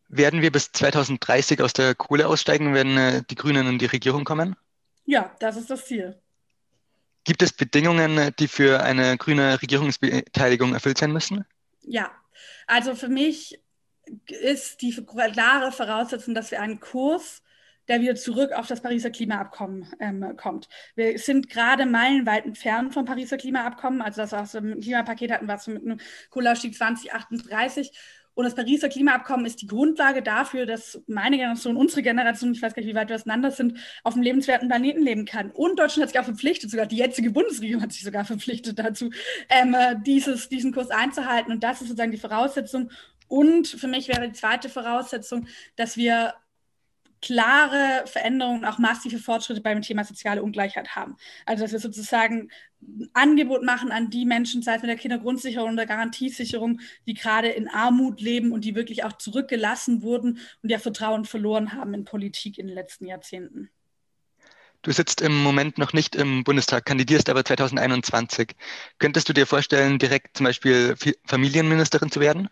Werden 0.08 0.40
wir 0.40 0.50
bis 0.50 0.72
2030 0.72 1.60
aus 1.60 1.72
der 1.72 1.94
Kohle 1.94 2.28
aussteigen, 2.28 2.72
wenn 2.74 2.96
äh, 2.96 3.22
die 3.28 3.34
Grünen 3.34 3.66
in 3.66 3.78
die 3.78 3.86
Regierung 3.86 4.24
kommen? 4.24 4.56
Ja, 5.04 5.34
das 5.38 5.56
ist 5.56 5.70
das 5.70 5.86
Ziel. 5.86 6.18
Gibt 7.24 7.42
es 7.42 7.52
Bedingungen, 7.52 8.32
die 8.38 8.48
für 8.48 8.82
eine 8.82 9.18
grüne 9.18 9.60
Regierungsbeteiligung 9.60 10.72
erfüllt 10.72 10.96
sein 10.96 11.12
müssen? 11.12 11.44
Ja, 11.82 12.10
also 12.66 12.94
für 12.94 13.08
mich 13.08 13.60
ist 14.26 14.80
die 14.80 14.92
klare 15.04 15.72
Voraussetzung, 15.72 16.34
dass 16.34 16.50
wir 16.50 16.62
einen 16.62 16.80
Kurs 16.80 17.42
der 17.88 18.00
wieder 18.00 18.14
zurück 18.14 18.52
auf 18.52 18.66
das 18.66 18.80
Pariser 18.80 19.10
Klimaabkommen 19.10 19.86
ähm, 20.00 20.36
kommt. 20.36 20.68
Wir 20.94 21.18
sind 21.18 21.48
gerade 21.48 21.86
meilenweit 21.86 22.44
entfernt 22.44 22.94
vom 22.94 23.04
Pariser 23.04 23.36
Klimaabkommen. 23.36 24.02
Also 24.02 24.22
das, 24.22 24.32
was 24.32 24.54
wir 24.54 24.60
im 24.60 24.80
Klimapaket 24.80 25.32
hatten, 25.32 25.48
was 25.48 25.66
wir 25.66 25.74
mit 25.74 25.84
einem 25.84 26.00
Kohleausstieg 26.30 26.74
2038. 26.74 27.92
Und 28.38 28.44
das 28.44 28.54
Pariser 28.54 28.88
Klimaabkommen 28.88 29.46
ist 29.46 29.62
die 29.62 29.66
Grundlage 29.66 30.22
dafür, 30.22 30.64
dass 30.64 31.02
meine 31.08 31.38
Generation, 31.38 31.76
unsere 31.76 32.02
Generation, 32.02 32.52
ich 32.52 32.62
weiß 32.62 32.72
gar 32.72 32.82
nicht, 32.82 32.88
wie 32.88 32.94
weit 32.94 33.08
wir 33.08 33.16
auseinander 33.16 33.50
sind, 33.50 33.78
auf 34.04 34.14
einem 34.14 34.22
lebenswerten 34.22 34.68
Planeten 34.68 35.02
leben 35.02 35.24
kann. 35.24 35.50
Und 35.50 35.80
Deutschland 35.80 36.04
hat 36.04 36.10
sich 36.10 36.20
auch 36.20 36.24
verpflichtet, 36.24 36.70
sogar 36.70 36.86
die 36.86 36.98
jetzige 36.98 37.32
Bundesregierung 37.32 37.82
hat 37.82 37.92
sich 37.92 38.04
sogar 38.04 38.24
verpflichtet 38.24 38.78
dazu, 38.78 39.10
ähm, 39.48 39.74
äh, 39.74 39.96
dieses, 40.06 40.48
diesen 40.48 40.72
Kurs 40.72 40.90
einzuhalten. 40.90 41.50
Und 41.50 41.64
das 41.64 41.80
ist 41.80 41.88
sozusagen 41.88 42.12
die 42.12 42.18
Voraussetzung. 42.18 42.92
Und 43.26 43.66
für 43.66 43.88
mich 43.88 44.06
wäre 44.06 44.28
die 44.28 44.34
zweite 44.34 44.68
Voraussetzung, 44.68 45.48
dass 45.74 45.96
wir 45.96 46.34
klare 47.20 48.04
Veränderungen, 48.06 48.64
auch 48.64 48.78
massive 48.78 49.18
Fortschritte 49.18 49.60
beim 49.60 49.82
Thema 49.82 50.04
soziale 50.04 50.42
Ungleichheit 50.42 50.96
haben. 50.96 51.16
Also 51.46 51.64
dass 51.64 51.72
wir 51.72 51.80
sozusagen 51.80 52.50
ein 52.80 53.10
Angebot 53.12 53.64
machen 53.64 53.90
an 53.90 54.10
die 54.10 54.24
Menschen, 54.24 54.62
sei 54.62 54.76
es 54.76 54.82
mit 54.82 54.90
der 54.90 54.96
Kindergrundsicherung 54.96 55.72
oder 55.72 55.86
Garantiesicherung, 55.86 56.80
die 57.06 57.14
gerade 57.14 57.48
in 57.48 57.68
Armut 57.68 58.20
leben 58.20 58.52
und 58.52 58.64
die 58.64 58.74
wirklich 58.74 59.04
auch 59.04 59.14
zurückgelassen 59.14 60.02
wurden 60.02 60.38
und 60.62 60.70
ihr 60.70 60.78
Vertrauen 60.78 61.24
verloren 61.24 61.72
haben 61.72 61.94
in 61.94 62.04
Politik 62.04 62.58
in 62.58 62.66
den 62.66 62.74
letzten 62.74 63.06
Jahrzehnten. 63.06 63.70
Du 64.82 64.92
sitzt 64.92 65.20
im 65.22 65.42
Moment 65.42 65.76
noch 65.76 65.92
nicht 65.92 66.14
im 66.14 66.44
Bundestag, 66.44 66.84
kandidierst 66.86 67.28
aber 67.28 67.44
2021. 67.44 68.54
Könntest 68.98 69.28
du 69.28 69.32
dir 69.32 69.44
vorstellen, 69.44 69.98
direkt 69.98 70.36
zum 70.36 70.44
Beispiel 70.44 70.94
Familienministerin 71.26 72.12
zu 72.12 72.20
werden? 72.20 72.48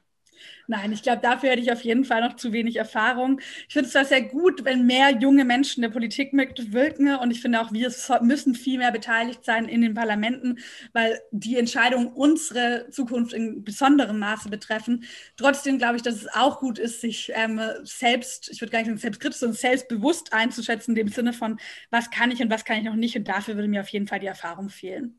Nein, 0.66 0.92
ich 0.92 1.02
glaube, 1.02 1.22
dafür 1.22 1.50
hätte 1.50 1.62
ich 1.62 1.72
auf 1.72 1.82
jeden 1.82 2.04
Fall 2.04 2.20
noch 2.20 2.37
zu 2.37 2.52
wenig 2.52 2.76
Erfahrung. 2.76 3.40
Ich 3.68 3.72
finde 3.72 3.87
es 3.87 3.92
zwar 3.92 4.04
sehr 4.04 4.22
gut, 4.22 4.64
wenn 4.64 4.87
mehr 4.87 5.11
junge 5.18 5.44
Menschen 5.44 5.82
der 5.82 5.90
Politik 5.90 6.32
mitwirken 6.32 7.14
und 7.16 7.30
ich 7.30 7.40
finde 7.40 7.61
auch, 7.61 7.72
wir 7.72 7.92
müssen 8.22 8.54
viel 8.54 8.78
mehr 8.78 8.92
beteiligt 8.92 9.44
sein 9.44 9.66
in 9.66 9.82
den 9.82 9.94
Parlamenten, 9.94 10.59
weil 10.92 11.20
die 11.30 11.56
Entscheidungen 11.56 12.09
unsere 12.09 12.88
Zukunft 12.90 13.32
in 13.32 13.62
besonderem 13.62 14.18
Maße 14.18 14.48
betreffen. 14.48 15.04
Trotzdem 15.37 15.78
glaube 15.78 15.96
ich, 15.96 16.02
dass 16.02 16.16
es 16.16 16.28
auch 16.28 16.61
gut 16.61 16.78
ist, 16.78 17.00
sich 17.00 17.32
ähm, 17.35 17.61
selbst, 17.85 18.50
ich 18.50 18.61
würde 18.61 18.72
gar 18.72 18.78
nicht 18.78 18.88
sagen 18.88 18.98
selbstkritisch, 18.98 19.38
sondern 19.38 19.56
selbstbewusst 19.56 20.32
einzuschätzen, 20.32 20.92
in 20.92 21.06
dem 21.06 21.09
Sinne 21.09 21.32
von, 21.32 21.59
was 21.90 22.11
kann 22.11 22.30
ich 22.30 22.42
und 22.42 22.50
was 22.50 22.64
kann 22.64 22.78
ich 22.78 22.85
noch 22.85 22.96
nicht. 22.96 23.16
Und 23.16 23.28
dafür 23.28 23.54
würde 23.54 23.68
mir 23.68 23.80
auf 23.80 23.88
jeden 23.88 24.06
Fall 24.06 24.20
die 24.20 24.26
Erfahrung 24.26 24.68
fehlen. 24.68 25.18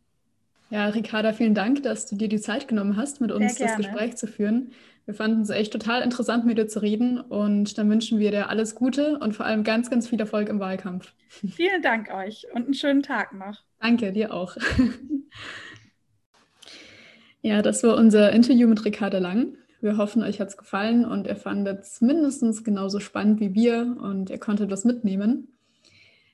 Ja, 0.70 0.88
Ricarda, 0.88 1.32
vielen 1.32 1.56
Dank, 1.56 1.84
dass 1.84 2.08
du 2.08 2.18
dir 2.18 2.28
die 2.28 2.42
Zeit 2.42 2.68
genommen 2.68 2.98
hast, 2.98 3.22
mit 3.22 3.32
uns 3.32 3.56
das 3.56 3.78
Gespräch 3.78 4.18
zu 4.18 4.28
führen. 4.28 4.72
Wir 5.08 5.14
fanden 5.14 5.40
es 5.40 5.50
echt 5.50 5.72
total 5.72 6.02
interessant, 6.02 6.46
mit 6.46 6.58
dir 6.58 6.68
zu 6.68 6.82
reden 6.82 7.18
und 7.18 7.78
dann 7.78 7.90
wünschen 7.90 8.20
wir 8.20 8.30
dir 8.30 8.50
alles 8.50 8.76
Gute 8.76 9.18
und 9.20 9.34
vor 9.34 9.46
allem 9.46 9.64
ganz, 9.64 9.90
ganz 9.90 10.06
viel 10.06 10.20
Erfolg 10.20 10.50
im 10.50 10.60
Wahlkampf. 10.60 11.14
Vielen 11.30 11.82
Dank 11.82 12.14
euch 12.14 12.46
und 12.54 12.66
einen 12.66 12.74
schönen 12.74 13.04
Tag 13.04 13.34
noch. 13.34 13.64
Danke, 13.80 14.12
dir 14.12 14.34
auch. 14.34 14.58
ja, 17.42 17.62
das 17.62 17.84
war 17.84 17.96
unser 17.96 18.34
Interview 18.34 18.68
mit 18.68 18.84
Ricarda 18.84 19.20
Lang. 19.20 19.56
Wir 19.80 19.96
hoffen, 19.96 20.24
euch 20.24 20.42
hat 20.42 20.50
es 20.50 20.58
gefallen 20.58 21.06
und 21.06 21.26
ihr 21.26 21.38
fandet 21.38 21.84
es 21.84 22.02
mindestens 22.02 22.66
genauso 22.66 23.00
spannend 23.00 23.40
wie 23.40 23.54
wir 23.54 23.96
und 24.02 24.30
ihr 24.30 24.40
konntet 24.40 24.70
was 24.72 24.84
mitnehmen. 24.84 25.57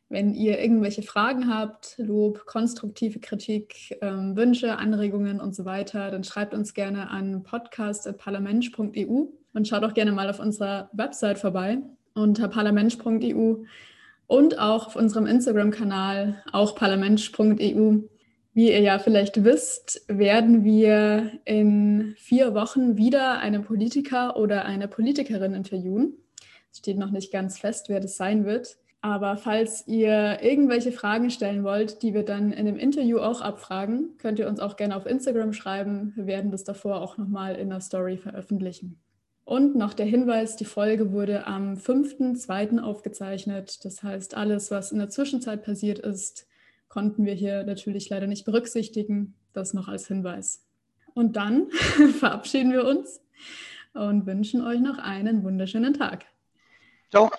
Wenn 0.09 0.33
ihr 0.33 0.59
irgendwelche 0.59 1.01
Fragen 1.01 1.53
habt, 1.53 1.95
Lob, 1.97 2.45
konstruktive 2.45 3.19
Kritik, 3.19 3.97
ähm, 4.01 4.35
Wünsche, 4.35 4.77
Anregungen 4.77 5.39
und 5.39 5.55
so 5.55 5.65
weiter, 5.65 6.11
dann 6.11 6.23
schreibt 6.23 6.53
uns 6.53 6.73
gerne 6.73 7.09
an 7.09 7.43
podcast.parlamentsch.eu 7.43 9.25
und 9.53 9.67
schaut 9.67 9.83
auch 9.83 9.93
gerne 9.93 10.11
mal 10.11 10.29
auf 10.29 10.39
unserer 10.39 10.89
Website 10.93 11.39
vorbei 11.39 11.79
unter 12.13 12.47
parlamentsch.eu 12.47 13.63
und 14.27 14.59
auch 14.59 14.87
auf 14.87 14.95
unserem 14.95 15.25
Instagram-Kanal, 15.25 16.43
auch 16.51 16.75
parlamentsch.eu. 16.75 17.97
Wie 18.55 18.71
ihr 18.71 18.81
ja 18.81 18.99
vielleicht 18.99 19.43
wisst, 19.43 20.03
werden 20.07 20.63
wir 20.63 21.39
in 21.45 22.13
vier 22.17 22.53
Wochen 22.53 22.97
wieder 22.97 23.39
einen 23.39 23.63
Politiker 23.63 24.37
oder 24.37 24.65
eine 24.65 24.87
Politikerin 24.87 25.55
interviewen. 25.55 26.13
Es 26.71 26.79
steht 26.79 26.97
noch 26.97 27.09
nicht 27.09 27.31
ganz 27.31 27.57
fest, 27.59 27.89
wer 27.89 27.99
das 27.99 28.15
sein 28.15 28.45
wird. 28.45 28.77
Aber 29.03 29.35
falls 29.35 29.85
ihr 29.85 30.41
irgendwelche 30.41 30.93
Fragen 30.93 31.29
stellen 31.29 31.65
wollt, 31.65 32.03
die 32.03 32.13
wir 32.13 32.23
dann 32.23 32.53
in 32.53 32.65
dem 32.65 32.77
Interview 32.77 33.19
auch 33.19 33.41
abfragen, 33.41 34.17
könnt 34.17 34.39
ihr 34.39 34.47
uns 34.47 34.61
auch 34.61 34.77
gerne 34.77 34.95
auf 34.95 35.05
Instagram 35.05 35.51
schreiben. 35.51 36.13
Wir 36.15 36.25
werden 36.25 36.51
das 36.51 36.63
davor 36.63 37.01
auch 37.01 37.17
nochmal 37.17 37.55
in 37.55 37.69
der 37.69 37.81
Story 37.81 38.15
veröffentlichen. 38.15 38.97
Und 39.43 39.75
noch 39.75 39.93
der 39.93 40.05
Hinweis, 40.05 40.55
die 40.55 40.63
Folge 40.63 41.11
wurde 41.11 41.45
am 41.47 41.73
5.2. 41.73 42.79
aufgezeichnet. 42.79 43.83
Das 43.83 44.03
heißt, 44.03 44.37
alles, 44.37 44.71
was 44.71 44.93
in 44.93 44.99
der 44.99 45.09
Zwischenzeit 45.09 45.65
passiert 45.65 45.99
ist, 45.99 46.47
konnten 46.87 47.25
wir 47.25 47.33
hier 47.33 47.65
natürlich 47.65 48.09
leider 48.09 48.27
nicht 48.27 48.45
berücksichtigen. 48.45 49.35
Das 49.51 49.73
noch 49.73 49.89
als 49.89 50.07
Hinweis. 50.07 50.65
Und 51.13 51.35
dann 51.35 51.69
verabschieden 52.19 52.71
wir 52.71 52.85
uns 52.85 53.19
und 53.93 54.25
wünschen 54.25 54.61
euch 54.65 54.79
noch 54.79 54.97
einen 54.97 55.43
wunderschönen 55.43 55.93
Tag. 55.93 56.23
Ciao. 57.11 57.29